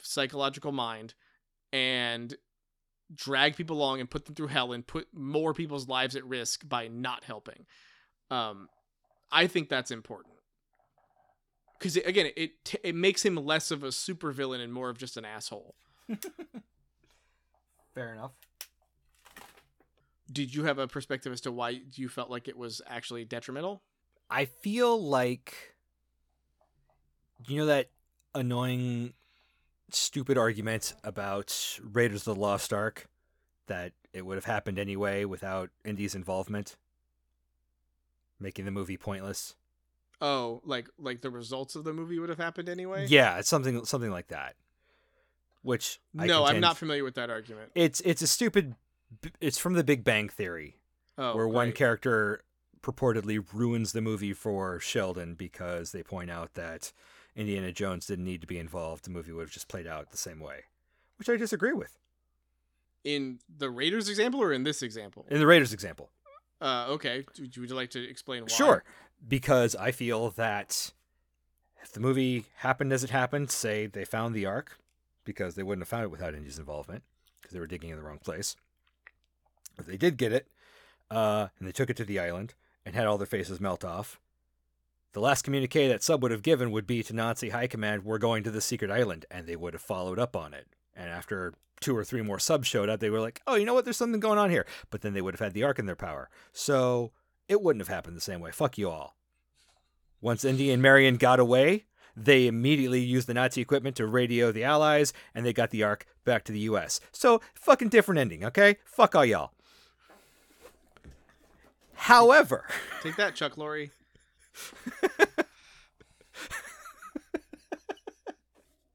psychological 0.00 0.72
mind 0.72 1.14
and 1.72 2.36
drag 3.14 3.56
people 3.56 3.76
along 3.76 4.00
and 4.00 4.10
put 4.10 4.24
them 4.24 4.34
through 4.34 4.48
hell 4.48 4.72
and 4.72 4.86
put 4.86 5.08
more 5.12 5.54
people's 5.54 5.88
lives 5.88 6.16
at 6.16 6.24
risk 6.24 6.68
by 6.68 6.88
not 6.88 7.24
helping. 7.24 7.66
Um, 8.30 8.68
I 9.36 9.46
think 9.48 9.68
that's 9.68 9.90
important 9.90 10.32
because 11.78 11.98
again, 11.98 12.30
it 12.38 12.64
t- 12.64 12.78
it 12.82 12.94
makes 12.94 13.22
him 13.22 13.36
less 13.36 13.70
of 13.70 13.84
a 13.84 13.88
supervillain 13.88 14.60
and 14.60 14.72
more 14.72 14.88
of 14.88 14.96
just 14.96 15.18
an 15.18 15.26
asshole. 15.26 15.74
fair 17.94 18.14
enough. 18.14 18.32
Did 20.32 20.54
you 20.54 20.64
have 20.64 20.78
a 20.78 20.88
perspective 20.88 21.34
as 21.34 21.42
to 21.42 21.52
why 21.52 21.82
you 21.92 22.08
felt 22.08 22.30
like 22.30 22.48
it 22.48 22.56
was 22.56 22.80
actually 22.86 23.26
detrimental? 23.26 23.82
I 24.30 24.46
feel 24.46 24.98
like 25.00 25.74
you 27.46 27.58
know 27.58 27.66
that 27.66 27.90
annoying 28.34 29.12
stupid 29.90 30.38
argument 30.38 30.94
about 31.04 31.78
Raiders 31.82 32.26
of 32.26 32.36
the 32.36 32.40
Lost 32.40 32.72
Ark 32.72 33.06
that 33.66 33.92
it 34.14 34.24
would 34.24 34.36
have 34.36 34.46
happened 34.46 34.78
anyway 34.78 35.26
without 35.26 35.68
Indy's 35.84 36.14
involvement 36.14 36.76
making 38.40 38.64
the 38.64 38.70
movie 38.70 38.96
pointless. 38.96 39.54
Oh, 40.20 40.62
like 40.64 40.88
like 40.98 41.20
the 41.20 41.30
results 41.30 41.76
of 41.76 41.84
the 41.84 41.92
movie 41.92 42.18
would 42.18 42.28
have 42.30 42.38
happened 42.38 42.68
anyway? 42.68 43.06
Yeah, 43.06 43.38
it's 43.38 43.48
something 43.48 43.84
something 43.84 44.10
like 44.10 44.28
that. 44.28 44.54
Which 45.62 46.00
I 46.18 46.26
No, 46.26 46.44
I'm 46.44 46.60
not 46.60 46.76
familiar 46.76 47.04
with 47.04 47.14
that 47.16 47.28
argument. 47.28 47.72
It's 47.74 48.00
it's 48.00 48.22
a 48.22 48.26
stupid 48.26 48.76
it's 49.40 49.58
from 49.58 49.74
the 49.74 49.84
Big 49.84 50.04
Bang 50.04 50.28
theory 50.28 50.76
Oh, 51.18 51.34
where 51.34 51.48
one 51.48 51.72
character 51.72 52.42
purportedly 52.82 53.44
ruins 53.52 53.92
the 53.92 54.00
movie 54.00 54.32
for 54.32 54.78
Sheldon 54.80 55.34
because 55.34 55.92
they 55.92 56.02
point 56.02 56.30
out 56.30 56.54
that 56.54 56.92
Indiana 57.34 57.72
Jones 57.72 58.06
didn't 58.06 58.24
need 58.24 58.40
to 58.42 58.46
be 58.46 58.58
involved. 58.58 59.04
The 59.04 59.10
movie 59.10 59.32
would 59.32 59.42
have 59.42 59.50
just 59.50 59.68
played 59.68 59.86
out 59.86 60.10
the 60.10 60.16
same 60.16 60.40
way, 60.40 60.64
which 61.18 61.28
I 61.28 61.36
disagree 61.36 61.72
with. 61.72 61.98
in 63.04 63.38
the 63.58 63.70
Raiders 63.70 64.08
example 64.08 64.42
or 64.42 64.52
in 64.52 64.62
this 64.62 64.82
example? 64.82 65.26
In 65.28 65.38
the 65.40 65.46
Raiders 65.46 65.72
example, 65.72 66.10
Uh, 66.60 66.86
okay. 66.90 67.24
Would 67.38 67.56
you 67.56 67.66
like 67.66 67.90
to 67.90 68.08
explain 68.08 68.42
why? 68.42 68.48
sure, 68.48 68.84
because 69.26 69.74
I 69.76 69.90
feel 69.90 70.30
that 70.30 70.92
if 71.82 71.92
the 71.92 72.00
movie 72.00 72.46
happened 72.56 72.92
as 72.92 73.04
it 73.04 73.10
happened, 73.10 73.50
say 73.50 73.86
they 73.86 74.04
found 74.04 74.34
the 74.34 74.46
Ark, 74.46 74.78
because 75.24 75.54
they 75.54 75.62
wouldn't 75.62 75.82
have 75.82 75.88
found 75.88 76.04
it 76.04 76.10
without 76.10 76.34
Indy's 76.34 76.58
involvement, 76.58 77.02
because 77.40 77.52
they 77.52 77.60
were 77.60 77.66
digging 77.66 77.90
in 77.90 77.96
the 77.96 78.02
wrong 78.02 78.18
place. 78.18 78.56
If 79.78 79.86
they 79.86 79.96
did 79.96 80.16
get 80.16 80.32
it, 80.32 80.48
uh, 81.10 81.48
and 81.58 81.68
they 81.68 81.72
took 81.72 81.90
it 81.90 81.96
to 81.98 82.04
the 82.04 82.18
island 82.18 82.54
and 82.84 82.94
had 82.94 83.06
all 83.06 83.18
their 83.18 83.26
faces 83.26 83.60
melt 83.60 83.84
off, 83.84 84.18
the 85.12 85.20
last 85.20 85.42
communique 85.42 85.88
that 85.88 86.02
Sub 86.02 86.22
would 86.22 86.30
have 86.30 86.42
given 86.42 86.70
would 86.70 86.86
be 86.86 87.02
to 87.02 87.14
Nazi 87.14 87.50
High 87.50 87.66
Command, 87.66 88.04
"We're 88.04 88.18
going 88.18 88.42
to 88.44 88.50
the 88.50 88.60
secret 88.60 88.90
island," 88.90 89.26
and 89.30 89.46
they 89.46 89.56
would 89.56 89.74
have 89.74 89.82
followed 89.82 90.18
up 90.18 90.36
on 90.36 90.54
it. 90.54 90.66
And 90.96 91.08
after 91.10 91.54
two 91.80 91.96
or 91.96 92.04
three 92.04 92.22
more 92.22 92.38
subs 92.38 92.66
showed 92.66 92.88
up, 92.88 93.00
they 93.00 93.10
were 93.10 93.20
like, 93.20 93.42
"Oh, 93.46 93.54
you 93.54 93.66
know 93.66 93.74
what? 93.74 93.84
There's 93.84 93.96
something 93.96 94.20
going 94.20 94.38
on 94.38 94.50
here." 94.50 94.66
But 94.90 95.02
then 95.02 95.12
they 95.12 95.20
would 95.20 95.34
have 95.34 95.40
had 95.40 95.52
the 95.54 95.62
Ark 95.62 95.78
in 95.78 95.86
their 95.86 95.94
power, 95.96 96.30
so 96.52 97.12
it 97.48 97.60
wouldn't 97.62 97.86
have 97.86 97.94
happened 97.94 98.16
the 98.16 98.20
same 98.20 98.40
way. 98.40 98.50
Fuck 98.50 98.78
you 98.78 98.88
all. 98.88 99.16
Once 100.20 100.44
Indy 100.44 100.70
and 100.70 100.82
Marion 100.82 101.16
got 101.16 101.38
away, 101.38 101.84
they 102.16 102.46
immediately 102.46 103.00
used 103.00 103.28
the 103.28 103.34
Nazi 103.34 103.60
equipment 103.60 103.94
to 103.96 104.06
radio 104.06 104.50
the 104.50 104.64
Allies, 104.64 105.12
and 105.34 105.44
they 105.44 105.52
got 105.52 105.70
the 105.70 105.82
Ark 105.82 106.06
back 106.24 106.44
to 106.44 106.52
the 106.52 106.60
U.S. 106.60 106.98
So 107.12 107.42
fucking 107.54 107.90
different 107.90 108.18
ending, 108.18 108.42
okay? 108.44 108.78
Fuck 108.84 109.14
all 109.14 109.24
y'all. 109.24 109.52
However, 111.94 112.64
Take 113.02 113.16
that, 113.16 113.34
Chuck 113.34 113.56
Lorre. 113.56 113.90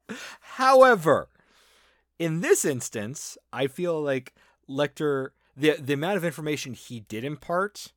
However, 0.40 1.28
in 2.22 2.40
this 2.40 2.64
instance, 2.64 3.36
I 3.52 3.66
feel 3.66 4.00
like 4.00 4.32
Lecter 4.68 5.30
the 5.56 5.72
the 5.72 5.94
amount 5.94 6.16
of 6.16 6.24
information 6.24 6.72
he 6.72 7.00
did 7.00 7.24
impart, 7.24 7.92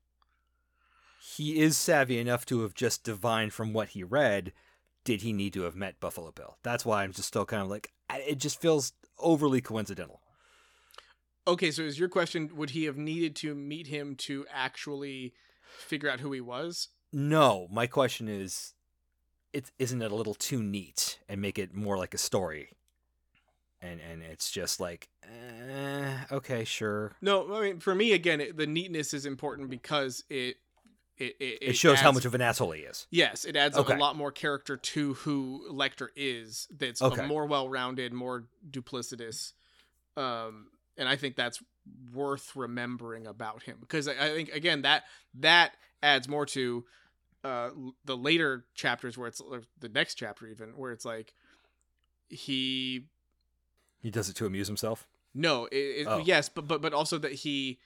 he 1.35 1.59
is 1.59 1.77
savvy 1.77 2.17
enough 2.19 2.43
to 2.47 2.61
have 2.61 2.73
just 2.73 3.03
divined 3.03 3.53
from 3.53 3.71
what 3.71 3.89
he 3.89 4.03
read. 4.03 4.51
Did 5.03 5.21
he 5.21 5.31
need 5.31 5.53
to 5.53 5.61
have 5.61 5.75
met 5.75 5.99
Buffalo 5.99 6.31
Bill? 6.31 6.57
That's 6.63 6.83
why 6.83 7.03
I'm 7.03 7.13
just 7.13 7.27
still 7.27 7.45
kind 7.45 7.61
of 7.61 7.69
like 7.69 7.91
it 8.09 8.39
just 8.39 8.59
feels 8.59 8.93
overly 9.19 9.61
coincidental. 9.61 10.21
Okay, 11.47 11.69
so 11.69 11.83
is 11.83 11.99
your 11.99 12.09
question 12.09 12.49
would 12.55 12.71
he 12.71 12.85
have 12.85 12.97
needed 12.97 13.35
to 13.37 13.53
meet 13.53 13.85
him 13.85 14.15
to 14.15 14.47
actually 14.51 15.33
figure 15.77 16.09
out 16.09 16.21
who 16.21 16.31
he 16.31 16.41
was? 16.41 16.89
No, 17.13 17.67
my 17.71 17.85
question 17.85 18.27
is, 18.27 18.73
it 19.53 19.71
isn't 19.77 20.01
it 20.01 20.11
a 20.11 20.15
little 20.15 20.33
too 20.33 20.63
neat 20.63 21.19
and 21.29 21.39
make 21.39 21.59
it 21.59 21.75
more 21.75 21.95
like 21.99 22.15
a 22.15 22.17
story? 22.17 22.69
And 23.85 24.01
and 24.01 24.23
it's 24.23 24.51
just 24.51 24.79
like, 24.79 25.07
eh, 25.23 26.17
okay, 26.31 26.63
sure. 26.63 27.13
No, 27.21 27.53
I 27.55 27.61
mean 27.61 27.79
for 27.79 27.95
me 27.95 28.13
again, 28.13 28.41
it, 28.41 28.57
the 28.57 28.67
neatness 28.67 29.13
is 29.13 29.25
important 29.25 29.69
because 29.69 30.23
it 30.29 30.57
it 31.17 31.35
it, 31.39 31.57
It, 31.61 31.75
shows 31.75 31.99
how 31.99 32.11
much 32.11 32.25
of 32.25 32.35
an 32.35 32.41
asshole 32.41 32.71
he 32.71 32.81
is. 32.81 33.07
Yes, 33.11 33.45
it 33.45 33.55
adds 33.55 33.77
Okay. 33.77 33.93
a 33.93 33.97
lot 33.97 34.15
more 34.15 34.31
character 34.31 34.75
to 34.75 35.13
who 35.15 35.67
Lecter 35.71 36.09
is. 36.15 36.67
That's 36.77 37.01
Okay. 37.01 37.23
a 37.23 37.27
more 37.27 37.45
well-rounded, 37.45 38.13
more 38.13 38.45
duplicitous, 38.69 39.53
um, 40.17 40.67
and 40.97 41.07
I 41.07 41.15
think 41.15 41.35
that's 41.35 41.61
worth 42.13 42.55
remembering 42.55 43.27
about 43.27 43.63
him 43.63 43.77
because 43.79 44.07
I, 44.07 44.13
I 44.13 44.29
think 44.29 44.49
again 44.49 44.81
that 44.81 45.03
that 45.35 45.73
adds 46.01 46.27
more 46.27 46.45
to 46.47 46.83
uh, 47.43 47.69
the 48.05 48.17
later 48.17 48.65
chapters 48.73 49.17
where 49.17 49.27
it's 49.27 49.39
or 49.39 49.61
the 49.79 49.89
next 49.89 50.15
chapter 50.15 50.47
even 50.47 50.69
where 50.69 50.91
it's 50.91 51.05
like 51.05 51.31
he 52.27 53.05
He 54.05 54.11
does 54.11 54.29
it 54.29 54.35
to 54.35 54.45
amuse 54.45 54.67
himself. 54.67 55.07
no, 55.33 55.65
it, 55.65 55.75
it, 55.75 56.07
Oh. 56.07 56.19
yes, 56.19 56.47
but 56.47 56.67
but 56.67 56.79
but 56.79 56.93
also 56.93 57.17
that 57.17 57.31
he, 57.33 57.79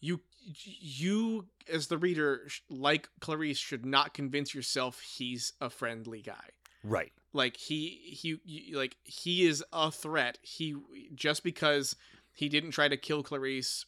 you 0.00 0.20
you 0.44 1.46
as 1.72 1.86
the 1.86 1.96
reader, 1.96 2.46
like 2.68 3.08
Clarice, 3.20 3.56
should 3.58 3.86
not 3.86 4.12
convince 4.12 4.54
yourself 4.54 5.00
he's 5.00 5.54
a 5.60 5.70
friendly 5.70 6.20
guy. 6.20 6.50
Right. 6.84 7.12
Like 7.32 7.56
he 7.56 7.88
he 8.20 8.74
like 8.74 8.96
he 9.04 9.46
is 9.46 9.64
a 9.72 9.90
threat. 9.90 10.38
He 10.42 10.76
just 11.14 11.42
because 11.42 11.96
he 12.34 12.48
didn't 12.50 12.72
try 12.72 12.88
to 12.88 12.96
kill 12.98 13.22
Clarice 13.22 13.86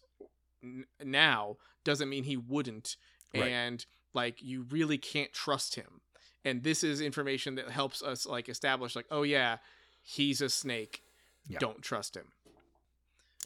n- 0.64 0.86
now 1.04 1.58
doesn't 1.84 2.08
mean 2.08 2.24
he 2.24 2.36
wouldn't. 2.38 2.96
Right. 3.34 3.44
And 3.52 3.84
like 4.14 4.42
you 4.42 4.64
really 4.70 4.96
can't 4.98 5.32
trust 5.34 5.74
him. 5.74 6.00
And 6.46 6.62
this 6.62 6.82
is 6.82 7.00
information 7.02 7.56
that 7.56 7.68
helps 7.70 8.02
us 8.02 8.24
like 8.26 8.48
establish 8.48 8.96
like 8.96 9.06
oh 9.10 9.22
yeah, 9.22 9.58
he's 10.02 10.40
a 10.40 10.48
snake. 10.48 11.02
Yeah. 11.48 11.58
Don't 11.58 11.82
trust 11.82 12.16
him. 12.16 12.32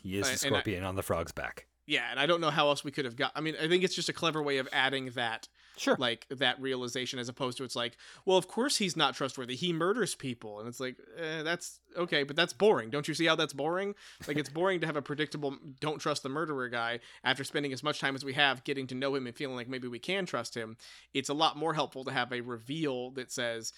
He 0.02 0.18
is 0.18 0.24
Uh, 0.26 0.26
the 0.26 0.30
and 0.32 0.56
I- 0.56 0.58
scorpion 0.58 0.84
on 0.84 0.96
the 0.96 1.02
frog's 1.02 1.32
back. 1.32 1.66
yeah 1.86 2.10
and 2.12 2.20
i 2.20 2.26
don't 2.26 2.40
know 2.40 2.48
how 2.50 2.68
else 2.68 2.84
we 2.84 2.92
could 2.92 3.04
have 3.04 3.16
got 3.16 3.32
i 3.34 3.40
mean 3.40 3.56
i 3.60 3.66
think 3.66 3.82
it's 3.82 3.94
just 3.96 4.08
a 4.08 4.12
clever 4.12 4.40
way 4.40 4.58
of 4.58 4.68
adding 4.72 5.06
that 5.10 5.48
Sure. 5.76 5.96
like 5.98 6.26
that 6.30 6.60
realization 6.60 7.18
as 7.18 7.28
opposed 7.28 7.58
to 7.58 7.64
it's 7.64 7.74
like 7.74 7.96
well 8.24 8.36
of 8.38 8.46
course 8.46 8.76
he's 8.76 8.96
not 8.96 9.16
trustworthy 9.16 9.56
he 9.56 9.72
murders 9.72 10.14
people 10.14 10.60
and 10.60 10.68
it's 10.68 10.78
like 10.78 10.96
eh, 11.18 11.42
that's 11.42 11.80
okay 11.96 12.22
but 12.22 12.36
that's 12.36 12.52
boring 12.52 12.88
don't 12.88 13.08
you 13.08 13.14
see 13.14 13.24
how 13.26 13.34
that's 13.34 13.52
boring 13.52 13.96
like 14.28 14.36
it's 14.36 14.48
boring 14.48 14.78
to 14.80 14.86
have 14.86 14.94
a 14.96 15.02
predictable 15.02 15.56
don't 15.80 15.98
trust 15.98 16.22
the 16.22 16.28
murderer 16.28 16.68
guy 16.68 17.00
after 17.24 17.42
spending 17.42 17.72
as 17.72 17.82
much 17.82 17.98
time 17.98 18.14
as 18.14 18.24
we 18.24 18.32
have 18.34 18.62
getting 18.62 18.86
to 18.86 18.94
know 18.94 19.12
him 19.16 19.26
and 19.26 19.34
feeling 19.34 19.56
like 19.56 19.68
maybe 19.68 19.88
we 19.88 19.98
can 19.98 20.24
trust 20.24 20.54
him 20.56 20.76
it's 21.14 21.28
a 21.30 21.34
lot 21.34 21.56
more 21.56 21.74
helpful 21.74 22.04
to 22.04 22.12
have 22.12 22.32
a 22.32 22.42
reveal 22.42 23.10
that 23.10 23.32
says 23.32 23.72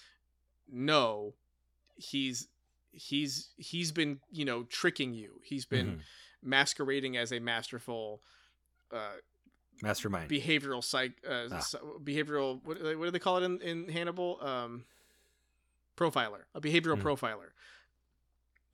no 0.71 1.33
he's 1.97 2.47
he's 2.95 3.49
he's 3.57 3.91
been 3.91 4.19
you 4.31 4.45
know 4.45 4.63
tricking 4.63 5.13
you 5.13 5.39
he's 5.43 5.65
been 5.65 5.87
Mhm. 5.97 5.99
masquerading 6.41 7.17
as 7.17 7.31
a 7.31 7.39
masterful 7.39 8.21
uh, 8.91 9.15
Mastermind. 9.81 10.29
behavioral 10.29 10.83
psych 10.83 11.13
uh, 11.27 11.47
Ah. 11.51 11.63
behavioral 12.03 12.63
what, 12.63 12.81
what 12.97 13.05
do 13.05 13.11
they 13.11 13.19
call 13.19 13.37
it 13.37 13.43
in, 13.43 13.61
in 13.61 13.89
Hannibal 13.89 14.39
um 14.41 14.85
profiler 15.97 16.41
a 16.53 16.61
behavioral 16.61 16.99
Hmm. 16.99 17.07
profiler 17.07 17.49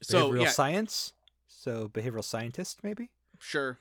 so 0.02 0.30
behavioral 0.32 0.42
yeah 0.44 0.50
science. 0.50 1.14
So 1.48 1.88
behavioral 1.90 2.24
scientist, 2.24 2.84
maybe. 2.84 3.10
sure 3.40 3.78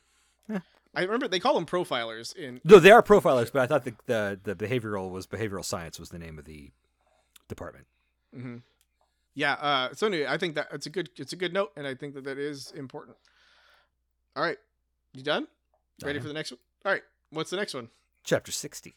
Yeah. 0.49 0.61
I 0.95 1.03
remember 1.03 1.28
they 1.28 1.38
call 1.41 1.55
them 1.55 1.64
profilers 1.66 2.34
in 2.36 2.61
No, 2.64 2.78
they 2.78 2.91
are 2.91 3.03
profilers, 3.03 3.51
but 3.53 3.62
I 3.62 3.66
thought 3.66 3.84
the, 3.84 3.95
the 4.07 4.41
the 4.43 4.55
behavioral 4.55 5.11
was 5.11 5.26
behavioral 5.26 5.64
science 5.64 5.99
was 5.99 6.11
the 6.11 6.18
name 6.18 6.38
of 6.38 6.45
the 6.45 6.72
department. 7.49 7.86
Mm 8.36 8.43
hmm 8.43 8.57
yeah 9.41 9.55
uh 9.55 9.95
so 9.95 10.07
anyway 10.07 10.26
I 10.28 10.36
think 10.38 10.55
that 10.57 10.68
it's 10.72 10.86
a 10.86 10.91
good 10.91 11.09
it's 11.16 11.32
a 11.32 11.36
good 11.36 11.53
note 11.53 11.70
and 11.76 11.86
I 11.86 11.95
think 11.95 12.14
that 12.14 12.24
that 12.24 12.38
is 12.38 12.70
important 12.72 13.16
all 14.36 14.43
right 14.43 14.59
you 15.14 15.22
done 15.22 15.47
ready 16.05 16.18
for 16.20 16.28
the 16.28 16.34
next 16.34 16.51
one 16.53 16.59
all 16.84 16.93
right 16.93 17.03
what's 17.30 17.51
the 17.51 17.57
next 17.57 17.74
one 17.74 17.88
Chapter 18.22 18.53
sixty. 18.53 18.97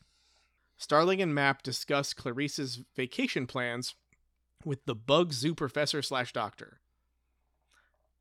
Starling 0.75 1.21
and 1.21 1.33
Map 1.33 1.63
discuss 1.63 2.13
Clarice's 2.13 2.81
vacation 2.93 3.47
plans 3.47 3.95
with 4.65 4.83
the 4.85 4.93
bug 4.95 5.31
zoo 5.31 5.55
professor 5.55 6.01
slash 6.01 6.33
doctor. 6.33 6.79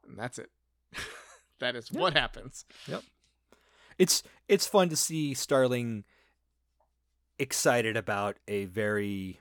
And 0.07 0.17
that's 0.17 0.39
it. 0.39 0.51
that 1.59 1.75
is 1.75 1.91
Yeah. 1.91 2.01
what 2.01 2.13
happens. 2.13 2.65
Yep. 2.87 3.03
It's 3.99 4.23
it's 4.47 4.67
fun 4.69 4.91
to 4.91 4.97
see 4.97 5.35
Starling 5.35 6.05
excited 7.37 7.97
about 7.97 8.37
a 8.47 8.67
very 8.67 9.41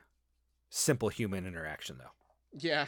simple 0.72 1.10
human 1.10 1.46
interaction, 1.46 1.98
though. 2.00 2.16
Yeah. 2.58 2.88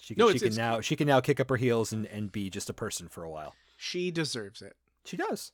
She 0.00 0.14
can, 0.14 0.20
No, 0.20 0.26
she 0.30 0.36
it's- 0.36 0.40
can 0.42 0.52
it's- 0.52 0.56
now 0.58 0.80
she 0.80 0.96
can 0.96 1.06
now 1.06 1.20
kick 1.20 1.40
up 1.40 1.48
her 1.50 1.56
heels 1.56 1.92
and, 1.92 2.06
and 2.06 2.30
be 2.32 2.50
just 2.50 2.68
a 2.70 2.74
person 2.74 3.08
for 3.08 3.24
a 3.24 3.30
while. 3.30 3.54
She 3.76 4.10
deserves 4.10 4.60
it. 4.62 4.76
She 5.04 5.16
does. 5.16 5.52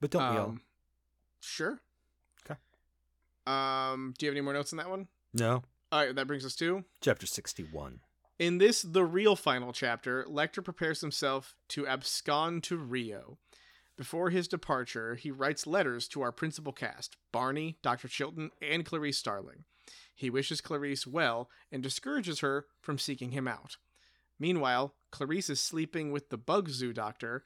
But 0.00 0.10
don't 0.10 0.32
we 0.32 0.38
all? 0.38 0.46
Um, 0.48 0.60
Sure. 1.40 1.80
'Kay. 2.44 2.56
Um, 3.46 4.14
do 4.18 4.26
you 4.26 4.30
have 4.30 4.36
any 4.36 4.40
more 4.42 4.52
notes 4.52 4.72
on 4.72 4.78
that 4.78 4.90
one? 4.90 5.08
No. 5.32 5.62
All 5.92 6.04
right, 6.04 6.14
that 6.14 6.26
brings 6.26 6.44
us 6.44 6.56
to 6.56 6.84
Chapter 7.00 7.26
sixty-one. 7.26 8.00
In 8.38 8.58
this, 8.58 8.82
the 8.82 9.04
real 9.04 9.34
final 9.36 9.72
chapter, 9.72 10.24
Lecter 10.24 10.62
prepares 10.62 11.00
himself 11.00 11.54
to 11.68 11.86
abscond 11.86 12.64
to 12.64 12.76
Rio. 12.76 13.38
Before 13.96 14.28
his 14.28 14.46
departure, 14.46 15.14
he 15.14 15.30
writes 15.30 15.66
letters 15.66 16.06
to 16.08 16.20
our 16.20 16.32
principal 16.32 16.72
cast 16.72 17.16
Barney, 17.32 17.78
Dr. 17.80 18.08
Chilton, 18.08 18.50
and 18.60 18.84
Clarice 18.84 19.16
Starling. 19.16 19.64
He 20.16 20.30
wishes 20.30 20.60
Clarice 20.60 21.06
well 21.06 21.48
and 21.70 21.82
discourages 21.82 22.40
her 22.40 22.66
from 22.80 22.98
seeking 22.98 23.30
him 23.30 23.46
out. 23.46 23.76
Meanwhile, 24.38 24.94
Clarice 25.12 25.50
is 25.50 25.60
sleeping 25.60 26.10
with 26.10 26.30
the 26.30 26.38
bug 26.38 26.68
zoo 26.70 26.92
doctor 26.92 27.44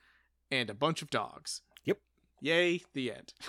and 0.51 0.71
a 0.71 0.75
bunch 0.75 1.03
of 1.03 1.11
dogs. 1.11 1.61
Yep. 1.85 1.99
Yay, 2.41 2.83
the 2.95 3.13
end. 3.13 3.35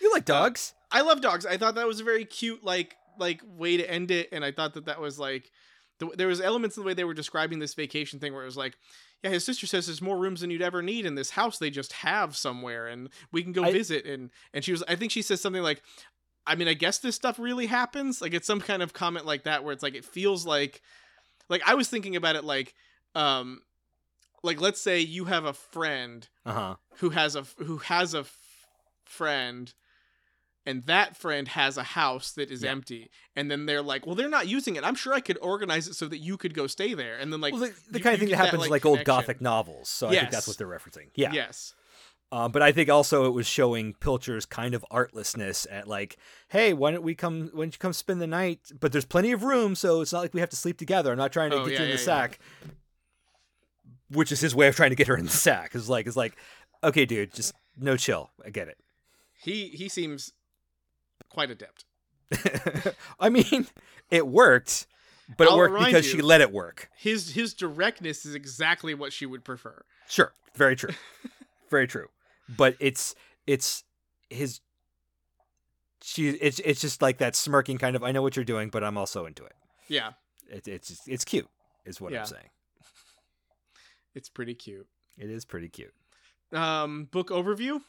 You 0.00 0.12
like 0.12 0.28
uh, 0.28 0.40
dogs? 0.40 0.74
I 0.90 1.00
love 1.00 1.20
dogs. 1.20 1.46
I 1.46 1.56
thought 1.56 1.74
that 1.76 1.86
was 1.86 2.00
a 2.00 2.04
very 2.04 2.24
cute, 2.24 2.62
like, 2.62 2.96
like 3.18 3.40
way 3.44 3.76
to 3.78 3.90
end 3.90 4.10
it, 4.10 4.28
and 4.30 4.44
I 4.44 4.52
thought 4.52 4.74
that 4.74 4.86
that 4.86 5.00
was 5.00 5.18
like, 5.18 5.50
the, 5.98 6.10
there 6.16 6.28
was 6.28 6.40
elements 6.40 6.76
in 6.76 6.82
the 6.82 6.86
way 6.86 6.94
they 6.94 7.04
were 7.04 7.14
describing 7.14 7.58
this 7.58 7.74
vacation 7.74 8.18
thing 8.18 8.34
where 8.34 8.42
it 8.42 8.46
was 8.46 8.56
like, 8.56 8.76
yeah, 9.24 9.30
his 9.30 9.44
sister 9.44 9.66
says 9.66 9.86
there's 9.86 10.02
more 10.02 10.18
rooms 10.18 10.42
than 10.42 10.50
you'd 10.50 10.62
ever 10.62 10.82
need 10.82 11.06
in 11.06 11.14
this 11.14 11.30
house 11.30 11.58
they 11.58 11.70
just 11.70 11.92
have 11.94 12.36
somewhere, 12.36 12.86
and 12.86 13.08
we 13.32 13.42
can 13.42 13.52
go 13.52 13.64
I- 13.64 13.72
visit. 13.72 14.04
And 14.04 14.30
and 14.52 14.62
she 14.62 14.72
was, 14.72 14.82
I 14.86 14.96
think 14.96 15.10
she 15.10 15.22
says 15.22 15.40
something 15.40 15.62
like, 15.62 15.82
I 16.46 16.54
mean, 16.54 16.68
I 16.68 16.74
guess 16.74 16.98
this 16.98 17.16
stuff 17.16 17.38
really 17.38 17.66
happens. 17.66 18.20
Like 18.22 18.34
it's 18.34 18.46
some 18.46 18.60
kind 18.60 18.82
of 18.82 18.92
comment 18.92 19.26
like 19.26 19.44
that 19.44 19.64
where 19.64 19.72
it's 19.72 19.82
like 19.82 19.94
it 19.94 20.04
feels 20.04 20.46
like, 20.46 20.80
like 21.48 21.62
I 21.66 21.74
was 21.74 21.88
thinking 21.88 22.16
about 22.16 22.36
it 22.36 22.44
like, 22.44 22.74
um, 23.14 23.62
like 24.42 24.60
let's 24.60 24.80
say 24.80 25.00
you 25.00 25.24
have 25.24 25.44
a 25.44 25.52
friend 25.52 26.28
Uh 26.44 26.52
huh. 26.52 26.74
who 26.98 27.10
has 27.10 27.34
a 27.36 27.44
who 27.58 27.78
has 27.78 28.14
a 28.14 28.20
f- 28.20 28.38
friend 29.04 29.72
and 30.64 30.82
that 30.84 31.16
friend 31.16 31.48
has 31.48 31.76
a 31.78 31.82
house 31.82 32.32
that 32.32 32.50
is 32.50 32.62
Yeah. 32.62 32.70
empty 32.72 33.10
and 33.34 33.50
then 33.50 33.66
they're 33.66 33.82
like 33.82 34.04
well 34.06 34.14
they're 34.14 34.28
not 34.28 34.46
using 34.48 34.76
it 34.76 34.84
i'm 34.84 34.94
sure 34.96 35.14
i 35.14 35.20
could 35.20 35.38
organize 35.40 35.86
it 35.88 35.94
so 35.94 36.06
that 36.08 36.18
you 36.18 36.36
could 36.36 36.54
go 36.54 36.66
stay 36.66 36.92
there 36.94 37.16
and 37.18 37.32
then 37.32 37.40
like 37.40 37.52
well, 37.54 37.62
the, 37.62 37.74
the 37.90 37.98
you- 37.98 38.04
kind 38.04 38.14
of 38.14 38.20
thing 38.20 38.28
that 38.28 38.34
get 38.34 38.38
that, 38.38 38.44
happens 38.46 38.62
like, 38.62 38.70
like 38.70 38.86
old 38.86 39.04
gothic 39.04 39.40
novels. 39.40 39.88
So 39.88 40.08
I 40.08 40.16
think 40.16 40.30
that's 40.30 40.46
what 40.48 40.58
they're 40.58 40.66
referencing. 40.66 41.08
Yeah. 41.14 41.32
yes 41.32 41.74
Um, 42.32 42.50
but 42.50 42.60
I 42.60 42.72
think 42.72 42.90
also 42.90 43.24
it 43.26 43.30
was 43.30 43.46
showing 43.46 43.94
Pilcher's 43.94 44.46
kind 44.46 44.74
of 44.74 44.84
artlessness 44.90 45.64
at 45.70 45.86
like, 45.86 46.16
hey, 46.48 46.72
why 46.72 46.90
don't 46.90 47.04
we 47.04 47.14
come? 47.14 47.50
Why 47.52 47.62
don't 47.64 47.74
you 47.74 47.78
come 47.78 47.92
spend 47.92 48.20
the 48.20 48.26
night? 48.26 48.60
But 48.80 48.90
there's 48.92 49.04
plenty 49.04 49.30
of 49.32 49.44
room, 49.44 49.74
so 49.76 50.00
it's 50.00 50.12
not 50.12 50.20
like 50.22 50.34
we 50.34 50.40
have 50.40 50.50
to 50.50 50.56
sleep 50.56 50.76
together. 50.76 51.12
I'm 51.12 51.18
not 51.18 51.32
trying 51.32 51.50
to 51.52 51.58
Oh, 51.58 51.64
get 51.64 51.74
yeah, 51.74 51.78
you 51.78 51.84
in 51.84 51.90
the 51.90 51.94
yeah, 51.96 52.00
yeah. 52.00 52.04
sack. 52.04 52.38
Which 54.10 54.30
is 54.32 54.40
his 54.40 54.54
way 54.54 54.68
of 54.68 54.76
trying 54.76 54.90
to 54.90 54.96
get 54.96 55.06
her 55.08 55.16
in 55.16 55.24
the 55.24 55.30
sack. 55.30 55.74
Is 55.74 55.88
like, 55.88 56.06
is 56.06 56.16
like, 56.16 56.36
okay, 56.82 57.06
dude, 57.06 57.32
just 57.34 57.54
no 57.76 57.96
chill. 57.96 58.30
I 58.44 58.50
get 58.50 58.68
it. 58.68 58.78
he 59.40 59.68
he 59.68 59.88
seems 59.88 60.32
quite 61.28 61.50
adept. 61.50 61.84
I 63.20 63.28
mean, 63.28 63.66
it 64.10 64.26
worked, 64.26 64.86
but 65.36 65.46
it 65.46 65.50
I'll 65.50 65.56
worked 65.58 65.78
because 65.78 66.06
you- 66.06 66.18
she 66.18 66.22
let 66.22 66.40
it 66.40 66.52
work. 66.52 66.90
his 66.96 67.34
his 67.34 67.54
directness 67.54 68.26
is 68.26 68.34
exactly 68.34 68.94
what 68.94 69.12
she 69.12 69.26
would 69.26 69.44
prefer 69.44 69.84
Sure, 70.08 70.32
very 70.54 70.74
true, 70.76 70.90
very 71.70 71.86
true. 71.86 72.08
But 72.48 72.76
it's 72.80 73.14
it's 73.46 73.84
his. 74.30 74.60
She 76.02 76.28
it's 76.28 76.58
it's 76.60 76.80
just 76.80 77.02
like 77.02 77.18
that 77.18 77.34
smirking 77.34 77.78
kind 77.78 77.96
of. 77.96 78.02
I 78.04 78.12
know 78.12 78.22
what 78.22 78.36
you're 78.36 78.44
doing, 78.44 78.68
but 78.68 78.84
I'm 78.84 78.96
also 78.98 79.26
into 79.26 79.44
it. 79.44 79.54
yeah 79.88 80.12
It, 80.48 80.68
it's 80.68 81.00
it's 81.08 81.24
cute, 81.24 81.48
is 81.84 82.00
what 82.00 82.12
Yeah. 82.12 82.20
I'm 82.20 82.26
saying. 82.26 82.50
it's 84.14 84.28
pretty 84.28 84.54
cute 84.54 84.86
It 85.18 85.30
is 85.30 85.44
pretty 85.44 85.68
cute. 85.68 85.92
um 86.52 87.04
book 87.10 87.28
overview 87.30 87.80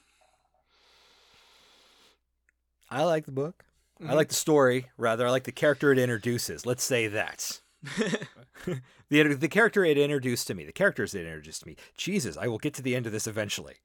I 2.89 3.03
like 3.03 3.25
the 3.25 3.31
book. 3.31 3.65
I 3.99 4.03
Mhm. 4.05 4.15
like 4.15 4.29
the 4.29 4.35
story. 4.35 4.89
Rather, 4.97 5.27
I 5.27 5.31
like 5.31 5.43
the 5.43 5.51
character 5.51 5.91
it 5.91 5.99
introduces. 5.99 6.65
Let's 6.65 6.83
say 6.83 7.07
that 7.07 7.59
the 9.09 9.23
the 9.35 9.47
character 9.49 9.83
it 9.85 9.97
introduced 9.97 10.47
to 10.47 10.53
me, 10.55 10.63
the 10.65 10.71
characters 10.71 11.13
it 11.13 11.25
introduced 11.25 11.61
to 11.61 11.67
me. 11.67 11.75
Jesus, 11.97 12.37
I 12.37 12.47
will 12.47 12.57
get 12.59 12.73
to 12.75 12.81
the 12.81 12.95
end 12.95 13.05
of 13.05 13.11
this 13.11 13.27
eventually. 13.27 13.75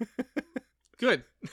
good 0.98 1.24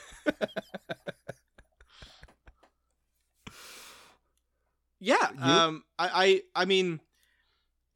yeah 4.99 5.29
um 5.41 5.83
I, 5.99 6.41
I 6.55 6.63
i 6.63 6.65
mean 6.65 6.99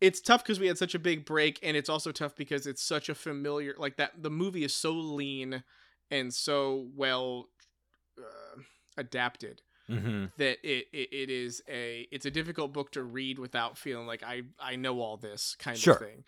it's 0.01 0.21
tough 0.21 0.43
because 0.43 0.59
we 0.59 0.67
had 0.67 0.77
such 0.77 0.95
a 0.95 0.99
big 0.99 1.25
break, 1.25 1.59
and 1.63 1.75
it's 1.77 1.89
also 1.89 2.11
tough 2.11 2.35
because 2.35 2.67
it's 2.67 2.83
such 2.83 3.09
a 3.09 3.15
familiar 3.15 3.73
like 3.77 3.97
that. 3.97 4.21
The 4.21 4.29
movie 4.29 4.63
is 4.63 4.73
so 4.73 4.91
lean 4.91 5.63
and 6.11 6.33
so 6.33 6.87
well 6.95 7.47
uh, 8.19 8.61
adapted 8.97 9.61
Mm-hmm. 9.89 10.25
that 10.37 10.57
it, 10.63 10.87
it 10.93 11.09
it 11.11 11.29
is 11.29 11.61
a 11.69 12.07
it's 12.11 12.25
a 12.25 12.31
difficult 12.31 12.73
book 12.73 12.91
to 12.93 13.03
read 13.03 13.39
without 13.39 13.77
feeling 13.77 14.07
like 14.07 14.23
I 14.23 14.43
I 14.59 14.75
know 14.75 14.99
all 15.01 15.17
this 15.17 15.55
kind 15.59 15.81
Sure. 15.81 15.83
of 15.83 15.93
thing. 15.93 16.23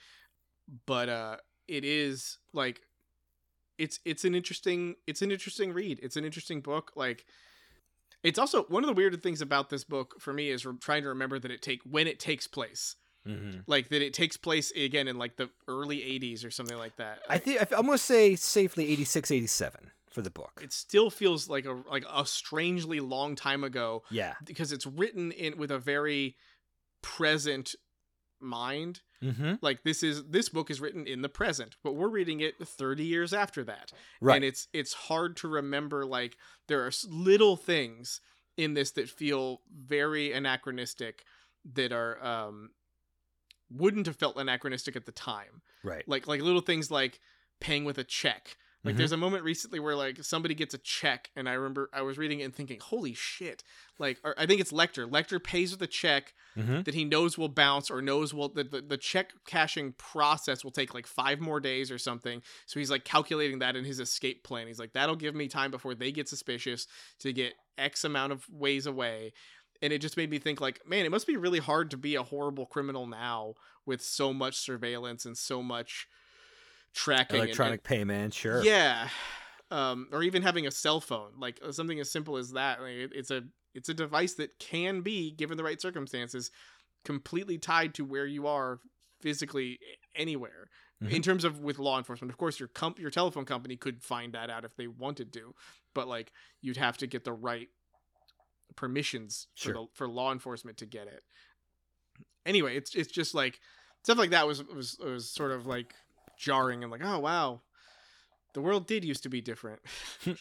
But 0.85 1.09
uh 1.09 1.37
it 1.67 1.85
is 1.85 2.37
like 2.53 2.81
it's 3.83 3.99
it's 4.05 4.23
an 4.25 4.33
interesting 4.35 4.95
it's 5.07 5.21
an 5.21 5.31
interesting 5.31 5.73
read. 5.73 5.99
It's 6.03 6.15
an 6.17 6.25
interesting 6.25 6.61
book 6.61 6.91
like 6.95 7.25
it's 8.23 8.37
also 8.37 8.63
one 8.63 8.83
of 8.83 8.87
the 8.87 8.93
weirder 8.93 9.17
things 9.17 9.41
about 9.41 9.69
this 9.69 9.83
book 9.83 10.15
for 10.19 10.31
me 10.31 10.49
is 10.49 10.65
re- 10.65 10.75
trying 10.79 11.01
to 11.03 11.09
remember 11.09 11.39
that 11.39 11.49
it 11.51 11.61
take 11.61 11.81
when 11.83 12.07
it 12.07 12.19
takes 12.19 12.47
place. 12.47 12.95
Mm-hmm. 13.27 13.59
Like 13.67 13.89
that 13.89 14.01
it 14.01 14.13
takes 14.13 14.37
place 14.37 14.71
again 14.71 15.07
in 15.07 15.17
like 15.17 15.35
the 15.37 15.49
early 15.67 15.97
80s 15.97 16.45
or 16.45 16.51
something 16.51 16.77
like 16.77 16.95
that. 16.97 17.19
I 17.29 17.37
think 17.37 17.61
I'm 17.71 17.85
gonna 17.85 17.97
say 17.97 18.35
safely 18.35 18.91
86, 18.91 19.31
87 19.31 19.91
for 20.11 20.21
the 20.21 20.29
book. 20.31 20.59
it 20.63 20.73
still 20.73 21.09
feels 21.09 21.47
like 21.49 21.65
a 21.65 21.77
like 21.89 22.03
a 22.11 22.25
strangely 22.25 22.99
long 22.99 23.35
time 23.35 23.63
ago 23.63 24.03
Yeah. 24.11 24.33
because 24.45 24.71
it's 24.71 24.85
written 24.85 25.31
in 25.31 25.57
with 25.57 25.71
a 25.71 25.79
very 25.79 26.35
present 27.01 27.75
mind 28.41 29.01
Mm-hmm. 29.23 29.53
like 29.61 29.83
this 29.83 30.01
is 30.01 30.23
this 30.29 30.49
book 30.49 30.71
is 30.71 30.81
written 30.81 31.05
in 31.05 31.21
the 31.21 31.29
present 31.29 31.75
but 31.83 31.91
we're 31.93 32.07
reading 32.09 32.39
it 32.39 32.55
30 32.57 33.03
years 33.03 33.33
after 33.33 33.63
that 33.65 33.91
Right. 34.19 34.37
and 34.37 34.43
it's 34.43 34.67
it's 34.73 34.93
hard 34.93 35.37
to 35.37 35.47
remember 35.47 36.07
like 36.07 36.37
there 36.67 36.83
are 36.83 36.91
little 37.07 37.55
things 37.55 38.19
in 38.57 38.73
this 38.73 38.89
that 38.93 39.09
feel 39.09 39.61
very 39.71 40.33
anachronistic 40.33 41.23
that 41.75 41.91
are 41.91 42.23
um 42.25 42.71
wouldn't 43.69 44.07
have 44.07 44.15
felt 44.15 44.37
anachronistic 44.37 44.95
at 44.95 45.05
the 45.05 45.11
time 45.11 45.61
right. 45.83 46.03
like 46.07 46.25
like 46.27 46.41
little 46.41 46.59
things 46.61 46.89
like 46.89 47.19
paying 47.59 47.85
with 47.85 47.99
a 47.99 48.03
check 48.03 48.57
like 48.83 48.95
Mhm. 48.95 48.97
there's 48.97 49.11
a 49.11 49.17
moment 49.17 49.43
recently 49.43 49.79
where 49.79 49.95
like 49.95 50.23
somebody 50.23 50.55
gets 50.55 50.73
a 50.73 50.77
check 50.79 51.29
and 51.35 51.47
i 51.47 51.53
remember 51.53 51.89
i 51.93 52.01
was 52.01 52.17
reading 52.17 52.39
it 52.39 52.43
and 52.45 52.55
thinking 52.55 52.79
holy 52.79 53.13
shit. 53.13 53.63
Like 53.99 54.19
or 54.23 54.33
i 54.39 54.45
think 54.45 54.59
it's 54.61 54.71
lecter. 54.71 55.09
Lecter 55.09 55.43
pays 55.43 55.71
with 55.71 55.81
a 55.81 55.87
check 55.87 56.33
Mm-hmm. 56.57 56.81
that 56.81 56.93
he 56.93 57.05
knows 57.05 57.37
will 57.37 57.47
bounce 57.47 57.89
or 57.89 58.01
knows 58.01 58.33
will 58.33 58.49
the, 58.49 58.65
the, 58.65 58.81
the 58.81 58.97
check 58.97 59.31
cashing 59.47 59.93
process 59.93 60.65
will 60.65 60.71
take 60.71 60.93
like 60.93 61.07
five 61.07 61.39
more 61.39 61.61
days 61.61 61.89
or 61.89 61.97
something. 61.97 62.41
So 62.65 62.77
he's 62.77 62.91
like 62.91 63.05
calculating 63.05 63.59
that 63.59 63.77
in 63.77 63.85
his 63.85 64.01
escape 64.01 64.43
plan. 64.43 64.67
He's 64.67 64.77
like 64.79 64.91
that'll 64.91 65.15
give 65.15 65.33
me 65.33 65.47
time 65.47 65.71
before 65.71 65.95
they 65.95 66.11
get 66.11 66.27
suspicious 66.27 66.87
to 67.19 67.31
get 67.31 67.53
x 67.77 68.03
amount 68.03 68.33
of 68.33 68.45
ways 68.49 68.85
away. 68.85 69.31
And 69.81 69.93
it 69.93 69.99
just 69.99 70.17
made 70.17 70.29
me 70.29 70.39
think 70.39 70.59
like 70.59 70.81
man 70.85 71.05
it 71.05 71.11
must 71.11 71.25
be 71.25 71.37
really 71.37 71.59
hard 71.59 71.89
to 71.91 71.97
be 71.97 72.15
a 72.15 72.23
horrible 72.23 72.65
criminal 72.65 73.07
now 73.07 73.53
with 73.85 74.01
so 74.01 74.33
much 74.33 74.57
surveillance 74.57 75.25
and 75.25 75.37
so 75.37 75.63
much 75.63 76.07
tracking 76.93 77.37
and- 77.39 77.45
Electronic 77.47 77.83
payment, 77.83 78.33
sure. 78.33 78.63
yeah 78.63 79.07
um 79.71 80.07
or 80.11 80.21
even 80.23 80.41
having 80.41 80.67
a 80.67 80.71
cell 80.71 80.99
phone 80.99 81.31
like 81.39 81.57
uh, 81.65 81.71
something 81.71 81.99
as 82.01 82.11
simple 82.11 82.35
as 82.35 82.51
that 82.51 82.81
like, 82.81 82.91
it, 82.91 83.11
it's 83.15 83.31
a 83.31 83.41
it's 83.73 83.87
a 83.87 83.93
device 83.93 84.33
that 84.33 84.59
can 84.59 84.99
be 85.01 85.31
given 85.31 85.55
the 85.57 85.63
right 85.63 85.79
circumstances 85.79 86.51
completely 87.05 87.57
tied 87.57 87.93
to 87.93 88.03
where 88.03 88.25
you 88.25 88.45
are 88.47 88.79
physically 89.21 89.79
anywhere 90.15 90.67
in 90.99 91.07
Mhm. 91.07 91.23
terms 91.23 91.45
of 91.45 91.61
with 91.61 91.79
law 91.79 91.97
enforcement 91.97 92.31
of 92.31 92.37
course 92.37 92.59
your 92.59 92.67
comp 92.67 92.99
your 92.99 93.09
telephone 93.09 93.45
company 93.45 93.77
could 93.77 94.03
find 94.03 94.33
that 94.33 94.49
out 94.49 94.65
if 94.65 94.75
they 94.75 94.87
wanted 94.87 95.31
to 95.33 95.55
but 95.93 96.05
like 96.07 96.33
you'd 96.61 96.75
have 96.77 96.97
to 96.97 97.07
get 97.07 97.23
the 97.23 97.31
right 97.33 97.69
permissions 98.75 99.47
for 99.55 99.73
the, 99.73 99.85
for 99.93 100.07
law 100.07 100.31
enforcement 100.31 100.77
to 100.77 100.85
get 100.85 101.07
it 101.07 101.23
anyway 102.45 102.75
it's 102.75 102.93
it's 102.95 103.11
just 103.11 103.33
like 103.33 103.59
stuff 104.03 104.17
like 104.17 104.31
that 104.31 104.47
was 104.47 104.63
was 104.65 104.97
was 104.99 105.29
sort 105.29 105.51
of 105.51 105.65
like 105.65 105.93
jarring 106.41 106.83
and 106.83 106.91
like 106.91 107.03
oh 107.03 107.19
wow. 107.19 107.61
The 108.53 108.61
world 108.61 108.85
did 108.87 109.05
used 109.05 109.23
to 109.23 109.29
be 109.29 109.41
different. 109.41 109.81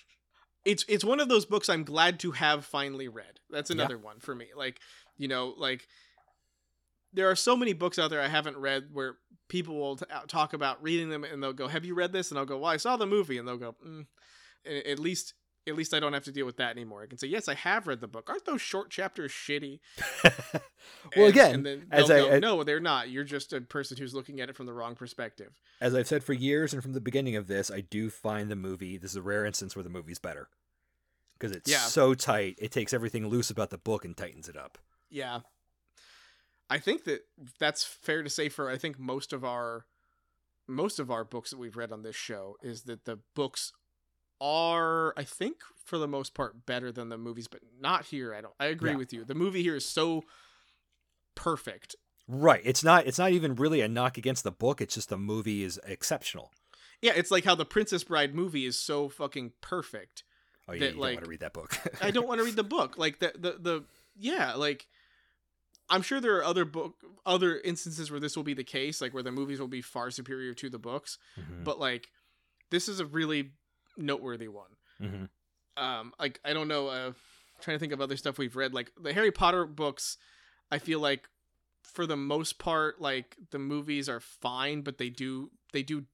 It's 0.62 0.84
it's 0.88 1.04
one 1.04 1.20
of 1.20 1.30
those 1.30 1.46
books 1.46 1.70
i'm 1.70 1.84
glad 1.84 2.20
to 2.20 2.32
have 2.32 2.66
finally 2.66 3.08
read. 3.08 3.40
That's 3.48 3.70
Yeah. 3.70 3.76
another 3.76 3.96
one 3.96 4.20
for 4.20 4.34
me. 4.34 4.48
Like 4.54 4.78
you 5.16 5.26
know 5.26 5.54
like 5.56 5.86
there 7.14 7.30
are 7.30 7.34
so 7.36 7.56
many 7.56 7.72
books 7.72 7.98
out 7.98 8.10
there 8.10 8.20
i 8.20 8.28
haven't 8.28 8.58
read 8.58 8.90
where 8.92 9.16
people 9.48 9.74
will 9.80 9.96
t- 9.96 10.04
talk 10.28 10.52
about 10.52 10.82
reading 10.82 11.08
them 11.08 11.24
and 11.24 11.42
they'll 11.42 11.54
go 11.54 11.66
have 11.66 11.86
you 11.86 11.94
read 11.94 12.12
this? 12.12 12.30
And 12.30 12.38
i'll 12.38 12.44
go 12.44 12.58
well 12.58 12.70
i 12.70 12.76
saw 12.76 12.98
the 12.98 13.06
movie 13.06 13.38
and 13.38 13.48
they'll 13.48 13.56
go 13.56 13.74
mm. 13.82 14.06
and 14.66 14.86
at 14.86 14.98
least 14.98 15.32
at 15.68 15.74
least 15.76 15.92
i 15.94 16.00
don't 16.00 16.12
have 16.14 16.24
to 16.24 16.32
deal 16.32 16.46
with 16.46 16.56
that 16.56 16.70
anymore 16.70 17.02
i 17.02 17.06
can 17.06 17.18
say 17.18 17.26
yes 17.26 17.48
i 17.48 17.54
have 17.54 17.86
read 17.86 18.00
the 18.00 18.08
book 18.08 18.28
aren't 18.30 18.44
those 18.44 18.60
short 18.60 18.90
chapters 18.90 19.30
shitty 19.30 19.78
well, 20.24 20.62
And- 21.14 21.24
again, 21.28 21.54
and 21.56 21.66
then 21.66 21.86
as 21.90 22.10
I- 22.10 22.18
go, 22.20 22.32
I- 22.32 22.38
no 22.38 22.64
they're 22.64 22.80
not 22.80 23.10
you're 23.10 23.24
just 23.24 23.52
a 23.52 23.60
person 23.60 23.96
who's 23.96 24.14
looking 24.14 24.40
at 24.40 24.48
it 24.48 24.56
from 24.56 24.66
the 24.66 24.72
wrong 24.72 24.94
perspective 24.94 25.52
as 25.80 25.94
I've 25.94 26.06
said 26.08 26.24
for 26.24 26.32
years 26.32 26.72
and 26.72 26.82
from 26.82 26.92
the 26.92 27.00
beginning 27.00 27.36
of 27.36 27.46
this, 27.46 27.70
I 27.70 27.80
do 27.80 28.10
find 28.10 28.50
the 28.50 28.56
movie. 28.56 28.98
This 28.98 29.12
is 29.12 29.16
a 29.16 29.22
rare 29.22 29.46
instance 29.46 29.74
where 29.74 29.82
the 29.82 29.88
movie's 29.88 30.18
better 30.18 30.48
because 31.38 31.56
it's 31.56 31.70
Yeah. 31.70 31.78
so 31.78 32.12
tight. 32.12 32.56
It 32.58 32.70
takes 32.70 32.92
everything 32.92 33.26
loose 33.28 33.48
about 33.48 33.70
the 33.70 33.78
book 33.78 34.04
and 34.04 34.14
tightens 34.14 34.46
it 34.46 34.58
up. 34.58 34.76
Yeah. 35.08 35.40
I 36.68 36.78
think 36.78 37.04
that 37.04 37.20
that's 37.58 37.82
fair 37.82 38.22
to 38.22 38.28
say 38.28 38.50
for 38.50 38.68
I 38.70 38.76
think 38.76 38.98
most 38.98 39.32
of 39.32 39.42
our 39.44 39.86
most 40.68 40.98
of 41.00 41.10
our 41.10 41.24
books 41.24 41.48
that 41.50 41.58
we've 41.58 41.76
read 41.78 41.92
on 41.92 42.02
this 42.02 42.14
show 42.14 42.56
is 42.62 42.82
that 42.82 43.06
the 43.06 43.18
books 43.34 43.72
are 44.40 45.12
I 45.16 45.24
think 45.24 45.56
for 45.84 45.98
the 45.98 46.08
most 46.08 46.34
part 46.34 46.64
better 46.66 46.90
than 46.92 47.08
the 47.08 47.18
movies 47.18 47.46
but 47.48 47.60
not 47.80 48.06
here 48.06 48.34
I 48.34 48.40
don't 48.40 48.54
I 48.60 48.66
agree 48.66 48.90
Yeah. 48.92 48.96
with 48.96 49.12
you. 49.12 49.24
The 49.24 49.34
movie 49.34 49.62
here 49.62 49.76
is 49.76 49.84
so 49.84 50.24
perfect. 51.34 51.96
Right. 52.28 52.60
It's 52.64 52.84
not. 52.84 53.06
It's 53.06 53.18
not 53.18 53.32
even 53.32 53.54
really 53.56 53.80
a 53.80 53.88
knock 53.88 54.16
against 54.16 54.44
the 54.44 54.52
book. 54.52 54.80
It's 54.80 54.94
just 54.94 55.08
the 55.08 55.18
movie 55.18 55.64
is 55.64 55.80
exceptional. 55.84 56.52
Yeah, 57.02 57.12
it's 57.16 57.30
like 57.30 57.44
how 57.44 57.54
the 57.54 57.64
Princess 57.64 58.04
Bride 58.04 58.34
movie 58.34 58.66
is 58.66 58.78
so 58.78 59.08
fucking 59.08 59.52
perfect. 59.60 60.22
Oh 60.68 60.72
yeah, 60.74 60.80
That, 60.80 60.86
you 60.86 60.92
don't 60.92 61.12
want 61.14 61.24
to 61.24 61.30
read 61.30 61.40
that 61.40 61.52
book. 61.54 61.76
I 62.02 62.10
don't 62.10 62.28
want 62.28 62.38
to 62.38 62.44
read 62.44 62.56
the 62.56 62.62
book. 62.78 62.98
Like 62.98 63.18
the 63.18 63.32
the 63.36 63.52
the 63.58 63.84
yeah, 64.16 64.54
like 64.54 64.86
I'm 65.88 66.02
sure 66.02 66.20
there 66.20 66.36
are 66.36 66.44
other 66.44 66.64
book 66.64 66.94
other 67.26 67.58
instances 67.58 68.10
where 68.10 68.20
this 68.20 68.36
will 68.36 68.44
be 68.44 68.54
the 68.54 68.62
case, 68.64 69.00
like 69.00 69.12
where 69.12 69.22
the 69.24 69.32
movies 69.32 69.58
will 69.60 69.66
be 69.68 69.82
far 69.82 70.10
superior 70.10 70.54
to 70.54 70.70
the 70.70 70.78
books. 70.78 71.18
Mhm, 71.38 71.64
but 71.64 71.80
like 71.80 72.10
this 72.70 72.88
is 72.88 73.00
a 73.00 73.06
really 73.06 73.50
noteworthy 74.00 74.48
one 74.48 74.70
mhm. 75.00 75.28
um 75.76 76.12
like 76.18 76.40
i 76.44 76.52
don't 76.52 76.68
know 76.68 76.88
uh 76.88 77.12
trying 77.60 77.76
to 77.76 77.78
think 77.78 77.92
of 77.92 78.00
other 78.00 78.16
stuff 78.16 78.38
we've 78.38 78.56
read 78.56 78.72
like 78.72 78.92
the 79.00 79.12
harry 79.12 79.30
potter 79.30 79.66
books 79.66 80.16
i 80.70 80.78
feel 80.78 81.00
like 81.00 81.28
for 81.82 82.06
the 82.06 82.16
most 82.16 82.58
part 82.58 83.00
like 83.00 83.36
the 83.50 83.58
movies 83.58 84.08
are 84.08 84.20
fine 84.20 84.80
but 84.82 84.98
they 84.98 85.10
do 85.10 85.50
they 85.72 85.82
do 85.82 86.04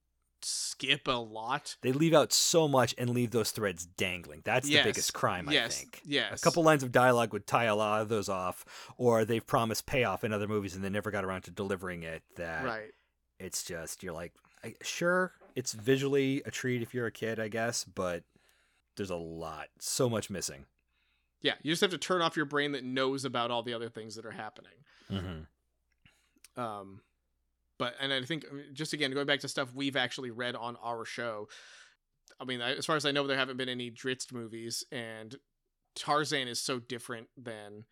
skip 0.43 1.07
a 1.07 1.11
lot 1.11 1.77
They 1.81 1.91
leave 1.91 2.13
out 2.13 2.31
so 2.31 2.67
much 2.67 2.93
and 2.97 3.09
leave 3.09 3.31
those 3.31 3.51
threads 3.51 3.85
dangling. 3.85 4.41
That's 4.45 4.69
Yes, 4.69 4.83
the 4.83 4.89
biggest 4.89 5.13
crime, 5.13 5.49
I 5.49 5.67
think. 5.67 6.01
yes 6.05 6.39
A 6.39 6.43
couple 6.43 6.63
lines 6.63 6.83
of 6.83 6.91
dialogue 6.91 7.33
would 7.33 7.47
tie 7.47 7.65
a 7.65 7.75
lot 7.75 8.01
of 8.01 8.09
those 8.09 8.29
off, 8.29 8.63
or 8.97 9.25
they've 9.25 9.45
promised 9.45 9.87
payoff 9.87 10.23
in 10.23 10.31
other 10.31 10.47
movies 10.47 10.75
and 10.75 10.83
they 10.83 10.89
never 10.89 11.09
got 11.09 11.25
around 11.25 11.41
to 11.43 11.51
delivering 11.51 12.03
it. 12.03 12.21
That 12.35 12.63
right 12.63 12.91
it's 13.39 13.63
just 13.63 14.03
you're 14.03 14.13
like, 14.13 14.33
sure, 14.81 15.31
it's 15.57 15.73
visually 15.73 16.41
a 16.45 16.51
treat 16.51 16.81
if 16.83 16.93
you're 16.93 17.07
a 17.07 17.11
kid, 17.11 17.39
I 17.39 17.47
guess, 17.47 17.83
but 17.83 18.23
there's 18.95 19.09
a 19.09 19.15
lot, 19.15 19.67
so 19.79 20.07
much 20.07 20.29
missing. 20.29 20.65
yeah 21.41 21.53
you 21.63 21.71
just 21.71 21.81
have 21.81 21.91
to 21.91 21.97
turn 21.97 22.21
off 22.21 22.35
your 22.37 22.45
brain 22.45 22.71
that 22.73 22.83
knows 22.83 23.25
about 23.25 23.51
all 23.51 23.63
the 23.63 23.73
other 23.73 23.89
things 23.89 24.15
that 24.15 24.25
are 24.25 24.31
happening 24.31 24.77
Mm-hmm. 25.11 26.61
um 26.61 27.01
but 27.77 27.93
and 28.01 28.11
i 28.11 28.21
think 28.23 28.45
just 28.73 28.91
again 28.93 29.11
going 29.13 29.25
back 29.27 29.39
to 29.41 29.47
stuff 29.47 29.73
we've 29.73 29.95
actually 29.95 30.31
read 30.31 30.55
on 30.55 30.75
our 30.83 31.05
show 31.05 31.47
i 32.41 32.43
mean 32.45 32.59
as 32.61 32.85
far 32.85 32.95
as 32.95 33.05
i 33.05 33.11
know 33.11 33.25
there 33.27 33.37
haven't 33.37 33.57
been 33.57 33.69
any 33.69 33.89
Drizzt 33.91 34.33
movies 34.33 34.83
and 34.91 35.35
tarzan 35.95 36.47
is 36.47 36.59
so 36.59 36.79
different 36.79 37.27
than 37.37 37.85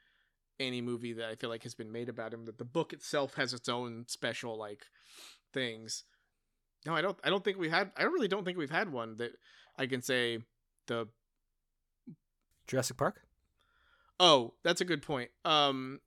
any 0.60 0.82
movie 0.82 1.14
that 1.14 1.30
i 1.30 1.36
feel 1.36 1.50
like 1.50 1.64
has 1.64 1.76
been 1.76 1.92
made 1.92 2.10
about 2.10 2.34
him 2.34 2.46
that 2.46 2.58
the 2.58 2.66
book 2.66 2.92
itself 2.94 3.36
has 3.36 3.54
its 3.54 3.70
own 3.70 4.06
special 4.08 4.58
like 4.58 4.86
things 5.54 6.04
no 6.86 6.96
i 6.96 7.02
don't 7.02 7.18
i 7.24 7.30
don't 7.30 7.44
think 7.44 7.58
we 7.58 7.70
had 7.70 7.92
i 7.98 8.04
really 8.04 8.28
don't 8.28 8.46
think 8.46 8.58
we've 8.58 8.70
had 8.70 8.92
one 8.92 9.18
that 9.18 9.32
i 9.78 9.86
can 9.86 10.02
say 10.02 10.40
the 10.88 11.08
Jurassic 12.68 12.98
Park. 12.98 13.22
oh 14.20 14.54
that's 14.64 14.82
a 14.82 14.86
good 14.86 15.02
point 15.02 15.30
um 15.46 16.00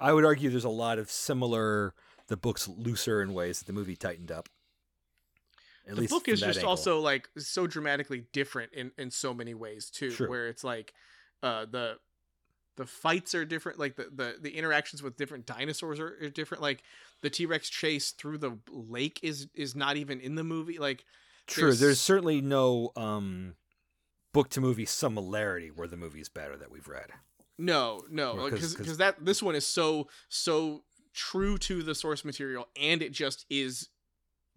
I 0.00 0.12
would 0.12 0.24
argue 0.24 0.48
there's 0.48 0.64
a 0.64 0.70
lot 0.70 0.98
of 0.98 1.10
similar. 1.10 1.94
The 2.28 2.36
book's 2.36 2.66
looser 2.68 3.20
in 3.20 3.34
ways 3.34 3.58
that 3.58 3.66
the 3.66 3.72
movie 3.72 3.96
tightened 3.96 4.32
up. 4.32 4.48
At 5.86 5.96
the 5.96 6.06
book 6.06 6.28
is 6.28 6.40
just 6.40 6.58
angle. 6.60 6.70
also 6.70 7.00
like 7.00 7.28
so 7.36 7.66
dramatically 7.66 8.24
different 8.32 8.72
in 8.72 8.92
in 8.96 9.10
so 9.10 9.34
many 9.34 9.54
ways 9.54 9.90
too 9.90 10.12
True. 10.12 10.28
where 10.28 10.48
it's 10.48 10.62
like 10.62 10.94
uh 11.42 11.66
the 11.70 11.96
the 12.76 12.86
fights 12.86 13.34
are 13.34 13.44
different 13.44 13.78
like 13.78 13.96
the 13.96 14.08
the, 14.14 14.36
the 14.40 14.56
interactions 14.56 15.02
with 15.02 15.16
different 15.16 15.46
dinosaurs 15.46 15.98
are, 15.98 16.16
are 16.22 16.28
different 16.28 16.62
like 16.62 16.82
the 17.22 17.30
t-rex 17.30 17.68
chase 17.68 18.12
through 18.12 18.38
the 18.38 18.58
lake 18.70 19.20
is 19.22 19.48
is 19.54 19.74
not 19.76 19.96
even 19.96 20.20
in 20.20 20.34
the 20.34 20.44
movie 20.44 20.78
like 20.78 21.04
True. 21.46 21.64
there's- 21.64 21.80
There's, 21.80 22.00
certainly 22.00 22.40
no 22.40 22.92
um, 22.96 23.54
book 24.32 24.50
to 24.50 24.60
movie 24.60 24.84
similarity 24.86 25.68
where 25.70 25.88
the 25.88 25.96
movie's 25.96 26.28
better 26.28 26.56
that 26.56 26.70
we've 26.70 26.86
read. 26.88 27.10
no 27.58 28.04
no 28.10 28.44
because 28.44 28.60
'cause- 28.60 28.74
because 28.76 28.96
that 28.98 29.24
this 29.24 29.42
one 29.42 29.54
is 29.54 29.66
so 29.66 30.08
so 30.28 30.84
true 31.12 31.58
to 31.58 31.82
the 31.82 31.94
source 31.94 32.24
material 32.24 32.68
and 32.80 33.02
it 33.02 33.10
just 33.12 33.44
is 33.50 33.88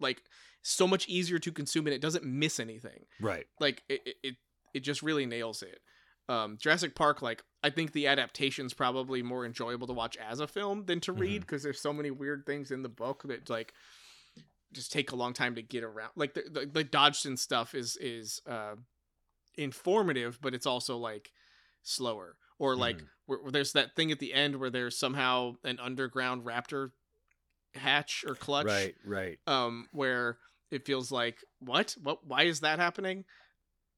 like 0.00 0.22
so 0.62 0.86
much 0.86 1.06
easier 1.08 1.38
to 1.38 1.50
consume 1.52 1.86
and 1.86 1.94
it 1.94 2.00
doesn't 2.00 2.24
miss 2.24 2.58
anything 2.60 3.04
Right. 3.20 3.46
like 3.60 3.82
it, 3.88 4.16
it, 4.22 4.36
it 4.72 4.80
just 4.80 5.02
really 5.02 5.26
nails 5.26 5.62
it 5.62 5.80
um 6.28 6.56
jurassic 6.58 6.94
park 6.94 7.20
like 7.20 7.42
i 7.62 7.68
think 7.70 7.92
the 7.92 8.06
adaptation's 8.06 8.72
probably 8.72 9.22
more 9.22 9.44
enjoyable 9.44 9.86
to 9.86 9.92
watch 9.92 10.16
as 10.16 10.40
a 10.40 10.46
film 10.46 10.84
than 10.86 11.00
to 11.00 11.12
read 11.12 11.40
because 11.42 11.62
there's 11.62 11.80
so 11.80 11.92
many 11.92 12.10
weird 12.10 12.46
things 12.46 12.70
in 12.70 12.82
the 12.82 12.88
book 12.88 13.22
that 13.26 13.48
like 13.50 13.74
just 14.72 14.90
take 14.90 15.12
a 15.12 15.16
long 15.16 15.32
time 15.32 15.54
to 15.54 15.62
get 15.62 15.84
around 15.84 16.10
like 16.16 16.34
the, 16.34 16.44
the, 16.50 16.66
the 16.66 16.84
dodgson 16.84 17.36
stuff 17.36 17.74
is 17.74 17.96
is 18.00 18.40
uh 18.46 18.74
informative 19.56 20.38
but 20.40 20.54
it's 20.54 20.66
also 20.66 20.96
like 20.96 21.32
slower 21.82 22.36
or 22.58 22.74
like 22.76 22.96
Mhm. 22.98 23.08
where, 23.26 23.38
where 23.42 23.52
there's 23.52 23.72
that 23.72 23.94
thing 23.94 24.10
at 24.10 24.18
the 24.18 24.32
end 24.34 24.56
where 24.56 24.70
there's 24.70 24.96
somehow 24.98 25.54
an 25.64 25.78
underground 25.78 26.44
raptor 26.44 26.90
hatch 27.74 28.24
or 28.26 28.34
clutch 28.34 28.66
Right. 28.66 28.94
Right. 29.04 29.38
um 29.46 29.88
where 29.92 30.38
it 30.70 30.86
feels 30.86 31.12
like 31.12 31.44
what 31.60 31.94
what 32.02 32.26
why 32.26 32.44
is 32.44 32.60
that 32.60 32.78
happening 32.78 33.24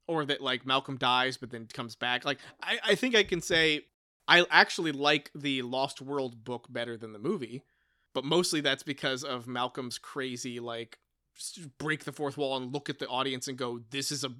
or 0.08 0.24
that 0.24 0.40
like 0.40 0.66
malcolm 0.66 0.96
dies 0.96 1.36
but 1.36 1.50
then 1.50 1.66
comes 1.72 1.94
back. 1.94 2.24
Like 2.24 2.38
i 2.62 2.78
i 2.84 2.94
think 2.94 3.14
i 3.14 3.22
can 3.22 3.40
say 3.40 3.82
i 4.28 4.44
actually 4.50 4.92
like 4.92 5.30
the 5.34 5.62
lost 5.62 6.00
world 6.00 6.44
book 6.44 6.66
better 6.70 6.96
than 6.96 7.12
the 7.12 7.18
movie 7.18 7.62
but 8.14 8.24
mostly 8.24 8.60
that's 8.60 8.82
because 8.82 9.24
of 9.24 9.46
malcolm's 9.46 9.98
crazy 9.98 10.60
like 10.60 10.98
break 11.78 12.04
the 12.04 12.12
fourth 12.12 12.36
wall 12.36 12.56
and 12.56 12.72
look 12.72 12.88
at 12.88 12.98
the 12.98 13.06
audience 13.08 13.46
and 13.48 13.58
go 13.58 13.80
this 13.90 14.10
is 14.10 14.24
a 14.24 14.30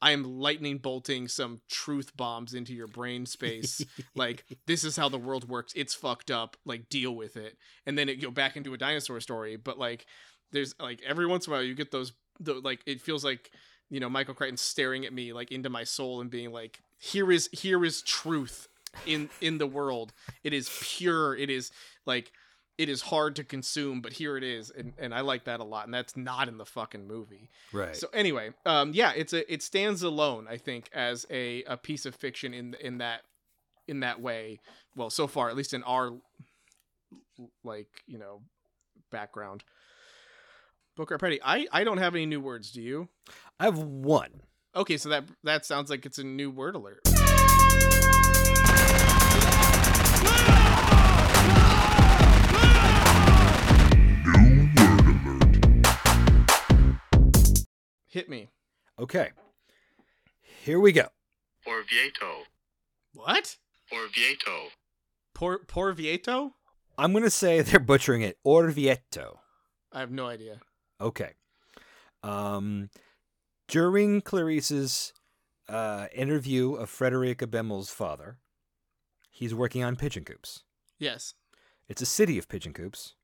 i 0.00 0.12
am 0.12 0.22
lightning 0.38 0.78
bolting 0.78 1.26
some 1.28 1.60
truth 1.70 2.14
bombs 2.16 2.54
into 2.54 2.74
your 2.74 2.86
brain 2.86 3.26
space. 3.26 3.84
Like 4.14 4.44
this 4.66 4.84
is 4.84 4.96
how 4.96 5.08
the 5.08 5.18
world 5.18 5.48
works. 5.48 5.72
It's 5.74 5.94
fucked 5.94 6.30
up. 6.30 6.56
Like 6.66 6.88
deal 6.88 7.14
with 7.14 7.36
it. 7.36 7.56
And 7.86 7.96
then 7.96 8.08
it 8.08 8.20
go 8.20 8.30
back 8.30 8.56
into 8.56 8.74
a 8.74 8.78
dinosaur 8.78 9.20
story 9.20 9.56
but 9.56 9.78
like 9.78 10.06
there's 10.50 10.74
like 10.78 11.00
every 11.06 11.26
once 11.26 11.46
in 11.46 11.52
a 11.52 11.56
while 11.56 11.62
you 11.62 11.74
get 11.74 11.90
those 11.90 12.12
the, 12.40 12.54
like 12.54 12.80
it 12.86 13.00
feels 13.00 13.24
like 13.24 13.50
you 13.92 14.00
know 14.00 14.08
michael 14.08 14.34
crichton 14.34 14.56
staring 14.56 15.06
at 15.06 15.12
me 15.12 15.32
like 15.32 15.52
into 15.52 15.70
my 15.70 15.84
soul 15.84 16.20
and 16.20 16.30
being 16.30 16.50
like 16.50 16.80
here 16.98 17.30
is 17.30 17.48
here 17.52 17.84
is 17.84 18.02
truth 18.02 18.68
in 19.06 19.30
in 19.40 19.58
the 19.58 19.66
world 19.66 20.12
it 20.42 20.52
is 20.52 20.68
pure 20.82 21.36
it 21.36 21.48
is 21.48 21.70
like 22.06 22.32
it 22.78 22.88
is 22.88 23.02
hard 23.02 23.36
to 23.36 23.44
consume 23.44 24.00
but 24.00 24.14
here 24.14 24.36
it 24.36 24.42
is 24.42 24.70
and, 24.70 24.92
and 24.98 25.14
i 25.14 25.20
like 25.20 25.44
that 25.44 25.60
a 25.60 25.64
lot 25.64 25.84
and 25.84 25.94
that's 25.94 26.16
not 26.16 26.48
in 26.48 26.56
the 26.58 26.64
fucking 26.64 27.06
movie 27.06 27.50
right. 27.72 27.94
so 27.96 28.08
anyway, 28.12 28.50
um, 28.66 28.92
yeah, 28.94 29.12
it's 29.14 29.32
a 29.32 29.52
it 29.52 29.62
stands 29.62 30.02
alone, 30.02 30.46
I 30.48 30.56
think, 30.56 30.88
as 30.92 31.26
a, 31.30 31.62
a 31.64 31.76
piece 31.76 32.06
of 32.06 32.14
fiction 32.14 32.54
in 32.54 32.74
in 32.80 32.98
that 32.98 33.22
in 33.88 34.00
that 34.00 34.20
way. 34.20 34.60
Well, 34.96 35.10
so 35.10 35.26
far, 35.26 35.48
at 35.48 35.56
least 35.56 35.74
in 35.74 35.82
our 35.84 36.12
like 37.64 37.88
you 38.06 38.18
know 38.18 38.40
background. 39.10 39.64
Booker 40.94 41.16
Petty, 41.16 41.40
I 41.42 41.66
I 41.72 41.84
don't 41.84 41.96
have 41.98 42.14
any 42.14 42.26
new 42.26 42.40
words. 42.40 42.70
Do 42.70 42.82
you? 42.82 43.08
I 43.58 43.64
have 43.64 43.78
one. 43.78 44.42
Okay, 44.76 44.98
so 44.98 45.08
that 45.08 45.24
that 45.42 45.64
sounds 45.64 45.88
like 45.88 46.04
it's 46.04 46.18
a 46.18 46.24
new 46.24 46.50
word 46.50 46.74
alert. 46.74 47.00
New 54.26 54.70
word 54.76 55.16
alert. 55.16 56.06
Hit 58.08 58.28
me. 58.28 58.50
Okay. 58.98 59.30
Here 60.64 60.78
we 60.78 60.92
go. 60.92 61.06
Orvieto. 61.66 62.42
What? 63.14 63.56
Orvieto. 63.90 64.68
Por 65.34 65.60
Por 65.60 65.94
Vieto? 65.94 66.52
I'm 66.98 67.14
gonna 67.14 67.30
say 67.30 67.62
they're 67.62 67.80
butchering 67.80 68.20
it. 68.20 68.36
Orvieto. 68.44 69.38
I 69.90 70.00
have 70.00 70.10
no 70.10 70.26
idea. 70.26 70.60
Okay. 71.02 71.32
Um, 72.22 72.88
during 73.68 74.20
Clarice's 74.20 75.12
uh, 75.68 76.06
interview 76.14 76.74
of 76.74 76.88
Fredrica 76.90 77.46
Bimmel's 77.50 77.90
father, 77.90 78.38
he's 79.30 79.54
working 79.54 79.82
on 79.82 79.96
pigeon 79.96 80.24
coops. 80.24 80.62
Yes. 80.98 81.34
It's 81.88 82.00
a 82.02 82.06
city 82.06 82.38
of 82.38 82.48
pigeon 82.48 82.72
coops, 82.72 83.14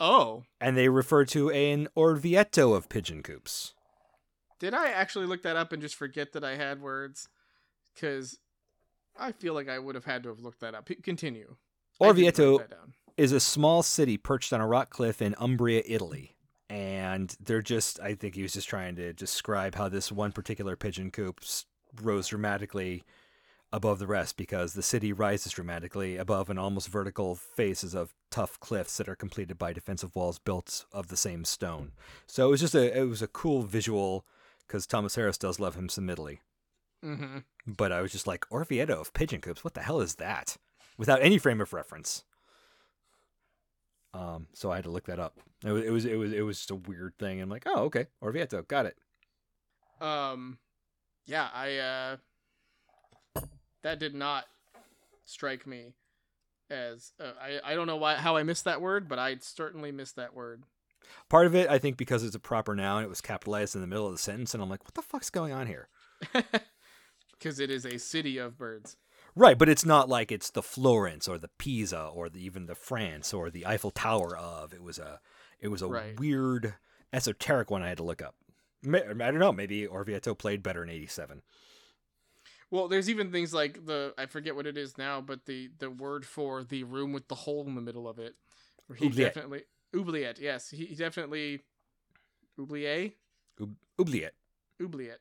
Oh, 0.00 0.44
and 0.60 0.76
they 0.76 0.88
refer 0.88 1.24
to 1.26 1.50
an 1.50 1.88
Orvieto 1.96 2.74
of 2.74 2.88
pigeon 2.88 3.22
coops. 3.22 3.74
Did 4.58 4.74
I 4.74 4.88
actually 4.88 5.26
look 5.26 5.42
that 5.42 5.56
up 5.56 5.72
and 5.72 5.82
just 5.82 5.94
forget 5.94 6.32
that 6.32 6.42
I 6.42 6.56
had 6.56 6.80
words? 6.80 7.28
Because 7.94 8.38
I 9.16 9.32
feel 9.32 9.54
like 9.54 9.68
I 9.68 9.78
would 9.78 9.94
have 9.94 10.04
had 10.04 10.22
to 10.22 10.28
have 10.30 10.40
looked 10.40 10.60
that 10.60 10.74
up. 10.74 10.86
P- 10.86 10.96
continue. 10.96 11.56
I 12.00 12.12
didn't 12.12 12.24
write 12.24 12.34
Orvieto 12.34 12.66
is 13.16 13.32
a 13.32 13.40
small 13.40 13.82
city 13.82 14.16
perched 14.16 14.52
on 14.52 14.60
a 14.60 14.66
rock 14.66 14.90
cliff 14.90 15.20
in 15.20 15.34
Umbria, 15.38 15.82
Italy. 15.84 16.36
And 16.70 17.34
they're 17.40 17.62
just, 17.62 17.98
I 18.00 18.14
think 18.14 18.34
he 18.34 18.42
was 18.42 18.52
just 18.52 18.68
trying 18.68 18.96
to 18.96 19.12
describe 19.12 19.74
how 19.74 19.88
this 19.88 20.12
one 20.12 20.32
particular 20.32 20.76
pigeon 20.76 21.10
coop 21.10 21.40
rose 22.02 22.28
dramatically 22.28 23.04
above 23.72 23.98
the 23.98 24.06
rest 24.06 24.36
because 24.36 24.74
the 24.74 24.82
city 24.82 25.12
rises 25.12 25.52
dramatically 25.52 26.16
above 26.16 26.48
an 26.48 26.58
almost 26.58 26.88
vertical 26.88 27.34
faces 27.34 27.94
of 27.94 28.14
tough 28.30 28.58
cliffs 28.60 28.96
that 28.96 29.08
are 29.08 29.16
completed 29.16 29.58
by 29.58 29.72
defensive 29.72 30.14
walls 30.14 30.38
built 30.38 30.86
of 30.92 31.08
the 31.08 31.16
same 31.16 31.44
stone. 31.44 31.92
So 32.26 32.46
it 32.46 32.50
was 32.50 32.60
just 32.60 32.74
a, 32.74 32.98
it 32.98 33.04
was 33.04 33.22
a 33.22 33.28
cool 33.28 33.62
visual 33.62 34.24
because 34.66 34.86
Thomas 34.86 35.14
Harris 35.14 35.38
does 35.38 35.60
love 35.60 35.74
him 35.74 35.88
some 35.88 36.10
Italy. 36.10 36.40
Mm-hmm. 37.04 37.38
But 37.66 37.92
I 37.92 38.00
was 38.00 38.12
just 38.12 38.26
like, 38.26 38.48
Orvieto 38.50 39.00
of 39.00 39.12
pigeon 39.12 39.40
coops, 39.40 39.64
what 39.64 39.74
the 39.74 39.82
hell 39.82 40.00
is 40.00 40.16
that? 40.16 40.56
Without 40.96 41.22
any 41.22 41.38
frame 41.38 41.60
of 41.60 41.72
reference. 41.72 42.24
Um, 44.18 44.48
so 44.52 44.72
I 44.72 44.76
had 44.76 44.84
to 44.84 44.90
look 44.90 45.06
that 45.06 45.20
up. 45.20 45.38
It 45.64 45.70
was 45.70 45.84
it 45.84 45.90
was 45.90 46.04
it 46.04 46.16
was, 46.16 46.32
it 46.32 46.40
was 46.42 46.56
just 46.58 46.70
a 46.70 46.74
weird 46.74 47.14
thing. 47.18 47.40
I'm 47.40 47.48
like, 47.48 47.64
oh 47.66 47.84
okay, 47.84 48.06
Orvieto, 48.22 48.66
got 48.66 48.86
it. 48.86 48.96
Um, 50.00 50.58
yeah, 51.26 51.48
I 51.54 51.76
uh, 51.76 52.16
that 53.82 53.98
did 53.98 54.14
not 54.14 54.46
strike 55.24 55.66
me 55.66 55.94
as 56.70 57.12
uh, 57.20 57.32
I 57.40 57.72
I 57.72 57.74
don't 57.74 57.86
know 57.86 57.96
why 57.96 58.16
how 58.16 58.36
I 58.36 58.42
missed 58.42 58.64
that 58.64 58.80
word, 58.80 59.08
but 59.08 59.18
I 59.18 59.36
certainly 59.40 59.92
missed 59.92 60.16
that 60.16 60.34
word. 60.34 60.64
Part 61.30 61.46
of 61.46 61.54
it, 61.54 61.70
I 61.70 61.78
think, 61.78 61.96
because 61.96 62.22
it's 62.22 62.34
a 62.34 62.40
proper 62.40 62.74
noun, 62.74 63.02
it 63.02 63.08
was 63.08 63.22
capitalized 63.22 63.74
in 63.74 63.80
the 63.80 63.86
middle 63.86 64.06
of 64.06 64.12
the 64.12 64.18
sentence, 64.18 64.52
and 64.52 64.62
I'm 64.62 64.68
like, 64.68 64.84
what 64.84 64.92
the 64.92 65.00
fuck's 65.00 65.30
going 65.30 65.52
on 65.52 65.66
here? 65.66 65.88
Because 67.38 67.60
it 67.60 67.70
is 67.70 67.86
a 67.86 67.98
city 67.98 68.38
of 68.38 68.58
birds. 68.58 68.96
Right, 69.38 69.56
but 69.56 69.68
it's 69.68 69.84
not 69.84 70.08
like 70.08 70.32
it's 70.32 70.50
the 70.50 70.62
Florence 70.62 71.28
or 71.28 71.38
the 71.38 71.50
Pisa 71.58 72.06
or 72.12 72.28
the, 72.28 72.44
even 72.44 72.66
the 72.66 72.74
France 72.74 73.32
or 73.32 73.50
the 73.50 73.64
Eiffel 73.64 73.92
Tower 73.92 74.36
of. 74.36 74.72
It 74.74 74.82
was 74.82 74.98
a 74.98 75.20
it 75.60 75.68
was 75.68 75.80
a 75.80 75.86
Right. 75.86 76.18
weird 76.18 76.74
esoteric 77.12 77.70
one 77.70 77.80
I 77.82 77.88
had 77.88 77.98
to 77.98 78.02
look 78.02 78.20
up. 78.20 78.34
I 78.84 78.98
don't 78.98 79.38
know. 79.38 79.52
Maybe 79.52 79.86
Orvieto 79.86 80.36
played 80.36 80.62
better 80.62 80.82
in 80.82 80.90
'87. 80.90 81.42
Well, 82.70 82.88
there's 82.88 83.08
even 83.08 83.30
things 83.30 83.54
like 83.54 83.86
the 83.86 84.12
I 84.18 84.26
forget 84.26 84.56
what 84.56 84.66
it 84.66 84.76
is 84.76 84.98
now, 84.98 85.20
but 85.20 85.46
the 85.46 85.70
the 85.78 85.88
word 85.90 86.26
for 86.26 86.64
the 86.64 86.82
room 86.82 87.12
with 87.12 87.28
the 87.28 87.34
hole 87.36 87.64
in 87.66 87.76
the 87.76 87.80
middle 87.80 88.08
of 88.08 88.18
it, 88.18 88.34
where 88.88 88.96
he 88.96 89.06
Oubliette. 89.06 89.34
definitely 89.34 89.62
oubliette. 89.96 90.40
Yes, 90.40 90.70
he, 90.70 90.94
definitely 90.96 91.62
oubliette 92.58 93.12
Oub- 93.60 93.76
Oubliette. 94.00 94.34
oubliette, 94.82 95.20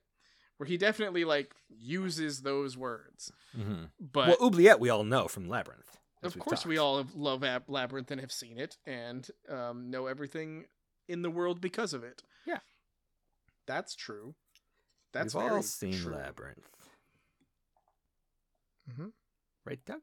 where 0.57 0.67
he 0.67 0.77
definitely 0.77 1.23
like 1.25 1.53
uses 1.69 2.41
those 2.41 2.75
words. 2.77 3.31
Mm-hmm. 3.57 3.85
But 3.99 4.27
well, 4.27 4.37
Oubliette 4.41 4.79
we 4.79 4.89
all 4.89 5.03
know 5.03 5.27
from 5.27 5.47
Labyrinth. 5.47 5.97
of 6.23 6.35
we've 6.35 6.43
course, 6.43 6.65
we 6.65 6.77
all 6.77 7.05
love 7.15 7.43
Ab- 7.43 7.69
Labyrinth 7.69 8.11
and 8.11 8.19
have 8.21 8.31
seen 8.31 8.57
it 8.57 8.77
and 8.85 9.27
um, 9.49 9.89
know 9.89 10.07
everything 10.07 10.65
in 11.07 11.21
the 11.21 11.29
world 11.29 11.61
because 11.61 11.93
of 11.93 12.03
it. 12.03 12.21
Yeah. 12.45 12.59
that's 13.65 13.95
true. 13.95 14.35
That's 15.13 15.33
We've 15.33 15.43
all 15.43 15.49
very 15.49 15.61
seen 15.63 15.93
true. 15.93 16.13
Labyrinth, 16.15 16.67
Mhm. 18.91 19.11
right, 19.65 19.79
Doug? 19.85 20.01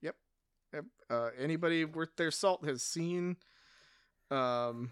Yep. 0.00 0.86
Uh, 1.10 1.28
anybody 1.38 1.84
worth 1.84 2.16
their 2.16 2.30
salt 2.30 2.64
has 2.64 2.82
seen 2.82 3.36
um, 4.30 4.90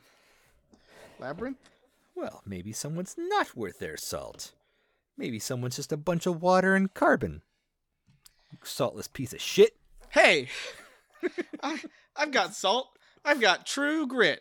Labyrinth. 1.18 1.70
Well, 2.14 2.42
maybe 2.44 2.72
someone's 2.72 3.14
not 3.16 3.56
worth 3.56 3.78
their 3.78 3.96
salt. 3.96 4.52
Maybe 5.20 5.38
someone's 5.38 5.76
just 5.76 5.92
a 5.92 5.98
bunch 5.98 6.24
of 6.24 6.40
water 6.40 6.74
and 6.74 6.92
carbon. 6.94 7.42
You 8.50 8.56
saltless 8.64 9.06
piece 9.06 9.34
of 9.34 9.40
shit. 9.42 9.76
Hey, 10.08 10.48
I, 11.62 11.78
I've 12.16 12.30
got 12.30 12.54
salt. 12.54 12.88
I've 13.22 13.38
got 13.38 13.66
true 13.66 14.06
grit. 14.06 14.40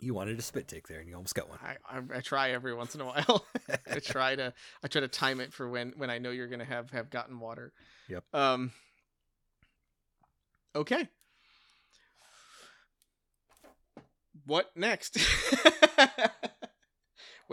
You 0.00 0.14
wanted 0.14 0.36
a 0.36 0.42
spit 0.42 0.66
take 0.66 0.88
there, 0.88 0.98
and 0.98 1.08
you 1.08 1.14
almost 1.14 1.36
got 1.36 1.48
one. 1.48 1.60
I, 1.62 1.76
I, 1.88 2.18
I 2.18 2.20
try 2.22 2.50
every 2.50 2.74
once 2.74 2.96
in 2.96 3.02
a 3.02 3.04
while. 3.06 3.46
I 3.88 3.98
try 4.04 4.34
to 4.34 4.52
I 4.82 4.88
try 4.88 5.00
to 5.00 5.06
time 5.08 5.40
it 5.40 5.52
for 5.52 5.68
when 5.68 5.92
when 5.96 6.10
I 6.10 6.18
know 6.18 6.32
you're 6.32 6.48
gonna 6.48 6.64
have 6.64 6.90
have 6.90 7.10
gotten 7.10 7.38
water. 7.38 7.72
Yep. 8.08 8.24
Um. 8.34 8.72
Okay. 10.74 11.08
What 14.44 14.72
next? 14.76 15.18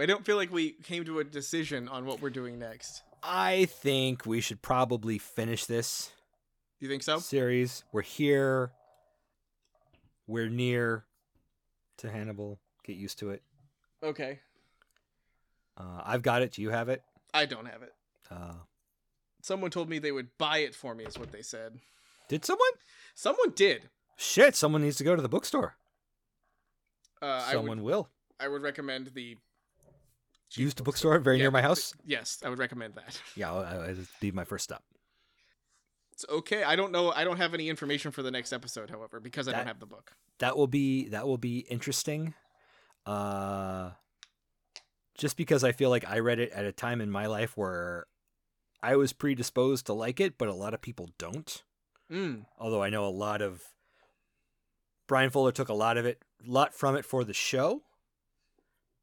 I 0.01 0.07
don't 0.07 0.25
feel 0.25 0.35
like 0.35 0.51
we 0.51 0.71
came 0.71 1.05
to 1.05 1.19
a 1.19 1.23
decision 1.23 1.87
on 1.87 2.05
what 2.07 2.21
we're 2.23 2.31
doing 2.31 2.57
next. 2.57 3.03
I 3.21 3.65
think 3.65 4.25
we 4.25 4.41
should 4.41 4.63
probably 4.63 5.19
finish 5.19 5.65
this 5.65 6.11
You 6.79 6.89
think 6.89 7.03
so? 7.03 7.19
series. 7.19 7.83
We're 7.91 8.01
here. 8.01 8.71
We're 10.25 10.49
near 10.49 11.05
to 11.99 12.09
Hannibal. 12.09 12.59
Get 12.83 12.95
used 12.95 13.19
to 13.19 13.29
it. 13.29 13.43
Okay. 14.01 14.39
Uh, 15.77 16.01
I've 16.03 16.23
got 16.23 16.41
it. 16.41 16.53
Do 16.53 16.63
you 16.63 16.71
have 16.71 16.89
it? 16.89 17.03
I 17.31 17.45
don't 17.45 17.65
have 17.67 17.83
it. 17.83 17.93
Uh, 18.31 18.53
Someone 19.43 19.69
told 19.69 19.87
me 19.87 19.99
they 19.99 20.11
would 20.11 20.35
buy 20.39 20.59
it 20.59 20.73
for 20.73 20.95
me, 20.95 21.03
is 21.03 21.19
what 21.19 21.31
they 21.31 21.43
said. 21.43 21.79
did 22.27 22.43
someone? 22.43 22.71
Someone 23.13 23.51
did. 23.55 23.89
Shit! 24.17 24.55
Someone 24.55 24.81
needs 24.81 24.97
to 24.97 25.03
go 25.03 25.15
to 25.15 25.21
the 25.21 25.29
bookstore. 25.29 25.75
Uh, 27.21 27.43
I 27.47 27.51
someone 27.51 27.83
would 27.83 27.91
will. 27.91 28.09
I 28.39 28.47
would 28.47 28.61
recommend 28.63 29.11
the 29.13 29.37
Used 30.55 30.77
the 30.77 30.83
bookstore 30.83 31.17
very 31.19 31.37
Yeah, 31.37 31.43
near 31.43 31.51
my 31.51 31.61
house. 31.61 31.93
Yes, 32.05 32.39
I 32.43 32.49
would 32.49 32.59
recommend 32.59 32.95
that. 32.95 33.19
Yeah, 33.35 33.53
I- 33.53 33.75
I- 33.75 33.89
it'd 33.91 34.07
be 34.19 34.31
my 34.31 34.43
first 34.43 34.65
stop. 34.65 34.83
It's 36.11 36.25
okay. 36.29 36.63
I 36.63 36.75
don't 36.75 36.91
know. 36.91 37.11
I 37.11 37.23
don't 37.23 37.37
have 37.37 37.53
any 37.53 37.69
information 37.69 38.11
for 38.11 38.21
the 38.21 38.31
next 38.31 38.51
episode, 38.53 38.89
however, 38.89 39.19
because 39.19 39.47
I 39.47 39.51
That- 39.51 39.57
don't 39.59 39.67
have 39.67 39.79
the 39.79 39.85
book. 39.85 40.13
That 40.39 40.57
will 40.57 40.67
be 40.67 41.07
that 41.09 41.25
will 41.27 41.37
be 41.37 41.59
interesting. 41.59 42.33
Uh, 43.05 43.91
just 45.17 45.37
because 45.37 45.63
I 45.63 45.71
feel 45.71 45.89
like 45.89 46.07
I 46.07 46.19
read 46.19 46.39
it 46.39 46.51
at 46.51 46.65
a 46.65 46.71
time 46.71 46.99
in 47.01 47.09
my 47.11 47.27
life 47.27 47.55
where 47.55 48.07
I 48.83 48.95
was 48.95 49.13
predisposed 49.13 49.85
to 49.85 49.93
like 49.93 50.19
it, 50.19 50.37
but 50.37 50.47
a 50.47 50.53
lot 50.53 50.73
of 50.73 50.81
people 50.81 51.09
don't. 51.17 51.63
Mm. 52.11 52.45
although 52.59 52.83
I 52.83 52.89
know 52.89 53.05
a 53.05 53.09
lot 53.09 53.41
of 53.41 53.63
Bryan 55.07 55.29
Fuller 55.29 55.53
took 55.53 55.69
a 55.69 55.73
lot 55.73 55.95
of 55.97 56.05
it, 56.05 56.21
lot 56.45 56.73
from 56.73 56.95
it 56.97 57.05
for 57.05 57.23
the 57.23 57.33
show, 57.33 57.83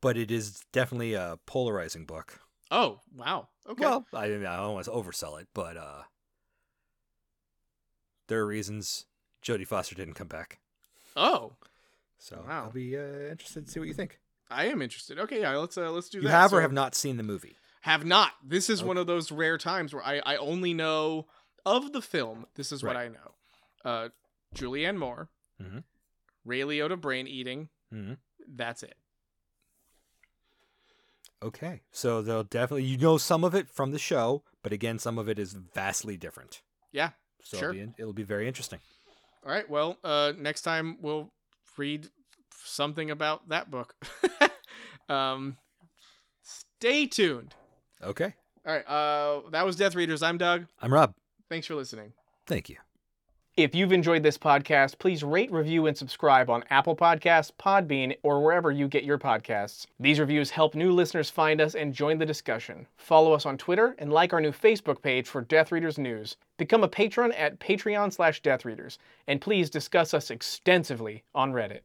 but 0.00 0.16
it 0.16 0.30
is 0.30 0.62
definitely 0.72 1.14
a 1.14 1.38
polarizing 1.46 2.04
book. 2.06 2.40
Oh 2.70 3.00
wow. 3.16 3.48
Okay. 3.68 3.84
Well, 3.84 4.06
I, 4.12 4.24
I 4.26 4.28
don't 4.38 4.74
want 4.74 4.84
to 4.86 4.90
oversell 4.92 5.40
it, 5.40 5.48
but 5.54 5.76
uh, 5.76 6.02
there 8.28 8.40
are 8.40 8.46
reasons 8.46 9.06
Jodie 9.42 9.66
Foster 9.66 9.94
didn't 9.94 10.14
come 10.14 10.28
back. 10.28 10.58
oh, 11.16 11.52
So 12.18 12.44
Wow. 12.46 12.64
I'll 12.64 12.70
be 12.70 12.96
uh, 12.96 13.30
interested 13.30 13.66
to 13.66 13.70
see 13.72 13.80
what 13.80 13.88
you 13.88 13.94
think. 13.94 14.18
I 14.50 14.66
am 14.66 14.80
interested. 14.82 15.18
Okay, 15.18 15.40
yeah. 15.42 15.54
Let's 15.56 15.76
uh, 15.76 15.90
let's 15.90 16.08
do 16.08 16.18
this. 16.18 16.24
You 16.24 16.28
that. 16.30 16.36
have 16.40 16.52
or 16.52 16.60
have 16.62 16.72
not 16.72 16.94
seen 16.94 17.16
the 17.18 17.22
movie? 17.22 17.56
Have 17.82 18.04
not. 18.04 18.32
This 18.44 18.70
is 18.70 18.80
Okay. 18.80 18.88
one 18.88 18.96
of 18.96 19.06
those 19.06 19.30
rare 19.30 19.58
times 19.58 19.92
where 19.94 20.02
I 20.04 20.20
I 20.24 20.36
only 20.36 20.72
know 20.74 21.26
of 21.66 21.92
the 21.92 22.00
film. 22.02 22.46
This 22.54 22.72
is 22.72 22.82
what 22.82 22.96
I 22.96 23.08
know. 23.08 23.34
Uh, 23.84 24.08
Julianne 24.54 24.96
Moore, 24.96 25.28
Mhm. 25.62 25.84
Ray 26.44 26.60
Liotta 26.60 26.98
brain 27.00 27.26
eating. 27.26 27.68
hmm 27.90 28.14
That's 28.46 28.82
it. 28.82 28.96
Okay, 31.42 31.82
so 31.92 32.20
they'll 32.20 32.42
definitely 32.44 32.84
you 32.84 32.98
know 32.98 33.16
some 33.16 33.44
of 33.44 33.54
it 33.54 33.68
from 33.68 33.92
the 33.92 33.98
show, 33.98 34.42
but 34.62 34.72
again, 34.72 34.98
some 34.98 35.18
of 35.18 35.28
it 35.28 35.38
is 35.38 35.52
vastly 35.52 36.16
different. 36.16 36.62
Yeah. 36.92 37.10
So 37.44 37.58
Sure. 37.58 37.70
it'll, 37.70 37.86
be, 37.86 37.92
it'll 37.98 38.12
be 38.12 38.22
very 38.24 38.48
interesting. 38.48 38.80
All 39.46 39.52
right. 39.52 39.68
Well, 39.70 39.96
uh, 40.02 40.32
next 40.36 40.62
time 40.62 40.98
we'll 41.00 41.30
read 41.76 42.08
something 42.64 43.10
about 43.10 43.48
that 43.50 43.70
book. 43.70 43.94
um, 45.08 45.56
stay 46.42 47.06
tuned. 47.06 47.54
Okay, 48.02 48.34
All 48.66 48.72
right. 48.72 48.86
Uh, 48.86 49.48
that 49.50 49.64
was 49.64 49.76
Death 49.76 49.94
Readers. 49.94 50.22
I'm 50.22 50.38
Doug. 50.38 50.66
I'm 50.80 50.92
Rob. 50.92 51.14
Thanks 51.48 51.66
for 51.66 51.74
listening. 51.76 52.12
Thank 52.46 52.68
you. 52.68 52.76
If 53.58 53.74
you've 53.74 53.90
enjoyed 53.90 54.22
this 54.22 54.38
podcast, 54.38 55.00
please 55.00 55.24
rate, 55.24 55.50
review, 55.50 55.88
and 55.88 55.96
subscribe 55.98 56.48
on 56.48 56.62
Apple 56.70 56.94
Podcasts, 56.94 57.50
Podbean, 57.50 58.16
or 58.22 58.40
wherever 58.40 58.70
you 58.70 58.86
get 58.86 59.02
your 59.02 59.18
podcasts. 59.18 59.88
These 59.98 60.20
reviews 60.20 60.50
help 60.50 60.76
new 60.76 60.92
listeners 60.92 61.28
find 61.28 61.60
us 61.60 61.74
and 61.74 61.92
join 61.92 62.18
the 62.18 62.24
discussion. 62.24 62.86
Follow 62.96 63.32
us 63.32 63.44
on 63.44 63.58
Twitter 63.58 63.96
and 63.98 64.12
like 64.12 64.32
our 64.32 64.40
new 64.40 64.52
Facebook 64.52 65.02
page 65.02 65.26
for 65.26 65.40
Death 65.40 65.72
Readers 65.72 65.98
News. 65.98 66.36
Become 66.56 66.84
a 66.84 66.88
patron 66.88 67.32
at 67.32 67.58
Patreon 67.58 68.12
slash 68.12 68.40
Death 68.42 68.64
Readers, 68.64 69.00
and 69.26 69.40
please 69.40 69.70
discuss 69.70 70.14
us 70.14 70.30
extensively 70.30 71.24
on 71.34 71.52
Reddit. 71.52 71.80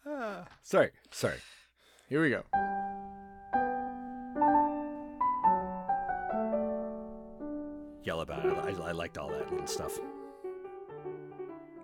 Ah, 0.08 0.46
sorry, 0.62 0.92
sorry. 1.12 1.38
Here 2.10 2.22
we 2.22 2.30
go. 2.30 2.44
Yell 8.04 8.22
about 8.22 8.46
it. 8.46 8.54
I, 8.60 8.90
I 8.90 8.92
liked 8.92 9.18
all 9.18 9.30
that 9.30 9.52
little 9.52 9.66
stuff. 9.66 9.96
Do 9.98 10.04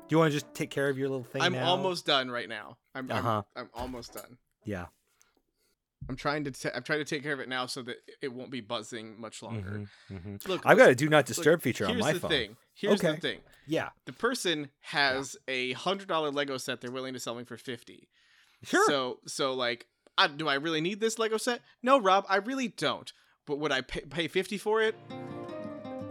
you 0.10 0.18
want 0.20 0.32
to 0.32 0.36
just 0.40 0.54
take 0.54 0.70
care 0.70 0.88
of 0.88 0.98
your 1.00 1.10
little 1.10 1.24
thing 1.24 1.42
I'm 1.42 1.54
now? 1.54 1.66
almost 1.66 2.06
done 2.06 2.30
right 2.30 2.48
now. 2.48 2.78
I'm. 2.94 3.12
I'm- 3.12 3.26
Uh-huh. 3.26 3.42
I'm, 3.56 3.70
almost 3.74 4.14
done. 4.14 4.38
Yeah. 4.66 4.86
I'm 6.10 6.16
trying 6.16 6.44
to. 6.46 6.72
i 6.74 6.78
I'm 6.78 6.84
trying 6.84 7.00
to 7.00 7.06
take 7.06 7.24
care 7.24 7.34
of 7.34 7.40
it 7.40 7.48
now 7.48 7.66
so 7.66 7.82
that 7.84 7.98
it 8.22 8.34
won't 8.34 8.52
be 8.52 8.62
buzzing 8.62 9.20
much 9.20 9.42
longer. 9.44 9.88
Mhm, 10.12 10.26
mhm. 10.26 10.48
Look, 10.48 10.62
I've 10.66 10.78
got 10.78 10.90
a 10.90 10.96
do 10.96 11.08
not 11.08 11.18
look, 11.18 11.26
disturb 11.28 11.62
feature 11.62 11.86
on 11.88 11.98
my 11.98 12.00
phone. 12.00 12.08
here's 12.12 12.22
the 12.22 12.28
thing. 12.30 12.58
Here's 12.74 13.00
Okay. 13.04 13.16
the 13.16 13.22
thing. 13.22 13.40
Yeah. 13.68 13.90
The 14.06 14.14
person 14.14 14.70
has 14.82 15.38
a 15.48 15.74
hundred 15.74 16.08
dollar 16.08 16.32
Lego 16.32 16.58
set 16.58 16.82
they're 16.82 16.92
willing 16.92 17.14
to 17.14 17.20
sell 17.20 17.36
me 17.36 17.44
for 17.44 17.58
fifty. 17.58 18.10
Sure. 18.64 18.86
So 18.88 19.20
so 19.28 19.54
like, 19.54 19.86
I, 20.18 20.28
do 20.28 20.48
I 20.48 20.56
really 20.56 20.82
need 20.82 21.00
this 21.00 21.20
Lego 21.20 21.38
set? 21.38 21.62
No, 21.84 22.00
Rob, 22.00 22.26
I 22.28 22.38
really 22.38 22.68
don't. 22.68 23.12
But 23.46 23.60
would 23.60 23.72
I 23.72 23.82
pay, 23.82 24.02
pay 24.02 24.28
fifty 24.28 24.58
for 24.58 24.82
it? 24.82 24.96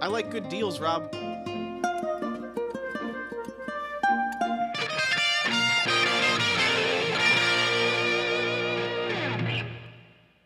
I 0.00 0.06
like 0.06 0.30
good 0.30 0.48
deals, 0.48 0.80
Rob. 0.80 1.14